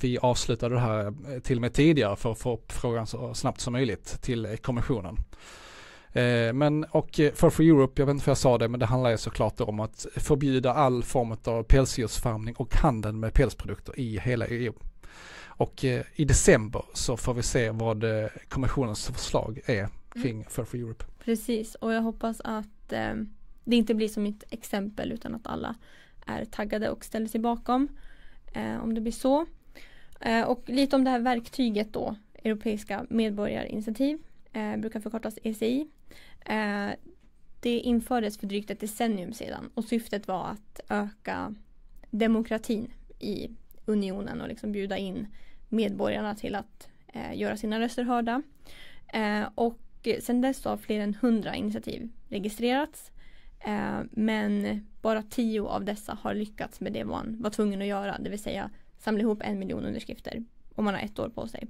vi 0.02 0.18
avslutade 0.22 0.74
det 0.74 0.80
här 0.80 1.14
till 1.40 1.58
och 1.58 1.60
med 1.60 1.74
tidigare 1.74 2.16
för 2.16 2.32
att 2.32 2.38
få 2.38 2.54
upp 2.54 2.72
frågan 2.72 3.06
så 3.06 3.34
snabbt 3.34 3.60
som 3.60 3.72
möjligt 3.72 4.22
till 4.22 4.56
kommissionen. 4.62 5.16
Eh, 6.16 6.52
men 6.52 6.84
och 6.84 7.20
eh, 7.20 7.32
For 7.32 7.50
Free 7.50 7.68
Europe, 7.68 8.02
jag 8.02 8.06
vet 8.06 8.14
inte 8.14 8.24
om 8.24 8.30
jag 8.30 8.38
sa 8.38 8.58
det, 8.58 8.68
men 8.68 8.80
det 8.80 8.86
handlar 8.86 9.10
ju 9.10 9.18
såklart 9.18 9.60
om 9.60 9.80
att 9.80 10.06
förbjuda 10.16 10.72
all 10.72 11.02
form 11.02 11.36
av 11.44 11.62
pälsdjursfarmning 11.62 12.54
och 12.56 12.74
handeln 12.74 13.20
med 13.20 13.34
pälsprodukter 13.34 14.00
i 14.00 14.18
hela 14.18 14.46
EU. 14.46 14.72
Och 15.46 15.84
eh, 15.84 16.04
i 16.14 16.24
december 16.24 16.82
så 16.92 17.16
får 17.16 17.34
vi 17.34 17.42
se 17.42 17.70
vad 17.70 18.04
kommissionens 18.48 19.06
förslag 19.06 19.60
är 19.66 19.78
mm. 19.78 19.90
kring 20.22 20.36
mm. 20.36 20.46
For 20.48 20.64
Free 20.64 20.82
Europe. 20.82 21.04
Precis, 21.24 21.74
och 21.74 21.92
jag 21.92 22.02
hoppas 22.02 22.40
att 22.40 22.92
eh, 22.92 23.14
det 23.64 23.76
inte 23.76 23.94
blir 23.94 24.08
som 24.08 24.26
ett 24.26 24.44
exempel 24.50 25.12
utan 25.12 25.34
att 25.34 25.46
alla 25.46 25.74
är 26.26 26.44
taggade 26.44 26.90
och 26.90 27.04
ställer 27.04 27.26
sig 27.26 27.40
bakom. 27.40 27.88
Eh, 28.52 28.82
om 28.82 28.94
det 28.94 29.00
blir 29.00 29.12
så. 29.12 29.46
Eh, 30.20 30.42
och 30.42 30.62
lite 30.66 30.96
om 30.96 31.04
det 31.04 31.10
här 31.10 31.20
verktyget 31.20 31.92
då, 31.92 32.16
Europeiska 32.44 33.06
medborgarinitiativ 33.10 34.18
eh, 34.56 34.76
brukar 34.76 35.00
förkortas 35.00 35.38
ECI. 35.42 35.86
Eh, 36.40 36.90
det 37.60 37.78
infördes 37.78 38.38
för 38.38 38.46
drygt 38.46 38.70
ett 38.70 38.80
decennium 38.80 39.32
sedan 39.32 39.70
och 39.74 39.84
syftet 39.84 40.28
var 40.28 40.44
att 40.48 40.80
öka 40.88 41.54
demokratin 42.10 42.90
i 43.18 43.50
unionen 43.84 44.40
och 44.40 44.48
liksom 44.48 44.72
bjuda 44.72 44.98
in 44.98 45.26
medborgarna 45.68 46.34
till 46.34 46.54
att 46.54 46.88
eh, 47.06 47.38
göra 47.38 47.56
sina 47.56 47.80
röster 47.80 48.02
hörda. 48.02 48.42
Eh, 49.12 49.48
och 49.54 49.78
sedan 50.20 50.40
dess 50.40 50.64
har 50.64 50.76
fler 50.76 51.00
än 51.00 51.14
hundra 51.14 51.54
initiativ 51.54 52.08
registrerats. 52.28 53.10
Eh, 53.60 54.00
men 54.10 54.80
bara 55.02 55.22
tio 55.22 55.62
av 55.62 55.84
dessa 55.84 56.18
har 56.22 56.34
lyckats 56.34 56.80
med 56.80 56.92
det 56.92 57.04
man 57.04 57.36
var 57.40 57.50
tvungen 57.50 57.80
att 57.82 57.88
göra, 57.88 58.18
det 58.18 58.30
vill 58.30 58.42
säga 58.42 58.70
samla 58.98 59.20
ihop 59.20 59.42
en 59.44 59.58
miljon 59.58 59.84
underskrifter 59.84 60.44
och 60.74 60.84
man 60.84 60.94
har 60.94 61.00
ett 61.00 61.18
år 61.18 61.28
på 61.28 61.46
sig. 61.48 61.66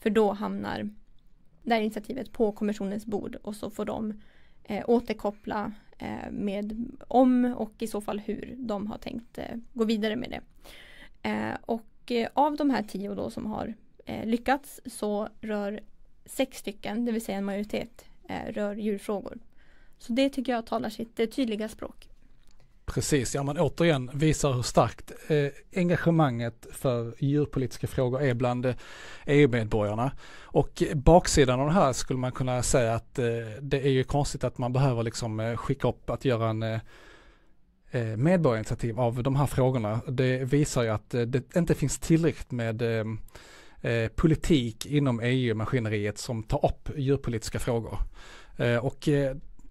För 0.00 0.10
då 0.10 0.32
hamnar 0.32 0.90
det 1.68 1.74
här 1.74 1.82
initiativet 1.82 2.32
på 2.32 2.52
kommissionens 2.52 3.06
bord 3.06 3.36
och 3.42 3.56
så 3.56 3.70
får 3.70 3.84
de 3.84 4.20
eh, 4.64 4.84
återkoppla 4.86 5.72
eh, 5.98 6.30
med 6.30 6.86
om 7.08 7.44
och 7.44 7.72
i 7.78 7.86
så 7.86 8.00
fall 8.00 8.18
hur 8.18 8.54
de 8.58 8.86
har 8.86 8.98
tänkt 8.98 9.38
eh, 9.38 9.56
gå 9.72 9.84
vidare 9.84 10.16
med 10.16 10.30
det. 10.30 10.40
Eh, 11.28 11.56
och 11.60 12.12
eh, 12.12 12.28
av 12.34 12.56
de 12.56 12.70
här 12.70 12.82
tio 12.82 13.14
då 13.14 13.30
som 13.30 13.46
har 13.46 13.74
eh, 14.04 14.26
lyckats 14.26 14.80
så 14.86 15.28
rör 15.40 15.80
sex 16.24 16.58
stycken, 16.58 17.04
det 17.04 17.12
vill 17.12 17.24
säga 17.24 17.38
en 17.38 17.44
majoritet, 17.44 18.04
eh, 18.28 18.52
rör 18.52 18.74
djurfrågor. 18.74 19.38
Så 19.98 20.12
det 20.12 20.28
tycker 20.28 20.52
jag 20.52 20.66
talar 20.66 20.90
sitt 20.90 21.16
tydliga 21.16 21.68
språk. 21.68 22.08
Precis, 22.88 23.34
ja 23.34 23.42
men 23.42 23.58
återigen 23.58 24.10
visar 24.14 24.52
hur 24.52 24.62
starkt 24.62 25.12
eh, 25.28 25.80
engagemanget 25.80 26.66
för 26.72 27.14
djurpolitiska 27.18 27.86
frågor 27.86 28.22
är 28.22 28.34
bland 28.34 28.66
eh, 28.66 28.74
EU-medborgarna. 29.26 30.12
Och 30.42 30.82
baksidan 30.94 31.60
av 31.60 31.66
det 31.66 31.72
här 31.72 31.92
skulle 31.92 32.18
man 32.18 32.32
kunna 32.32 32.62
säga 32.62 32.94
att 32.94 33.18
eh, 33.18 33.24
det 33.60 33.80
är 33.80 33.90
ju 33.90 34.04
konstigt 34.04 34.44
att 34.44 34.58
man 34.58 34.72
behöver 34.72 35.02
liksom 35.02 35.40
eh, 35.40 35.56
skicka 35.56 35.88
upp 35.88 36.10
att 36.10 36.24
göra 36.24 36.50
en 36.50 36.62
eh, 36.62 36.80
eh 37.90 38.16
medborgarinitiativ 38.16 39.00
av 39.00 39.22
de 39.22 39.36
här 39.36 39.46
frågorna. 39.46 40.00
Det 40.08 40.44
visar 40.44 40.82
ju 40.82 40.88
att 40.88 41.14
eh, 41.14 41.22
det 41.22 41.56
inte 41.56 41.74
finns 41.74 41.98
tillräckligt 41.98 42.50
med 42.50 42.82
eh, 42.82 44.08
politik 44.08 44.86
inom 44.86 45.20
EU-maskineriet 45.20 46.18
som 46.18 46.42
tar 46.42 46.66
upp 46.66 46.90
djurpolitiska 46.96 47.58
frågor. 47.58 47.98
Och 48.82 49.08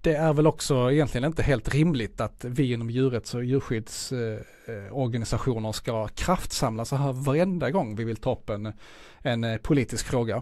det 0.01 0.15
är 0.15 0.33
väl 0.33 0.47
också 0.47 0.91
egentligen 0.91 1.25
inte 1.25 1.43
helt 1.43 1.73
rimligt 1.73 2.21
att 2.21 2.45
vi 2.45 2.73
inom 2.73 2.89
djurrätts 2.89 3.33
och 3.33 3.45
djurskyddsorganisationer 3.45 5.71
ska 5.71 6.07
kraftsamla 6.07 6.85
så 6.85 6.95
här 6.95 7.13
varenda 7.13 7.71
gång 7.71 7.95
vi 7.95 8.03
vill 8.03 8.15
ta 8.15 8.33
upp 8.33 8.49
en, 8.49 8.73
en 9.21 9.43
eh, 9.43 9.57
politisk 9.57 10.07
fråga. 10.07 10.35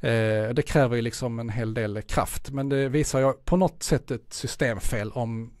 Eh, 0.00 0.48
det 0.54 0.62
kräver 0.66 0.96
ju 0.96 1.02
liksom 1.02 1.38
en 1.38 1.48
hel 1.48 1.74
del 1.74 2.02
kraft 2.02 2.50
men 2.50 2.68
det 2.68 2.88
visar 2.88 3.20
ju 3.20 3.32
på 3.32 3.56
något 3.56 3.82
sätt 3.82 4.10
ett 4.10 4.32
systemfel 4.32 5.12
om 5.12 5.52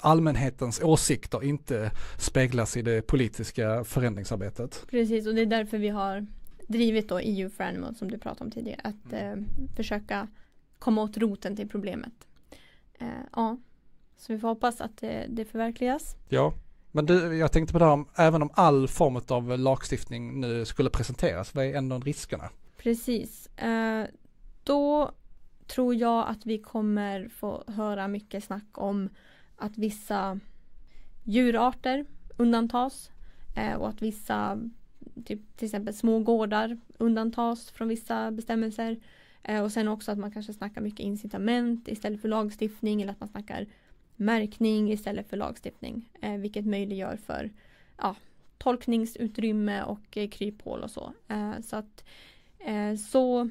allmänhetens 0.00 0.80
åsikter 0.82 1.44
inte 1.44 1.90
speglas 2.18 2.76
i 2.76 2.82
det 2.82 3.02
politiska 3.02 3.84
förändringsarbetet. 3.84 4.86
Precis 4.90 5.26
och 5.26 5.34
det 5.34 5.40
är 5.40 5.46
därför 5.46 5.78
vi 5.78 5.88
har 5.88 6.26
drivit 6.68 7.08
då 7.08 7.18
EU 7.18 7.50
for 7.50 7.64
Animals 7.64 7.98
som 7.98 8.10
du 8.10 8.18
pratade 8.18 8.44
om 8.44 8.50
tidigare 8.50 8.80
att 8.84 9.12
mm. 9.12 9.38
eh, 9.38 9.44
försöka 9.76 10.28
komma 10.78 11.02
åt 11.02 11.16
roten 11.16 11.56
till 11.56 11.68
problemet. 11.68 12.12
Eh, 13.00 13.06
ja, 13.36 13.56
så 14.16 14.32
vi 14.32 14.38
får 14.38 14.48
hoppas 14.48 14.80
att 14.80 14.96
det, 14.96 15.26
det 15.28 15.44
förverkligas. 15.44 16.16
Ja, 16.28 16.54
men 16.92 17.06
du, 17.06 17.36
jag 17.36 17.52
tänkte 17.52 17.72
på 17.72 17.78
det 17.78 17.84
här 17.84 17.92
om, 17.92 18.08
även 18.16 18.42
om 18.42 18.50
all 18.54 18.88
form 18.88 19.20
av 19.28 19.58
lagstiftning 19.58 20.40
nu 20.40 20.64
skulle 20.64 20.90
presenteras, 20.90 21.54
vad 21.54 21.64
är 21.64 21.74
ändå 21.74 21.98
riskerna? 21.98 22.50
Precis, 22.76 23.46
eh, 23.46 24.04
då 24.64 25.12
tror 25.66 25.94
jag 25.94 26.28
att 26.28 26.46
vi 26.46 26.58
kommer 26.58 27.28
få 27.28 27.64
höra 27.66 28.08
mycket 28.08 28.44
snack 28.44 28.68
om 28.72 29.08
att 29.56 29.78
vissa 29.78 30.40
djurarter 31.24 32.04
undantas 32.36 33.10
eh, 33.56 33.74
och 33.74 33.88
att 33.88 34.02
vissa, 34.02 34.58
typ, 35.24 35.56
till 35.56 35.66
exempel 35.66 35.94
små 35.94 36.18
gårdar 36.18 36.78
undantas 36.98 37.70
från 37.70 37.88
vissa 37.88 38.30
bestämmelser. 38.30 39.00
Eh, 39.42 39.62
och 39.62 39.72
sen 39.72 39.88
också 39.88 40.12
att 40.12 40.18
man 40.18 40.30
kanske 40.30 40.52
snackar 40.52 40.80
mycket 40.80 41.00
incitament 41.00 41.88
istället 41.88 42.20
för 42.20 42.28
lagstiftning 42.28 43.02
eller 43.02 43.12
att 43.12 43.20
man 43.20 43.28
snackar 43.28 43.66
märkning 44.16 44.92
istället 44.92 45.30
för 45.30 45.36
lagstiftning. 45.36 46.10
Eh, 46.20 46.36
vilket 46.36 46.66
möjliggör 46.66 47.16
för 47.16 47.50
ja, 47.96 48.16
tolkningsutrymme 48.58 49.82
och 49.82 50.16
eh, 50.16 50.28
kryphål 50.28 50.80
och 50.82 50.90
så. 50.90 51.12
Så 51.64 51.76
att 51.76 52.04
så 53.10 53.50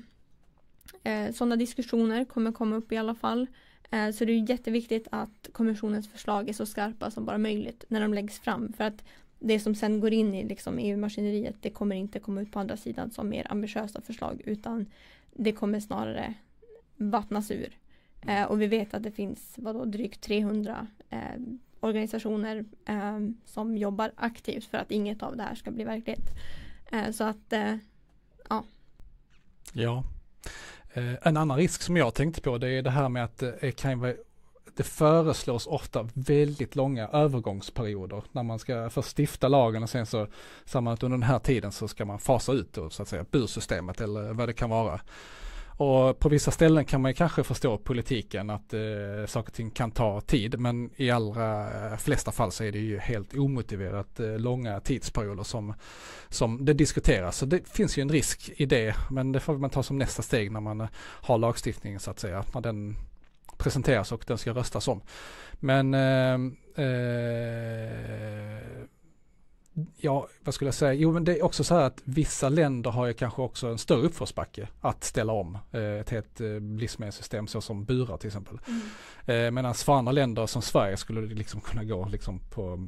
sådana 1.33 1.55
diskussioner 1.55 2.25
kommer 2.25 2.51
komma 2.51 2.75
upp 2.75 2.91
i 2.91 2.97
alla 2.97 3.15
fall. 3.15 3.47
Så 4.13 4.25
det 4.25 4.31
är 4.31 4.49
jätteviktigt 4.49 5.07
att 5.11 5.49
kommissionens 5.51 6.11
förslag 6.11 6.49
är 6.49 6.53
så 6.53 6.65
skarpa 6.65 7.11
som 7.11 7.25
bara 7.25 7.37
möjligt 7.37 7.85
när 7.87 8.01
de 8.01 8.13
läggs 8.13 8.39
fram. 8.39 8.73
För 8.73 8.83
att 8.83 9.03
det 9.39 9.59
som 9.59 9.75
sen 9.75 9.99
går 9.99 10.13
in 10.13 10.33
i 10.33 10.43
liksom 10.43 10.79
EU-maskineriet 10.79 11.55
det 11.61 11.69
kommer 11.69 11.95
inte 11.95 12.19
komma 12.19 12.41
ut 12.41 12.51
på 12.51 12.59
andra 12.59 12.77
sidan 12.77 13.11
som 13.11 13.29
mer 13.29 13.51
ambitiösa 13.51 14.01
förslag 14.01 14.41
utan 14.45 14.85
det 15.39 15.51
kommer 15.51 15.79
snarare 15.79 16.33
vattnas 16.97 17.51
ur. 17.51 17.77
Eh, 18.27 18.43
och 18.43 18.61
vi 18.61 18.67
vet 18.67 18.93
att 18.93 19.03
det 19.03 19.11
finns 19.11 19.53
vadå, 19.57 19.85
drygt 19.85 20.21
300 20.21 20.87
eh, 21.09 21.19
organisationer 21.79 22.65
eh, 22.85 23.19
som 23.45 23.77
jobbar 23.77 24.11
aktivt 24.15 24.65
för 24.65 24.77
att 24.77 24.91
inget 24.91 25.23
av 25.23 25.37
det 25.37 25.43
här 25.43 25.55
ska 25.55 25.71
bli 25.71 25.83
verklighet. 25.83 26.29
Eh, 26.91 27.11
så 27.11 27.23
att, 27.23 27.53
eh, 27.53 27.75
ja. 28.49 28.63
Ja. 29.73 30.03
Eh, 30.93 31.27
en 31.27 31.37
annan 31.37 31.57
risk 31.57 31.81
som 31.81 31.97
jag 31.97 32.13
tänkte 32.13 32.41
på 32.41 32.57
det 32.57 32.69
är 32.69 32.81
det 32.81 32.89
här 32.89 33.09
med 33.09 33.23
att 33.23 33.41
eh, 33.41 33.49
det 33.61 33.71
kan 33.71 33.99
vara 33.99 34.13
det 34.79 34.83
föreslås 34.83 35.67
ofta 35.67 36.09
väldigt 36.13 36.75
långa 36.75 37.07
övergångsperioder 37.07 38.23
när 38.31 38.43
man 38.43 38.59
ska 38.59 38.89
först 38.89 39.17
stifta 39.17 39.47
lagen 39.47 39.83
och 39.83 39.89
sen 39.89 40.05
så 40.05 40.27
sa 40.65 40.81
man 40.81 40.93
att 40.93 41.03
under 41.03 41.17
den 41.17 41.23
här 41.23 41.39
tiden 41.39 41.71
så 41.71 41.87
ska 41.87 42.05
man 42.05 42.19
fasa 42.19 42.53
ut 42.53 42.73
då, 42.73 42.89
så 42.89 43.01
att 43.01 43.07
säga 43.07 43.25
bursystemet 43.31 44.01
eller 44.01 44.33
vad 44.33 44.49
det 44.49 44.53
kan 44.53 44.69
vara. 44.69 45.01
Och 45.67 46.19
på 46.19 46.29
vissa 46.29 46.51
ställen 46.51 46.85
kan 46.85 47.01
man 47.01 47.11
ju 47.11 47.15
kanske 47.15 47.43
förstå 47.43 47.77
politiken 47.77 48.49
att 48.49 48.73
eh, 48.73 49.25
saker 49.27 49.49
och 49.49 49.53
ting 49.53 49.71
kan 49.71 49.91
ta 49.91 50.21
tid 50.21 50.59
men 50.59 50.89
i 50.95 51.11
allra 51.11 51.69
eh, 51.91 51.97
flesta 51.97 52.31
fall 52.31 52.51
så 52.51 52.63
är 52.63 52.71
det 52.71 52.79
ju 52.79 52.99
helt 52.99 53.33
omotiverat 53.33 54.19
eh, 54.19 54.37
långa 54.37 54.79
tidsperioder 54.79 55.43
som, 55.43 55.73
som 56.29 56.65
det 56.65 56.73
diskuteras. 56.73 57.37
Så 57.37 57.45
det 57.45 57.69
finns 57.69 57.97
ju 57.97 58.01
en 58.01 58.09
risk 58.09 58.51
i 58.55 58.65
det 58.65 58.95
men 59.11 59.31
det 59.31 59.39
får 59.39 59.57
man 59.57 59.69
ta 59.69 59.83
som 59.83 59.97
nästa 59.97 60.21
steg 60.21 60.51
när 60.51 60.59
man 60.59 60.81
eh, 60.81 60.87
har 60.97 61.37
lagstiftningen 61.37 61.99
så 61.99 62.11
att 62.11 62.19
säga. 62.19 62.43
När 62.53 62.61
den 62.61 62.95
presenteras 63.59 64.11
och 64.11 64.23
den 64.27 64.37
ska 64.37 64.51
röstas 64.53 64.87
om. 64.87 65.01
Men 65.59 65.93
eh, 65.93 66.33
eh, 66.85 67.89
ja, 69.97 70.27
vad 70.43 70.53
skulle 70.53 70.67
jag 70.67 70.75
säga? 70.75 70.93
Jo, 70.93 71.11
men 71.11 71.23
det 71.23 71.37
är 71.37 71.43
också 71.45 71.63
så 71.63 71.75
här 71.75 71.83
att 71.83 72.01
vissa 72.03 72.49
länder 72.49 72.91
har 72.91 73.05
ju 73.05 73.13
kanske 73.13 73.41
också 73.41 73.67
en 73.67 73.77
större 73.77 74.01
uppförsbacke 74.01 74.67
att 74.81 75.03
ställa 75.03 75.33
om 75.33 75.57
eh, 75.71 75.81
ett 75.81 76.09
helt 76.09 76.41
eh, 76.41 76.59
livsmedelssystem 76.59 77.47
så 77.47 77.61
som 77.61 77.85
burar 77.85 78.17
till 78.17 78.27
exempel. 78.27 78.59
Mm. 78.67 79.45
Eh, 79.45 79.51
Medan 79.51 79.73
för 79.73 79.93
andra 79.93 80.11
länder 80.11 80.45
som 80.45 80.61
Sverige 80.61 80.97
skulle 80.97 81.21
det 81.21 81.35
liksom 81.35 81.61
kunna 81.61 81.83
gå 81.83 82.07
liksom 82.07 82.39
på 82.39 82.87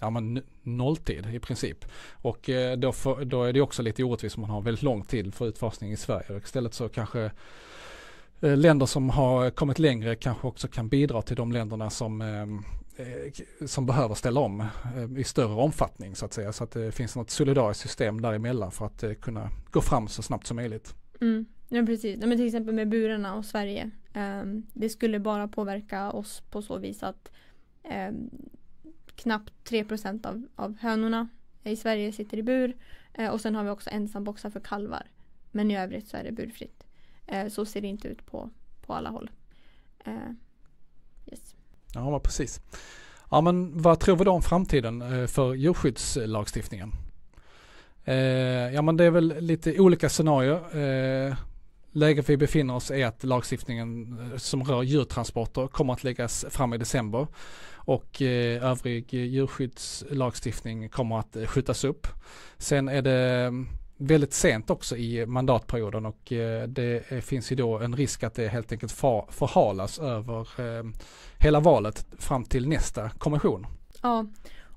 ja, 0.00 0.10
men 0.10 0.42
nolltid 0.62 1.26
i 1.26 1.38
princip. 1.38 1.84
Och 2.12 2.50
då, 2.78 2.92
för, 2.92 3.24
då 3.24 3.44
är 3.44 3.52
det 3.52 3.60
också 3.60 3.82
lite 3.82 4.04
orättvist 4.04 4.36
om 4.36 4.40
man 4.40 4.50
har 4.50 4.60
väldigt 4.60 4.82
lång 4.82 5.04
tid 5.04 5.34
för 5.34 5.46
utfasning 5.46 5.92
i 5.92 5.96
Sverige. 5.96 6.40
Istället 6.44 6.74
så 6.74 6.88
kanske 6.88 7.30
Eh, 8.42 8.56
länder 8.56 8.86
som 8.86 9.10
har 9.10 9.50
kommit 9.50 9.78
längre 9.78 10.16
kanske 10.16 10.46
också 10.46 10.68
kan 10.68 10.88
bidra 10.88 11.22
till 11.22 11.36
de 11.36 11.52
länderna 11.52 11.90
som, 11.90 12.20
ehm, 12.20 12.58
eh, 12.96 13.66
som 13.66 13.86
behöver 13.86 14.14
ställa 14.14 14.40
om 14.40 14.60
eh, 14.60 15.18
i 15.18 15.24
större 15.24 15.54
omfattning 15.62 16.14
så 16.14 16.24
att 16.24 16.32
säga. 16.32 16.52
Så 16.52 16.64
att 16.64 16.70
det 16.70 16.92
finns 16.92 17.16
något 17.16 17.30
solidariskt 17.30 17.82
system 17.82 18.20
däremellan 18.20 18.70
för 18.70 18.86
att 18.86 19.04
kunna 19.20 19.50
gå 19.70 19.80
fram 19.80 20.08
så 20.08 20.22
snabbt 20.22 20.46
som 20.46 20.56
möjligt. 20.56 20.94
Mm. 21.20 21.46
Ja 21.68 21.86
precis, 21.86 22.20
men 22.20 22.38
till 22.38 22.46
exempel 22.46 22.74
med 22.74 22.88
burarna 22.88 23.34
och 23.34 23.44
Sverige. 23.44 23.90
Ehm, 24.12 24.66
det 24.72 24.88
skulle 24.88 25.18
bara 25.18 25.48
påverka 25.48 26.10
oss 26.10 26.42
på 26.50 26.62
så 26.62 26.78
vis 26.78 27.02
att 27.02 27.32
ehm, 27.82 28.30
knappt 29.14 29.64
3 29.64 29.84
av, 30.22 30.46
av 30.56 30.76
hönorna 30.80 31.28
i 31.64 31.76
Sverige 31.76 32.12
sitter 32.12 32.36
i 32.36 32.42
bur. 32.42 32.76
Och 33.32 33.40
sen 33.40 33.54
har 33.54 33.64
vi 33.64 33.70
också 33.70 33.90
ensamboxar 33.90 34.50
för 34.50 34.60
kalvar. 34.60 35.06
Men 35.50 35.70
i 35.70 35.78
övrigt 35.78 36.08
så 36.08 36.16
är 36.16 36.24
det 36.24 36.32
burfritt. 36.32 36.79
Eh, 37.30 37.48
så 37.48 37.64
ser 37.64 37.80
det 37.80 37.88
inte 37.88 38.08
ut 38.08 38.26
på, 38.26 38.50
på 38.80 38.94
alla 38.94 39.10
håll. 39.10 39.30
Eh, 40.04 40.12
yes. 41.26 41.54
Ja, 41.94 42.10
men 42.10 42.20
precis. 42.20 42.60
Ja, 43.30 43.40
men 43.40 43.82
vad 43.82 44.00
tror 44.00 44.16
vi 44.16 44.24
då 44.24 44.30
om 44.30 44.42
framtiden 44.42 45.02
eh, 45.02 45.26
för 45.26 45.54
djurskyddslagstiftningen? 45.54 46.92
Eh, 48.04 48.14
ja, 48.74 48.82
men 48.82 48.96
det 48.96 49.04
är 49.04 49.10
väl 49.10 49.34
lite 49.40 49.80
olika 49.80 50.08
scenarier. 50.08 50.76
Eh, 51.28 51.36
läget 51.92 52.28
vi 52.28 52.36
befinner 52.36 52.74
oss 52.74 52.90
är 52.90 53.06
att 53.06 53.24
lagstiftningen 53.24 54.18
som 54.36 54.64
rör 54.64 54.82
djurtransporter 54.82 55.66
kommer 55.66 55.92
att 55.92 56.04
läggas 56.04 56.46
fram 56.50 56.74
i 56.74 56.78
december 56.78 57.26
och 57.74 58.22
övrig 58.22 59.14
djurskyddslagstiftning 59.14 60.88
kommer 60.88 61.18
att 61.18 61.36
skjutas 61.46 61.84
upp. 61.84 62.06
Sen 62.58 62.88
är 62.88 63.02
det 63.02 63.52
väldigt 64.00 64.32
sent 64.32 64.70
också 64.70 64.96
i 64.96 65.26
mandatperioden 65.26 66.06
och 66.06 66.32
eh, 66.32 66.68
det 66.68 67.12
eh, 67.12 67.20
finns 67.20 67.52
ju 67.52 67.56
då 67.56 67.78
en 67.78 67.96
risk 67.96 68.22
att 68.22 68.34
det 68.34 68.48
helt 68.48 68.72
enkelt 68.72 68.92
förhalas 69.30 69.98
över 69.98 70.40
eh, 70.40 70.84
hela 71.38 71.60
valet 71.60 72.06
fram 72.18 72.44
till 72.44 72.68
nästa 72.68 73.10
kommission. 73.10 73.66
Ja, 74.02 74.26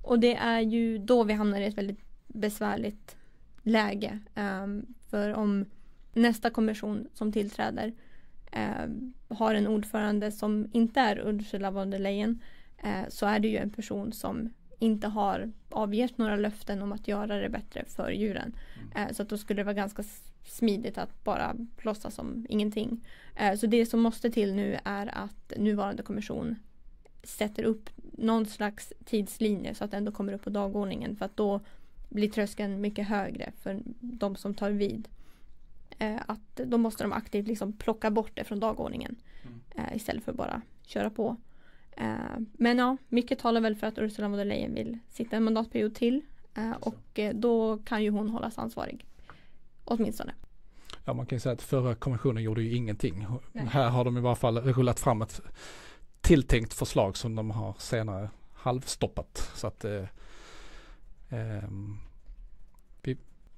och 0.02 0.20
det 0.20 0.36
är 0.36 0.60
ju 0.60 0.98
då 0.98 1.24
vi 1.24 1.34
hamnar 1.34 1.62
i 1.62 1.66
ett 1.66 1.78
väldigt 1.78 2.00
besvärligt 2.28 3.16
läge. 3.62 4.20
Ehm, 4.36 4.86
för 5.10 5.34
om 5.34 5.66
nästa 6.14 6.50
kommission 6.50 7.08
som 7.14 7.32
tillträder 7.32 7.94
ehm, 8.52 9.14
har 9.28 9.56
en 9.56 9.68
ordförande 9.68 10.32
som 10.32 10.70
inte 10.74 11.00
är 11.00 11.28
Ursula 11.28 11.72
von 11.72 11.90
der 11.90 12.00
Leyen 12.00 12.40
så 13.10 13.26
är 13.26 13.40
det 13.40 13.48
ju 13.48 13.58
en 13.58 13.70
person 13.70 14.14
som 14.14 14.54
inte 14.84 15.08
har 15.08 15.52
avgett 15.70 16.18
några 16.18 16.36
löften 16.36 16.82
om 16.82 16.92
att 16.92 17.08
göra 17.08 17.40
det 17.40 17.50
bättre 17.50 17.86
för 17.88 18.12
djuren. 18.12 18.56
Mm. 18.76 19.08
Eh, 19.08 19.14
så 19.14 19.22
att 19.22 19.30
då 19.30 19.38
skulle 19.38 19.60
det 19.60 19.64
vara 19.64 19.74
ganska 19.74 20.04
smidigt 20.46 20.98
att 20.98 21.24
bara 21.24 21.56
låtsas 21.82 22.16
som 22.16 22.46
ingenting. 22.50 23.06
Eh, 23.36 23.56
så 23.56 23.68
det 23.68 23.86
som 23.86 24.02
måste 24.02 24.32
till 24.32 24.54
nu 24.54 24.78
är 24.84 25.18
att 25.18 25.54
nuvarande 25.58 26.04
kommission 26.04 26.56
sätter 27.24 27.64
upp 27.64 27.90
någon 28.12 28.46
slags 28.46 28.94
tidslinje 29.06 29.76
så 29.76 29.84
att 29.84 29.92
det 29.92 29.98
ändå 29.98 30.12
kommer 30.12 30.34
upp 30.34 30.44
på 30.44 30.50
dagordningen 30.50 31.16
för 31.16 31.26
att 31.26 31.38
då 31.38 31.62
blir 32.10 32.30
tröskeln 32.30 32.82
mycket 32.82 33.08
högre 33.08 33.52
för 33.62 33.80
de 34.00 34.36
som 34.36 34.54
tar 34.54 34.70
vid. 34.70 35.08
Eh, 36.00 36.22
att 36.28 36.56
då 36.56 36.78
måste 36.78 37.04
de 37.04 37.14
aktivt 37.14 37.48
liksom 37.48 37.74
plocka 37.74 38.12
bort 38.12 38.32
det 38.34 38.44
från 38.44 38.60
dagordningen. 38.60 39.16
Mm. 39.44 39.96
Istället 39.96 40.24
för 40.24 40.34
bara 40.34 40.62
köra 40.86 41.10
på. 41.10 41.38
Eh, 41.98 42.40
men 42.54 42.78
ja, 42.78 42.98
mycket 43.10 43.40
talar 43.40 43.62
väl 43.62 43.76
för 43.76 43.88
att 43.88 43.98
Ursula 43.98 44.28
von 44.28 44.38
der 44.38 44.46
Leyen 44.46 44.74
vill 44.74 45.00
sitta 45.10 45.36
en 45.36 45.44
mandatperiod 45.44 45.96
till. 45.96 46.22
Eh, 46.54 46.72
och 46.72 47.20
eh, 47.20 47.36
då 47.36 47.78
kan 47.78 48.04
ju 48.04 48.10
hon 48.10 48.30
hållas 48.30 48.58
ansvarig. 48.58 49.06
Åtminstone. 49.86 50.34
Ja, 51.06 51.14
man 51.14 51.26
kan 51.26 51.36
ju 51.36 51.40
säga 51.40 51.54
att 51.54 51.62
förra 51.62 51.96
kommissionen 51.96 52.44
gjorde 52.44 52.64
ju 52.64 52.76
ingenting. 52.76 53.26
Nej. 53.52 53.66
Här 53.66 53.90
har 53.90 54.06
de 54.06 54.18
i 54.18 54.22
varje 54.22 54.36
fall 54.36 54.58
rullat 54.58 55.00
fram 55.00 55.22
ett 55.22 55.42
tilltänkt 56.22 56.74
förslag 56.74 57.18
som 57.18 57.36
de 57.36 57.52
har 57.52 57.76
senare 57.80 58.30
halvstoppat. 58.54 59.52
Så 59.56 59.68
att 59.68 59.86
eh, 59.86 60.06
ehm, 61.30 61.98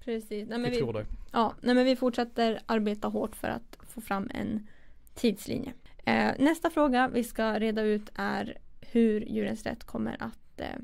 Precis. 0.06 0.50
Nej, 0.50 0.60
vi 0.60 0.70
vi, 0.70 0.78
tror 0.78 0.94
det. 0.94 1.06
ja, 1.32 1.54
nej, 1.62 1.76
men 1.76 1.86
vi 1.86 1.96
fortsätter 1.96 2.60
arbeta 2.66 3.08
hårt 3.08 3.36
för 3.36 3.48
att 3.48 3.78
få 3.82 4.02
fram 4.02 4.30
en 4.34 4.68
tidslinje. 5.14 5.74
Eh, 6.06 6.34
nästa 6.40 6.70
fråga 6.70 7.08
vi 7.08 7.24
ska 7.24 7.60
reda 7.60 7.82
ut 7.82 8.10
är 8.16 8.58
hur 8.82 9.22
Djurens 9.22 9.64
Rätt 9.64 9.84
kommer 9.84 10.18
att 10.20 10.62
eh, 10.62 10.78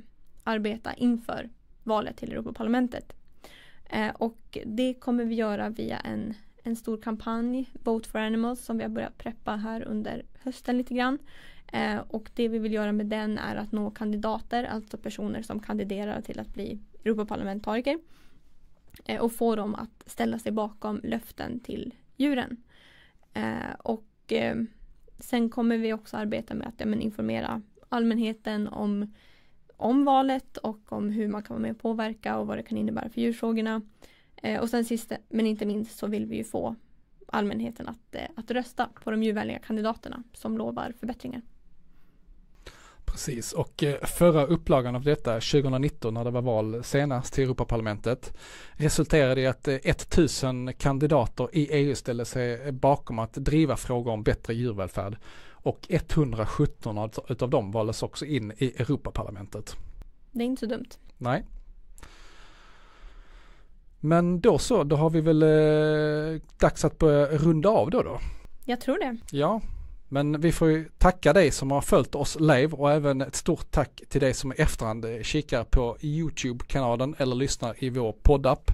arbeta 0.44 0.94
inför 0.94 1.50
valet 1.84 2.18
till 2.18 2.32
Europaparlamentet. 2.32 3.14
Eh, 3.90 4.10
och 4.16 4.58
det 4.66 4.94
kommer 4.94 5.26
vi 5.26 5.36
göra 5.36 5.70
via 5.70 5.98
en, 6.00 6.34
en 6.64 6.76
stor 6.76 6.98
kampanj, 6.98 7.70
Vote 7.74 8.10
for 8.10 8.20
Animals, 8.20 8.66
som 8.66 8.78
vi 8.78 8.84
har 8.84 8.90
börjat 8.90 9.18
preppa 9.18 9.56
här 9.56 9.84
under 9.84 10.26
hösten 10.40 10.78
lite 10.78 10.94
grann. 10.94 11.18
Eh, 11.72 11.98
och 11.98 12.30
det 12.36 12.48
vi 12.48 12.60
vill 12.60 12.74
göra 12.74 12.92
med 12.92 13.06
den 13.06 13.38
är 13.38 13.56
att 13.56 13.72
nå 13.72 13.92
kandidater, 13.92 14.64
alltså 14.64 14.98
personer 14.98 15.42
som 15.42 15.60
kandiderar 15.60 16.22
till 16.22 16.40
att 16.40 16.54
bli 16.54 16.80
Europaparlamentariker. 17.06 18.00
Eh, 19.06 19.22
och 19.22 19.34
få 19.34 19.56
dem 19.56 19.76
att 19.76 20.04
ställa 20.06 20.40
sig 20.40 20.52
bakom 20.52 21.02
löften 21.04 21.60
till 21.60 21.96
djuren. 22.18 22.64
Eh, 23.34 23.74
och 23.80 24.34
eh, 24.34 24.56
sen 25.24 25.50
kommer 25.50 25.78
vi 25.78 25.94
också 25.94 26.18
arbeta 26.18 26.54
med 26.54 26.68
att 26.68 26.74
ja, 26.78 26.86
men 26.86 27.02
informera 27.02 27.62
allmänheten 27.90 28.68
om, 28.68 29.14
om 29.78 30.06
valet 30.06 30.58
och 30.58 30.92
om 30.92 31.10
hur 31.10 31.28
man 31.28 31.44
kan 31.44 31.54
vara 31.54 31.62
med 31.62 31.72
och 31.72 31.80
påverka 31.80 32.38
och 32.38 32.48
vad 32.48 32.58
det 32.58 32.64
kan 32.64 32.78
innebära 32.78 33.10
för 33.10 33.22
djurfrågorna. 33.22 33.82
Eh, 34.36 34.62
och 34.62 34.70
sen 34.70 34.86
sist 34.86 35.12
men 35.30 35.48
inte 35.48 35.66
minst 35.66 35.98
så 35.98 36.08
vill 36.08 36.26
vi 36.26 36.38
ju 36.38 36.44
få 36.44 36.76
allmänheten 37.26 37.88
att, 37.88 38.16
eh, 38.16 38.30
att 38.36 38.52
rösta 38.52 38.90
på 39.04 39.12
de 39.12 39.24
djurvänliga 39.24 39.60
kandidaterna 39.60 40.24
som 40.34 40.58
lovar 40.58 40.94
förbättringar. 41.00 41.42
Precis, 43.12 43.54
och 43.54 43.84
eh, 43.84 44.06
förra 44.06 44.46
upplagan 44.46 44.96
av 44.96 45.04
detta 45.04 45.34
2019 45.34 46.14
när 46.14 46.24
det 46.24 46.32
var 46.32 46.42
val 46.42 46.84
senast 46.84 47.34
till 47.34 47.44
Europaparlamentet 47.44 48.34
resulterade 48.72 49.42
i 49.42 49.48
att 49.48 49.68
eh, 49.68 49.76
1000 49.76 50.74
kandidater 50.74 51.50
i 51.54 51.68
EU 51.72 51.96
ställde 51.96 52.26
sig 52.26 52.72
bakom 52.72 53.20
att 53.20 53.34
driva 53.34 53.78
frågor 53.78 54.12
om 54.12 54.24
bättre 54.24 54.54
djurvälfärd 54.54 55.18
och 55.52 55.88
117 55.90 56.98
av 56.98 57.50
dem 57.50 57.72
valdes 57.72 58.04
också 58.04 58.26
in 58.26 58.54
i 58.58 58.66
Europaparlamentet. 58.66 59.76
Det 60.32 60.44
är 60.44 60.46
inte 60.46 60.60
så 60.60 60.66
dumt. 60.66 60.90
Nej. 61.18 61.44
Men 64.00 64.42
då 64.42 64.58
så, 64.58 64.84
då 64.84 64.96
har 64.96 65.10
vi 65.10 65.22
väl 65.22 65.44
eh, 65.44 66.42
dags 66.58 66.86
att 66.86 66.98
börja 66.98 67.26
runda 67.26 67.70
av 67.70 67.90
då 67.90 68.04
då. 68.04 68.20
Jag 68.66 68.82
tror 68.82 69.00
det. 69.00 69.18
Ja, 69.32 69.62
men 70.12 70.42
vi 70.42 70.52
får 70.52 70.70
ju 70.70 70.90
tacka 70.98 71.34
dig 71.34 71.52
som 71.52 71.72
har 71.72 71.82
följt 71.82 72.16
oss 72.16 72.40
live 72.40 72.68
och 72.68 72.92
även 72.92 73.22
ett 73.22 73.36
stort 73.36 73.72
tack 73.72 74.02
till 74.10 74.22
dig 74.22 74.34
som 74.34 74.52
i 74.52 74.56
efterhand 74.56 75.06
kikar 75.22 75.64
på 75.64 75.98
YouTube-kanalen 76.02 77.16
eller 77.18 77.36
lyssnar 77.36 77.84
i 77.84 77.90
vår 77.90 78.12
poddapp. 78.12 78.72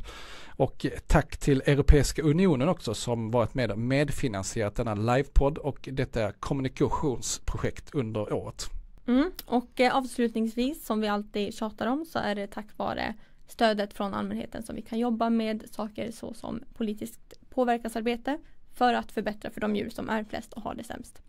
Och 0.49 0.85
tack 1.07 1.37
till 1.37 1.61
Europeiska 1.65 2.21
Unionen 2.21 2.69
också 2.69 2.93
som 2.93 3.31
varit 3.31 3.53
med 3.53 3.71
och 3.71 3.79
medfinansierat 3.79 4.75
denna 4.75 4.95
livepodd 4.95 5.57
och 5.57 5.89
detta 5.91 6.31
kommunikationsprojekt 6.31 7.95
under 7.95 8.33
året. 8.33 8.69
Mm. 9.07 9.31
Och 9.45 9.79
eh, 9.79 9.95
avslutningsvis 9.95 10.85
som 10.85 11.01
vi 11.01 11.07
alltid 11.07 11.53
tjatar 11.53 11.87
om 11.87 12.05
så 12.05 12.19
är 12.19 12.35
det 12.35 12.47
tack 12.47 12.77
vare 12.77 13.13
stödet 13.47 13.93
från 13.93 14.13
allmänheten 14.13 14.63
som 14.63 14.75
vi 14.75 14.81
kan 14.81 14.99
jobba 14.99 15.29
med 15.29 15.63
saker 15.71 16.11
såsom 16.11 16.63
politiskt 16.73 17.39
påverkansarbete 17.49 18.37
för 18.77 18.93
att 18.93 19.11
förbättra 19.11 19.51
för 19.51 19.61
de 19.61 19.75
djur 19.75 19.89
som 19.89 20.09
är 20.09 20.23
flest 20.23 20.53
och 20.53 20.61
har 20.61 20.75
det 20.75 20.83
sämst. 20.83 21.21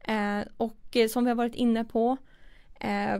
Eh, 0.00 0.40
och 0.56 0.96
eh, 0.96 1.08
som 1.08 1.24
vi 1.24 1.30
har 1.30 1.36
varit 1.36 1.54
inne 1.54 1.84
på 1.84 2.16
eh, 2.80 3.18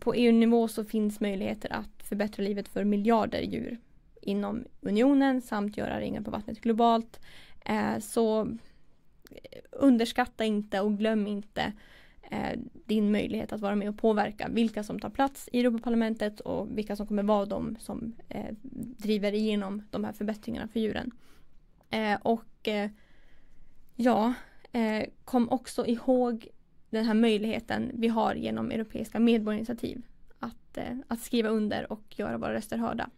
på 0.00 0.14
EU-nivå 0.14 0.68
så 0.68 0.84
finns 0.84 1.20
möjligheter 1.20 1.72
att 1.72 2.02
förbättra 2.02 2.42
livet 2.42 2.68
för 2.68 2.84
miljarder 2.84 3.40
djur 3.40 3.78
inom 4.22 4.64
unionen 4.80 5.42
samt 5.42 5.76
göra 5.76 6.00
ringar 6.00 6.22
på 6.22 6.30
vattnet 6.30 6.60
globalt. 6.60 7.20
Eh, 7.64 7.98
så 7.98 8.42
eh, 9.30 9.60
underskatta 9.70 10.44
inte 10.44 10.80
och 10.80 10.98
glöm 10.98 11.26
inte 11.26 11.72
eh, 12.30 12.58
din 12.84 13.12
möjlighet 13.12 13.52
att 13.52 13.60
vara 13.60 13.74
med 13.74 13.88
och 13.88 13.98
påverka 13.98 14.48
vilka 14.48 14.82
som 14.82 15.00
tar 15.00 15.10
plats 15.10 15.48
i 15.52 15.60
Europaparlamentet 15.60 16.40
och 16.40 16.78
vilka 16.78 16.96
som 16.96 17.06
kommer 17.06 17.22
vara 17.22 17.46
de 17.46 17.76
som 17.80 18.14
eh, 18.28 18.54
driver 18.98 19.32
igenom 19.32 19.82
de 19.90 20.04
här 20.04 20.12
förbättringarna 20.12 20.68
för 20.68 20.80
djuren. 20.80 21.10
Eh, 21.90 22.18
och 22.22 22.68
eh, 22.68 22.90
ja, 23.96 24.34
eh, 24.72 25.04
kom 25.24 25.48
också 25.48 25.86
ihåg 25.86 26.48
den 26.90 27.04
här 27.04 27.14
möjligheten 27.14 27.90
vi 27.94 28.08
har 28.08 28.34
genom 28.34 28.70
Europeiska 28.70 29.20
medborgarinitiativ 29.20 30.02
att, 30.38 30.76
eh, 30.76 30.96
att 31.08 31.20
skriva 31.20 31.48
under 31.48 31.92
och 31.92 32.02
göra 32.08 32.38
våra 32.38 32.54
röster 32.54 32.76
hörda. 32.76 33.10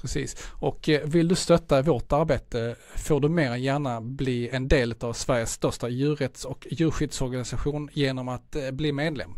Precis, 0.00 0.36
och 0.60 0.88
eh, 0.88 1.08
vill 1.08 1.28
du 1.28 1.34
stötta 1.34 1.82
vårt 1.82 2.12
arbete 2.12 2.76
får 2.96 3.20
du 3.20 3.28
mer 3.28 3.50
än 3.50 3.62
gärna 3.62 4.00
bli 4.00 4.48
en 4.48 4.68
del 4.68 4.94
av 5.00 5.12
Sveriges 5.12 5.52
största 5.52 5.88
djurrätts 5.88 6.44
och 6.44 6.66
djurskyddsorganisation 6.70 7.90
genom 7.92 8.28
att 8.28 8.56
eh, 8.56 8.70
bli 8.70 8.92
medlem. 8.92 9.30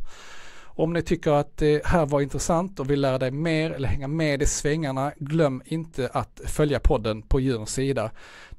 Om 0.80 0.92
ni 0.92 1.02
tycker 1.02 1.30
att 1.30 1.56
det 1.56 1.86
här 1.86 2.06
var 2.06 2.20
intressant 2.20 2.80
och 2.80 2.90
vill 2.90 3.00
lära 3.00 3.18
dig 3.18 3.30
mer 3.30 3.70
eller 3.70 3.88
hänga 3.88 4.08
med 4.08 4.42
i 4.42 4.46
svängarna, 4.46 5.12
glöm 5.16 5.62
inte 5.64 6.10
att 6.12 6.40
följa 6.46 6.80
podden 6.80 7.22
på 7.22 7.40
djurens 7.40 7.74
sida 7.74 8.10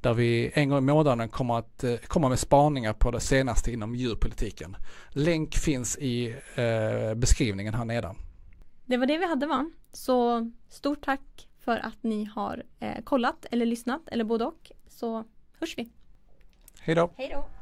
där 0.01 0.13
vi 0.13 0.51
en 0.53 0.69
gång 0.69 0.77
i 0.77 0.81
månaden 0.81 1.29
kommer 1.29 1.57
att 1.57 1.83
eh, 1.83 1.95
komma 1.95 2.29
med 2.29 2.39
spaningar 2.39 2.93
på 2.93 3.11
det 3.11 3.19
senaste 3.19 3.71
inom 3.71 3.95
djurpolitiken. 3.95 4.75
Länk 5.09 5.55
finns 5.55 5.97
i 5.97 6.35
eh, 6.55 7.15
beskrivningen 7.15 7.73
här 7.73 7.85
nedan. 7.85 8.15
Det 8.85 8.97
var 8.97 9.05
det 9.05 9.17
vi 9.17 9.27
hade 9.27 9.47
va? 9.47 9.71
Så 9.93 10.49
stort 10.69 11.05
tack 11.05 11.47
för 11.59 11.77
att 11.77 12.03
ni 12.03 12.25
har 12.25 12.63
eh, 12.79 13.03
kollat 13.03 13.45
eller 13.51 13.65
lyssnat 13.65 14.01
eller 14.07 14.23
både 14.23 14.45
och. 14.45 14.71
Så 14.87 15.23
hörs 15.59 15.77
vi. 15.77 15.89
Hej 16.79 16.95
då! 16.95 17.09
Hej 17.15 17.29
då! 17.33 17.60